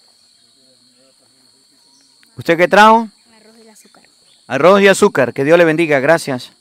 ¿Usted 2.36 2.56
qué 2.56 2.68
trajo? 2.68 3.08
Arroz 3.36 3.56
y 3.58 3.60
el 3.60 3.68
azúcar. 3.68 4.04
Arroz 4.46 4.80
y 4.82 4.88
azúcar. 4.88 5.32
Que 5.32 5.44
Dios 5.44 5.58
le 5.58 5.64
bendiga. 5.64 6.00
Gracias. 6.00 6.52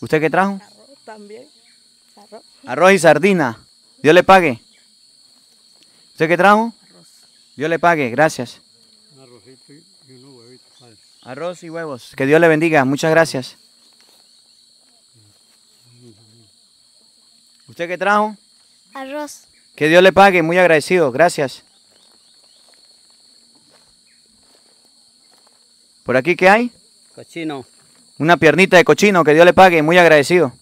¿Usted 0.00 0.20
qué 0.20 0.30
trajo? 0.30 0.60
Arroz 0.62 0.98
también. 1.04 1.48
Arroz. 2.16 2.44
Arroz 2.66 2.92
y 2.92 2.98
sardina. 2.98 3.58
Dios 4.02 4.14
le 4.14 4.22
pague. 4.22 4.60
¿Usted 6.12 6.28
qué 6.28 6.36
trajo? 6.36 6.72
Dios 7.56 7.70
le 7.70 7.78
pague. 7.78 8.10
Gracias. 8.10 8.60
Arroz 11.22 11.64
y 11.64 11.70
huevos. 11.70 12.12
Que 12.16 12.24
Dios 12.24 12.40
le 12.40 12.46
bendiga. 12.46 12.84
Muchas 12.84 13.10
gracias. 13.10 13.56
¿Usted 17.66 17.88
qué 17.88 17.98
trajo? 17.98 18.36
Arroz. 18.94 19.42
Que 19.74 19.88
Dios 19.88 20.02
le 20.02 20.12
pague. 20.12 20.42
Muy 20.42 20.56
agradecido. 20.56 21.10
Gracias. 21.10 21.62
¿Por 26.04 26.16
aquí 26.16 26.36
qué 26.36 26.48
hay? 26.48 26.70
Cochino. 27.14 27.66
Una 28.18 28.36
piernita 28.36 28.76
de 28.76 28.84
cochino. 28.84 29.24
Que 29.24 29.34
Dios 29.34 29.44
le 29.44 29.52
pague. 29.52 29.82
Muy 29.82 29.98
agradecido. 29.98 30.52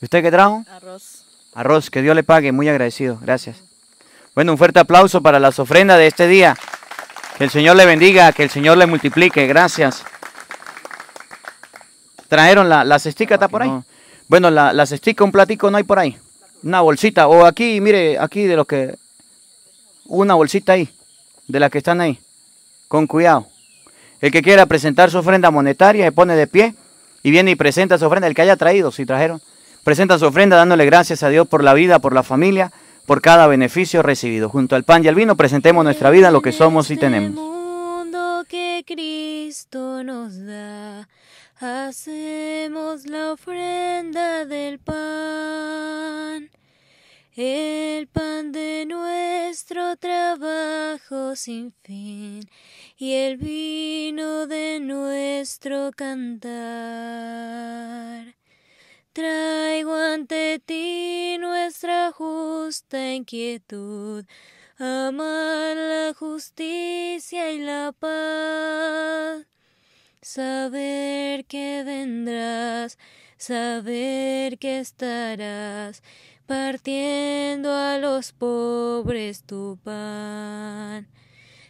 ¿Usted 0.00 0.22
qué 0.22 0.30
trajo? 0.30 0.64
Arroz. 0.70 1.24
Arroz. 1.54 1.90
Que 1.90 2.02
Dios 2.02 2.14
le 2.14 2.22
pague. 2.22 2.52
Muy 2.52 2.68
agradecido. 2.68 3.18
Gracias. 3.20 3.58
Bueno, 4.34 4.52
un 4.52 4.58
fuerte 4.58 4.80
aplauso 4.80 5.22
para 5.22 5.38
las 5.40 5.58
ofrendas 5.58 5.98
de 5.98 6.06
este 6.06 6.26
día. 6.26 6.56
Que 7.38 7.44
el 7.44 7.50
Señor 7.50 7.76
le 7.76 7.86
bendiga, 7.86 8.32
que 8.32 8.42
el 8.42 8.50
Señor 8.50 8.78
le 8.78 8.86
multiplique. 8.86 9.46
Gracias. 9.46 10.04
¿Trajeron 12.28 12.68
la, 12.68 12.82
la 12.82 12.98
cestica? 12.98 13.34
¿Está 13.34 13.48
por 13.48 13.62
ahí? 13.62 13.70
Bueno, 14.28 14.50
la, 14.50 14.72
la 14.72 14.84
cestica, 14.86 15.22
un 15.22 15.30
platico 15.30 15.70
no 15.70 15.76
hay 15.76 15.84
por 15.84 15.98
ahí. 15.98 16.18
Una 16.62 16.80
bolsita. 16.80 17.28
O 17.28 17.44
aquí, 17.44 17.80
mire, 17.80 18.18
aquí 18.18 18.44
de 18.44 18.56
los 18.56 18.66
que... 18.66 18.96
Una 20.06 20.34
bolsita 20.34 20.72
ahí. 20.72 20.88
De 21.46 21.60
las 21.60 21.70
que 21.70 21.78
están 21.78 22.00
ahí. 22.00 22.18
Con 22.88 23.06
cuidado. 23.06 23.46
El 24.20 24.30
que 24.32 24.42
quiera 24.42 24.66
presentar 24.66 25.10
su 25.10 25.18
ofrenda 25.18 25.50
monetaria 25.50 26.04
se 26.04 26.12
pone 26.12 26.36
de 26.36 26.46
pie 26.46 26.74
y 27.22 27.30
viene 27.30 27.50
y 27.50 27.56
presenta 27.56 27.98
su 27.98 28.06
ofrenda. 28.06 28.26
El 28.26 28.34
que 28.34 28.42
haya 28.42 28.56
traído, 28.56 28.90
si 28.90 29.04
trajeron, 29.04 29.40
presenta 29.84 30.18
su 30.18 30.26
ofrenda 30.26 30.56
dándole 30.56 30.86
gracias 30.86 31.22
a 31.22 31.28
Dios 31.28 31.46
por 31.46 31.62
la 31.62 31.74
vida, 31.74 31.98
por 31.98 32.14
la 32.14 32.22
familia, 32.22 32.72
por 33.06 33.20
cada 33.20 33.46
beneficio 33.46 34.02
recibido. 34.02 34.48
Junto 34.48 34.74
al 34.76 34.84
pan 34.84 35.04
y 35.04 35.08
al 35.08 35.14
vino 35.14 35.36
presentemos 35.36 35.84
nuestra 35.84 36.10
vida, 36.10 36.30
lo 36.30 36.40
que 36.40 36.52
somos 36.52 36.90
y 36.90 36.94
este 36.94 37.06
tenemos. 37.06 37.34
mundo 37.34 38.44
que 38.48 38.84
Cristo 38.86 40.02
nos 40.02 40.44
da, 40.44 41.08
hacemos 41.60 43.06
la 43.06 43.32
ofrenda 43.32 44.44
del 44.46 44.78
pan. 44.78 46.50
El 47.36 48.06
pan 48.06 48.50
de 48.50 48.86
nuestro 48.86 49.96
trabajo 49.96 51.36
sin 51.36 51.74
fin 51.82 52.48
y 52.98 53.12
el 53.12 53.36
vino 53.36 54.46
de 54.46 54.80
nuestro 54.80 55.90
cantar. 55.94 56.46
Traigo 59.12 59.94
ante 59.94 60.58
ti 60.64 61.36
nuestra 61.38 62.10
justa 62.12 63.12
inquietud, 63.12 64.24
amar 64.78 65.76
la 65.76 66.14
justicia 66.18 67.52
y 67.52 67.58
la 67.58 67.92
paz. 67.98 69.46
Saber 70.22 71.44
que 71.44 71.82
vendrás, 71.84 72.98
saber 73.36 74.58
que 74.58 74.80
estarás 74.80 76.02
partiendo 76.46 77.74
a 77.74 77.98
los 77.98 78.32
pobres 78.32 79.44
tu 79.44 79.78
pan. 79.84 81.08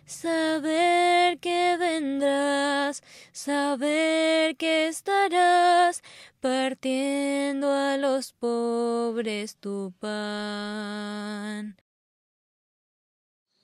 Saber 0.06 1.40
que 1.40 1.76
vendrás, 1.76 3.02
saber 3.32 4.56
que 4.56 4.86
estarás 4.86 6.00
partiendo 6.38 7.72
a 7.72 7.96
los 7.96 8.32
pobres 8.32 9.56
tu 9.56 9.92
pan. 9.98 11.76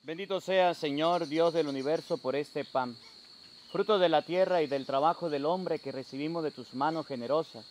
Bendito 0.03 0.40
sea, 0.40 0.74
Señor, 0.74 1.28
Dios 1.28 1.55
del 1.55 1.68
universo, 1.68 2.18
por 2.18 2.34
este 2.34 2.64
pan, 2.64 2.97
fruto 3.70 4.01
de 4.01 4.09
la 4.09 4.22
tierra 4.22 4.62
y 4.62 4.66
del 4.66 4.84
trabajo 4.84 5.30
del 5.30 5.47
hombre 5.47 5.78
que 5.78 5.93
recibimos 5.93 6.43
de 6.43 6.51
tus 6.51 6.74
manos 6.74 7.07
generosas. 7.07 7.64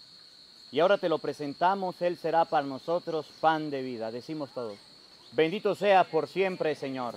Y 0.72 0.80
ahora 0.80 0.98
te 0.98 1.10
lo 1.10 1.20
presentamos, 1.20 2.02
Él 2.02 2.16
será 2.16 2.46
para 2.46 2.66
nosotros 2.66 3.26
pan 3.42 3.70
de 3.70 3.82
vida. 3.82 4.12
Decimos 4.12 4.50
todos. 4.54 4.80
Bendito 5.34 5.76
sea 5.76 6.06
por 6.06 6.30
siempre, 6.30 6.74
Señor. 6.74 7.16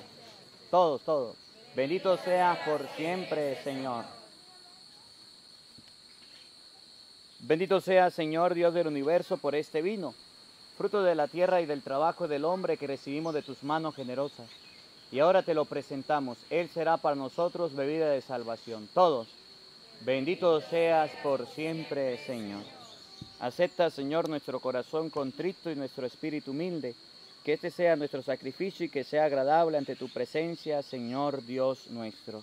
Todos, 0.68 1.02
todos. 1.02 1.43
Bendito 1.74 2.16
sea 2.18 2.62
por 2.64 2.86
siempre, 2.96 3.60
Señor. 3.64 4.04
Bendito 7.40 7.80
sea, 7.80 8.10
Señor, 8.10 8.54
Dios 8.54 8.72
del 8.74 8.86
universo, 8.86 9.38
por 9.38 9.56
este 9.56 9.82
vino, 9.82 10.14
fruto 10.78 11.02
de 11.02 11.16
la 11.16 11.26
tierra 11.26 11.60
y 11.60 11.66
del 11.66 11.82
trabajo 11.82 12.28
del 12.28 12.44
hombre 12.44 12.76
que 12.76 12.86
recibimos 12.86 13.34
de 13.34 13.42
tus 13.42 13.62
manos 13.64 13.96
generosas. 13.96 14.48
Y 15.10 15.18
ahora 15.18 15.42
te 15.42 15.52
lo 15.52 15.64
presentamos. 15.64 16.38
Él 16.48 16.70
será 16.70 16.96
para 16.96 17.16
nosotros 17.16 17.74
bebida 17.74 18.08
de 18.08 18.22
salvación. 18.22 18.88
Todos. 18.94 19.26
Bendito 20.00 20.60
seas 20.60 21.10
por 21.22 21.46
siempre, 21.48 22.18
Señor. 22.24 22.62
Acepta, 23.40 23.90
Señor, 23.90 24.28
nuestro 24.28 24.60
corazón 24.60 25.10
contrito 25.10 25.70
y 25.70 25.74
nuestro 25.74 26.06
espíritu 26.06 26.52
humilde. 26.52 26.94
Que 27.44 27.52
este 27.52 27.70
sea 27.70 27.94
nuestro 27.94 28.22
sacrificio 28.22 28.86
y 28.86 28.88
que 28.88 29.04
sea 29.04 29.26
agradable 29.26 29.76
ante 29.76 29.96
tu 29.96 30.08
presencia, 30.08 30.82
Señor 30.82 31.44
Dios 31.44 31.88
nuestro. 31.90 32.42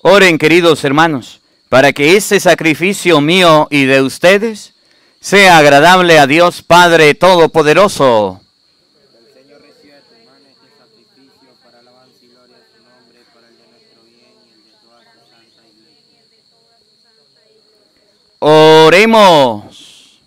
Oren, 0.00 0.36
queridos 0.36 0.82
hermanos, 0.82 1.40
para 1.68 1.92
que 1.92 2.16
ese 2.16 2.40
sacrificio 2.40 3.20
mío 3.20 3.68
y 3.70 3.84
de 3.84 4.02
ustedes 4.02 4.74
sea 5.20 5.58
agradable 5.58 6.18
a 6.18 6.26
Dios 6.26 6.60
Padre 6.60 7.14
Todopoderoso. 7.14 8.40
El 8.98 9.44
Señor 9.44 9.62
reciba 9.62 9.94
de 9.94 10.02
tus 10.02 10.26
manos 10.26 10.48
este 10.50 10.66
sacrificio 10.76 11.54
para 11.62 11.78
alabanza 11.78 12.18
y 12.20 12.28
gloria 12.30 12.58
de 12.58 12.66
su 12.66 12.82
nombre, 12.82 13.20
para 13.32 13.46
el 13.46 13.56
de 13.56 13.66
nuestro 13.68 14.02
bien 14.02 14.34
y 14.50 14.58
el 14.58 16.28
de 16.28 16.42
toda 16.50 16.74
su 16.82 17.00
santa 17.00 17.46
iglesia. 17.46 18.31
Oremos. 18.44 20.18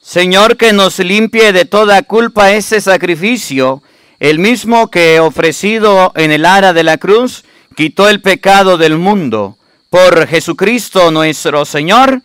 Señor, 0.00 0.56
que 0.56 0.72
nos 0.72 0.98
limpie 0.98 1.52
de 1.52 1.66
toda 1.66 2.02
culpa 2.02 2.50
ese 2.50 2.80
sacrificio, 2.80 3.80
el 4.18 4.40
mismo 4.40 4.90
que 4.90 5.20
ofrecido 5.20 6.10
en 6.16 6.32
el 6.32 6.44
ara 6.44 6.72
de 6.72 6.82
la 6.82 6.98
cruz, 6.98 7.44
quitó 7.76 8.08
el 8.08 8.20
pecado 8.22 8.76
del 8.76 8.98
mundo. 8.98 9.56
Por 9.88 10.26
Jesucristo 10.26 11.12
nuestro 11.12 11.64
Señor. 11.64 12.22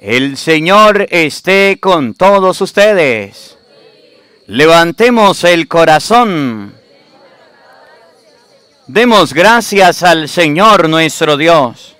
El 0.00 0.36
Señor 0.36 1.06
esté 1.10 1.78
con 1.80 2.14
todos 2.14 2.60
ustedes. 2.60 3.58
Levantemos 4.48 5.44
el 5.44 5.68
corazón. 5.68 6.74
Demos 8.88 9.32
gracias 9.32 10.02
al 10.02 10.28
Señor 10.28 10.88
nuestro 10.88 11.36
Dios. 11.36 11.94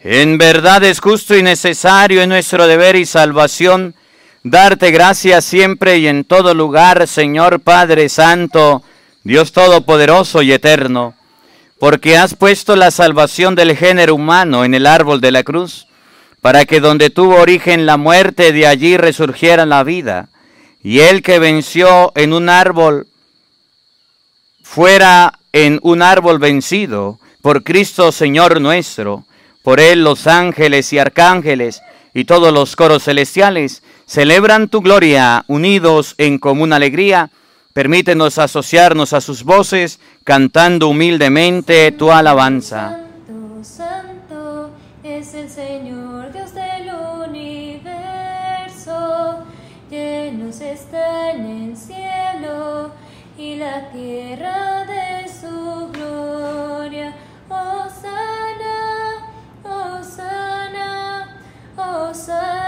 En 0.00 0.38
verdad 0.38 0.84
es 0.84 1.00
justo 1.00 1.36
y 1.36 1.42
necesario 1.42 2.22
en 2.22 2.28
nuestro 2.28 2.68
deber 2.68 2.94
y 2.94 3.04
salvación 3.04 3.96
darte 4.44 4.92
gracias 4.92 5.44
siempre 5.44 5.98
y 5.98 6.06
en 6.06 6.24
todo 6.24 6.54
lugar, 6.54 7.08
Señor 7.08 7.60
Padre 7.60 8.08
Santo, 8.08 8.84
Dios 9.24 9.50
Todopoderoso 9.50 10.42
y 10.42 10.52
Eterno, 10.52 11.14
porque 11.80 12.16
has 12.16 12.34
puesto 12.34 12.76
la 12.76 12.92
salvación 12.92 13.56
del 13.56 13.76
género 13.76 14.14
humano 14.14 14.64
en 14.64 14.74
el 14.74 14.86
árbol 14.86 15.20
de 15.20 15.32
la 15.32 15.42
cruz, 15.42 15.88
para 16.40 16.64
que 16.64 16.78
donde 16.78 17.10
tuvo 17.10 17.34
origen 17.34 17.84
la 17.84 17.96
muerte, 17.96 18.52
de 18.52 18.68
allí 18.68 18.96
resurgiera 18.96 19.66
la 19.66 19.82
vida, 19.82 20.28
y 20.80 21.00
el 21.00 21.22
que 21.22 21.40
venció 21.40 22.12
en 22.14 22.32
un 22.32 22.48
árbol 22.48 23.08
fuera 24.62 25.40
en 25.52 25.80
un 25.82 26.02
árbol 26.02 26.38
vencido 26.38 27.18
por 27.42 27.64
Cristo 27.64 28.12
Señor 28.12 28.60
nuestro. 28.60 29.24
Por 29.68 29.80
él 29.80 30.02
los 30.02 30.26
ángeles 30.26 30.90
y 30.94 30.98
arcángeles 30.98 31.82
y 32.14 32.24
todos 32.24 32.54
los 32.54 32.74
coros 32.74 33.04
celestiales 33.04 33.82
celebran 34.06 34.68
tu 34.68 34.80
gloria 34.80 35.44
unidos 35.46 36.14
en 36.16 36.38
común 36.38 36.72
alegría. 36.72 37.28
Permítenos 37.74 38.38
asociarnos 38.38 39.12
a 39.12 39.20
sus 39.20 39.44
voces 39.44 40.00
cantando 40.24 40.88
humildemente 40.88 41.92
tu 41.92 42.10
alabanza. 42.10 43.02
Santo, 43.60 43.62
santo 43.62 44.70
es 45.04 45.34
el 45.34 45.50
Señor 45.50 46.32
Dios 46.32 46.54
del 46.54 46.90
universo. 47.28 47.84
Llenos 49.90 50.62
está 50.62 51.32
en 51.32 51.44
el 51.44 51.76
cielo 51.76 52.90
y 53.36 53.56
la 53.56 53.90
tierra 53.92 54.67
closer 62.18 62.67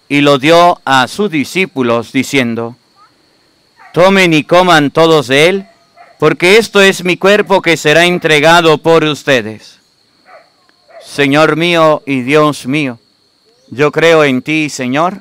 y 0.11 0.19
lo 0.19 0.39
dio 0.39 0.81
a 0.83 1.07
sus 1.07 1.31
discípulos, 1.31 2.11
diciendo, 2.11 2.75
Tomen 3.93 4.33
y 4.33 4.43
coman 4.43 4.91
todos 4.91 5.27
de 5.27 5.47
él, 5.47 5.67
porque 6.19 6.57
esto 6.57 6.81
es 6.81 7.05
mi 7.05 7.15
cuerpo 7.15 7.61
que 7.61 7.77
será 7.77 8.03
entregado 8.03 8.77
por 8.79 9.05
ustedes. 9.05 9.79
Señor 11.01 11.55
mío 11.55 12.03
y 12.05 12.23
Dios 12.23 12.65
mío, 12.65 12.99
yo 13.69 13.93
creo 13.93 14.25
en 14.25 14.41
ti, 14.41 14.69
Señor, 14.69 15.19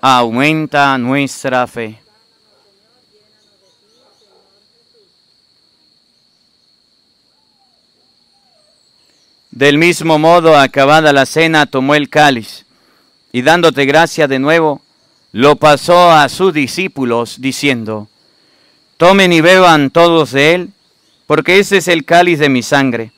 aumenta 0.00 0.96
nuestra 0.96 1.66
fe. 1.66 1.98
Del 9.50 9.76
mismo 9.76 10.20
modo, 10.20 10.56
acabada 10.56 11.12
la 11.12 11.26
cena, 11.26 11.66
tomó 11.66 11.96
el 11.96 12.08
cáliz 12.08 12.64
y 13.32 13.42
dándote 13.42 13.84
gracia 13.86 14.28
de 14.28 14.38
nuevo, 14.38 14.82
lo 15.32 15.56
pasó 15.56 16.10
a 16.10 16.28
sus 16.28 16.52
discípulos, 16.52 17.40
diciendo, 17.40 18.08
Tomen 18.96 19.32
y 19.32 19.40
beban 19.40 19.90
todos 19.90 20.32
de 20.32 20.54
él, 20.54 20.70
porque 21.26 21.58
ese 21.58 21.78
es 21.78 21.88
el 21.88 22.04
cáliz 22.04 22.38
de 22.38 22.48
mi 22.48 22.62
sangre, 22.62 23.12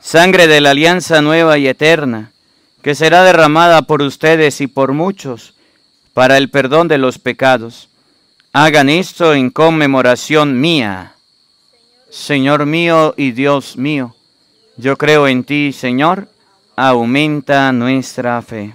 sangre 0.00 0.46
de 0.46 0.60
la 0.60 0.70
alianza 0.70 1.22
nueva 1.22 1.58
y 1.58 1.66
eterna, 1.66 2.30
que 2.82 2.94
será 2.94 3.24
derramada 3.24 3.82
por 3.82 4.02
ustedes 4.02 4.60
y 4.60 4.66
por 4.66 4.92
muchos 4.92 5.54
para 6.14 6.36
el 6.36 6.50
perdón 6.50 6.88
de 6.88 6.98
los 6.98 7.18
pecados. 7.18 7.88
Hagan 8.52 8.88
esto 8.88 9.34
en 9.34 9.50
conmemoración 9.50 10.60
mía. 10.60 11.12
Señor 12.10 12.66
mío 12.66 13.14
y 13.16 13.32
Dios 13.32 13.76
mío, 13.76 14.16
yo 14.76 14.96
creo 14.96 15.28
en 15.28 15.44
ti, 15.44 15.72
Señor, 15.72 16.28
aumenta 16.74 17.70
nuestra 17.72 18.40
fe. 18.42 18.74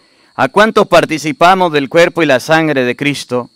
a 0.35 0.47
cuantos 0.49 0.87
participamos 0.87 1.71
del 1.71 1.89
cuerpo 1.89 2.23
y 2.23 2.25
la 2.25 2.39
sangre 2.39 2.83
de 2.83 2.95
Cristo. 2.95 3.49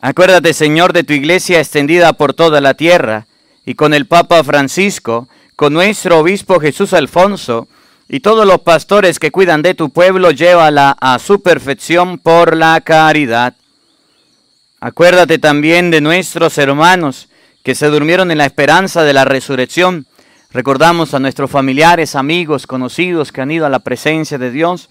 Acuérdate, 0.00 0.52
Señor, 0.52 0.92
de 0.92 1.04
tu 1.04 1.12
iglesia 1.12 1.60
extendida 1.60 2.12
por 2.12 2.34
toda 2.34 2.60
la 2.60 2.74
tierra, 2.74 3.26
y 3.64 3.74
con 3.74 3.94
el 3.94 4.06
Papa 4.06 4.42
Francisco, 4.42 5.28
con 5.56 5.72
nuestro 5.72 6.18
obispo 6.18 6.58
Jesús 6.58 6.92
Alfonso, 6.92 7.68
y 8.08 8.20
todos 8.20 8.46
los 8.46 8.60
pastores 8.60 9.18
que 9.18 9.30
cuidan 9.30 9.62
de 9.62 9.74
tu 9.74 9.90
pueblo, 9.90 10.32
llévala 10.32 10.96
a 11.00 11.18
su 11.18 11.40
perfección 11.42 12.18
por 12.18 12.56
la 12.56 12.80
caridad. 12.80 13.54
Acuérdate 14.80 15.38
también 15.38 15.90
de 15.90 16.00
nuestros 16.00 16.58
hermanos 16.58 17.28
que 17.62 17.74
se 17.74 17.86
durmieron 17.86 18.30
en 18.32 18.38
la 18.38 18.46
esperanza 18.46 19.04
de 19.04 19.12
la 19.12 19.24
resurrección. 19.24 20.06
Recordamos 20.50 21.14
a 21.14 21.20
nuestros 21.20 21.50
familiares, 21.50 22.16
amigos, 22.16 22.66
conocidos 22.66 23.30
que 23.30 23.40
han 23.40 23.52
ido 23.52 23.64
a 23.64 23.70
la 23.70 23.78
presencia 23.78 24.38
de 24.38 24.50
Dios, 24.50 24.90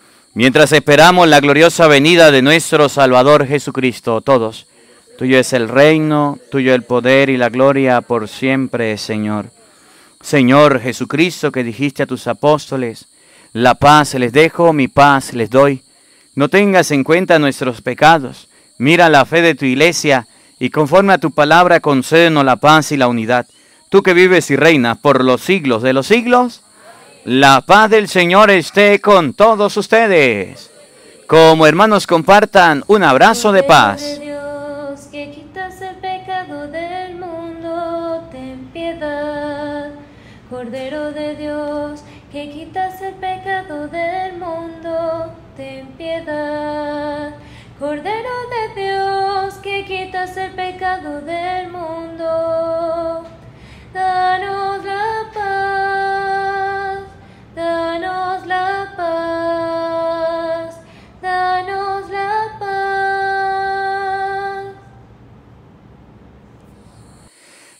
mientras 0.33 0.71
esperamos 0.71 1.27
la 1.27 1.39
gloriosa 1.39 1.87
venida 1.87 2.31
de 2.31 2.41
nuestro 2.41 2.89
Salvador 2.89 3.47
Jesucristo. 3.47 4.21
Todos, 4.21 4.67
tuyo 5.17 5.37
es 5.37 5.53
el 5.53 5.67
reino, 5.69 6.39
tuyo 6.49 6.73
el 6.73 6.83
poder 6.83 7.29
y 7.29 7.37
la 7.37 7.49
gloria 7.49 8.01
por 8.01 8.27
siempre, 8.27 8.97
Señor. 8.97 9.51
Señor 10.21 10.79
Jesucristo, 10.79 11.51
que 11.51 11.63
dijiste 11.63 12.03
a 12.03 12.07
tus 12.07 12.27
apóstoles, 12.27 13.07
la 13.53 13.75
paz 13.75 14.13
les 14.13 14.31
dejo, 14.31 14.71
mi 14.71 14.87
paz 14.87 15.33
les 15.33 15.49
doy. 15.49 15.81
No 16.35 16.47
tengas 16.47 16.91
en 16.91 17.03
cuenta 17.03 17.39
nuestros 17.39 17.81
pecados, 17.81 18.47
mira 18.77 19.09
la 19.09 19.25
fe 19.25 19.41
de 19.41 19.55
tu 19.55 19.65
iglesia 19.65 20.27
y 20.59 20.69
conforme 20.69 21.13
a 21.13 21.17
tu 21.17 21.31
palabra 21.31 21.79
concédenos 21.79 22.45
la 22.45 22.55
paz 22.55 22.91
y 22.91 22.97
la 22.97 23.07
unidad. 23.07 23.47
Tú 23.89 24.03
que 24.03 24.13
vives 24.13 24.49
y 24.51 24.55
reinas 24.55 24.99
por 24.99 25.23
los 25.23 25.41
siglos 25.41 25.81
de 25.81 25.91
los 25.91 26.07
siglos, 26.07 26.61
la 27.25 27.61
paz 27.61 27.89
del 27.89 28.07
Señor 28.07 28.49
esté 28.51 28.99
con 28.99 29.33
todos 29.33 29.77
ustedes. 29.77 30.71
Como 31.27 31.65
hermanos 31.65 32.07
compartan 32.07 32.83
un 32.87 33.03
abrazo 33.03 33.51
de 33.51 33.63
paz. 33.63 34.19
Cordero 40.49 41.13
de 41.13 41.35
Dios, 41.37 42.03
que 42.29 42.51
quitas 42.51 43.01
el 43.01 43.13
pecado 43.15 43.87
del 43.87 44.37
mundo, 44.37 45.33
ten 45.55 45.87
piedad. 45.97 47.31
Cordero 47.79 48.29
de 48.75 48.81
Dios, 48.81 49.55
que 49.63 49.85
quitas 49.85 50.37
el 50.37 50.51
pecado 50.51 51.21
del 51.21 51.71
mundo, 51.71 53.25
danos 53.93 54.85
la 54.85 55.31
paz, 55.33 55.60
danos 61.21 62.09
la 62.09 62.57
paz. 62.59 64.65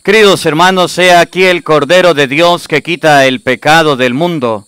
Queridos 0.03 0.45
hermanos, 0.45 0.91
sea 0.91 1.19
aquí 1.19 1.43
el 1.43 1.63
Cordero 1.63 2.13
de 2.13 2.27
Dios 2.27 2.67
que 2.67 2.84
quita 2.84 3.25
el 3.25 3.41
pecado 3.41 3.95
del 3.95 4.13
mundo. 4.13 4.67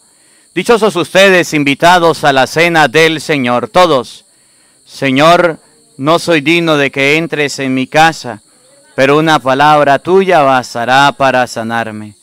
Dichosos 0.55 0.95
ustedes 0.95 1.53
invitados 1.53 2.23
a 2.23 2.31
la 2.31 2.45
cena 2.45 2.87
del 2.87 3.19
Señor, 3.19 3.69
todos. 3.69 4.25
Señor, 4.85 5.57
no 5.97 6.19
soy 6.19 6.41
digno 6.41 6.77
de 6.77 6.91
que 6.91 7.17
entres 7.17 7.57
en 7.59 7.73
mi 7.73 7.87
casa, 7.87 8.41
pero 8.95 9.17
una 9.17 9.39
palabra 9.39 9.99
tuya 9.99 10.43
bastará 10.43 11.11
para 11.13 11.47
sanarme. 11.47 12.15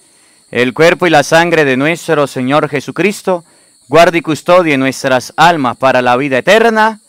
El 0.50 0.74
cuerpo 0.74 1.06
y 1.06 1.10
la 1.10 1.22
sangre 1.22 1.64
de 1.64 1.76
nuestro 1.76 2.26
Señor 2.26 2.68
Jesucristo, 2.68 3.44
guarde 3.90 4.18
y 4.18 4.22
custodie 4.22 4.78
nuestras 4.78 5.34
almas 5.36 5.76
para 5.76 6.00
la 6.00 6.16
vida 6.16 6.38
eterna, 6.38 7.00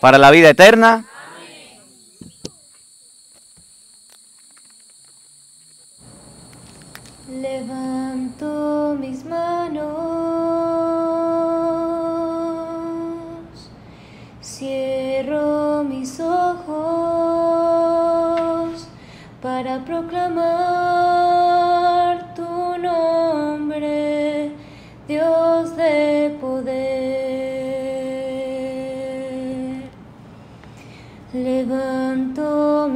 para 0.00 0.18
la 0.18 0.32
vida 0.32 0.50
eterna. 0.50 1.04
Levanto 7.30 8.96
mis 8.98 9.24
manos, 9.24 9.86
cierro 14.42 15.84
mis 15.84 16.18
ojos 16.18 16.66
para 19.40 19.84
proclamar 19.84 20.95
Levanto 31.66 32.86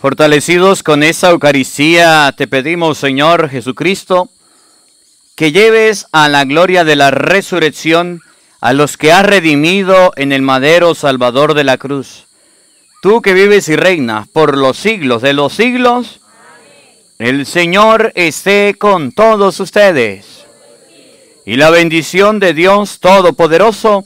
Fortalecidos 0.00 0.84
con 0.84 1.02
esa 1.02 1.30
Eucaristía, 1.30 2.32
te 2.36 2.46
pedimos, 2.46 2.98
Señor 2.98 3.48
Jesucristo, 3.48 4.30
que 5.34 5.50
lleves 5.50 6.06
a 6.12 6.28
la 6.28 6.44
gloria 6.44 6.84
de 6.84 6.94
la 6.94 7.10
resurrección 7.10 8.20
a 8.60 8.72
los 8.74 8.96
que 8.96 9.10
has 9.10 9.26
redimido 9.26 10.12
en 10.14 10.30
el 10.30 10.42
madero 10.42 10.94
Salvador 10.94 11.54
de 11.54 11.64
la 11.64 11.78
cruz. 11.78 12.26
Tú 13.02 13.22
que 13.22 13.34
vives 13.34 13.68
y 13.68 13.74
reinas 13.74 14.28
por 14.28 14.56
los 14.56 14.76
siglos 14.76 15.20
de 15.20 15.32
los 15.32 15.52
siglos, 15.52 16.20
el 17.18 17.44
Señor 17.44 18.12
esté 18.14 18.76
con 18.78 19.10
todos 19.10 19.58
ustedes. 19.58 20.46
Y 21.44 21.56
la 21.56 21.70
bendición 21.70 22.38
de 22.38 22.54
Dios 22.54 23.00
Todopoderoso, 23.00 24.04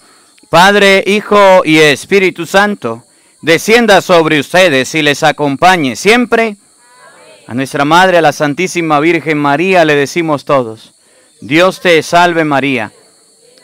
Padre, 0.49 1.05
Hijo 1.07 1.61
y 1.67 1.81
Espíritu 1.81 2.47
Santo, 2.47 3.05
descienda 3.43 4.01
sobre 4.01 4.41
ustedes 4.41 4.95
y 4.95 5.03
les 5.03 5.23
acompañe 5.23 5.97
siempre. 5.97 6.57
A 7.47 7.55
nuestra 7.55 7.85
Madre, 7.85 8.19
a 8.19 8.23
la 8.23 8.33
Santísima 8.33 9.01
Virgen 9.01 9.37
María, 9.37 9.85
le 9.85 9.97
decimos 9.97 10.45
todos, 10.45 10.95
Dios 11.41 11.81
te 11.81 12.03
salve 12.03 12.45
María, 12.45 12.93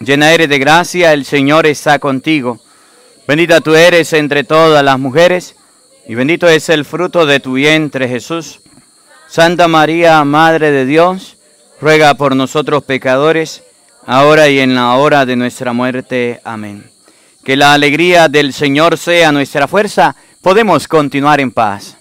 llena 0.01 0.33
eres 0.33 0.49
de 0.49 0.59
gracia, 0.59 1.13
el 1.13 1.25
Señor 1.25 1.67
está 1.67 2.01
contigo. 2.01 2.59
Bendita 3.27 3.61
tú 3.61 3.75
eres 3.75 4.13
entre 4.13 4.43
todas 4.43 4.85
las 4.85 4.99
mujeres, 4.99 5.55
y 6.07 6.15
bendito 6.15 6.49
es 6.49 6.69
el 6.71 6.85
fruto 6.85 7.25
de 7.25 7.41
tu 7.41 7.53
vientre 7.53 8.09
Jesús. 8.09 8.61
Santa 9.29 9.69
María, 9.69 10.25
Madre 10.25 10.71
de 10.73 10.87
Dios, 10.87 11.37
ruega 11.81 12.15
por 12.15 12.35
nosotros 12.35 12.83
pecadores, 12.83 13.63
ahora 14.07 14.49
y 14.49 14.59
en 14.59 14.75
la 14.75 14.95
hora 14.97 15.25
de 15.25 15.37
nuestra 15.37 15.73
muerte. 15.73 16.41
Amén. 16.43 16.91
Que 17.49 17.57
la 17.57 17.73
alegría 17.73 18.29
del 18.29 18.53
Señor 18.53 18.99
sea 18.99 19.33
nuestra 19.33 19.67
fuerza, 19.67 20.15
podemos 20.43 20.87
continuar 20.87 21.41
en 21.41 21.51
paz. 21.51 21.98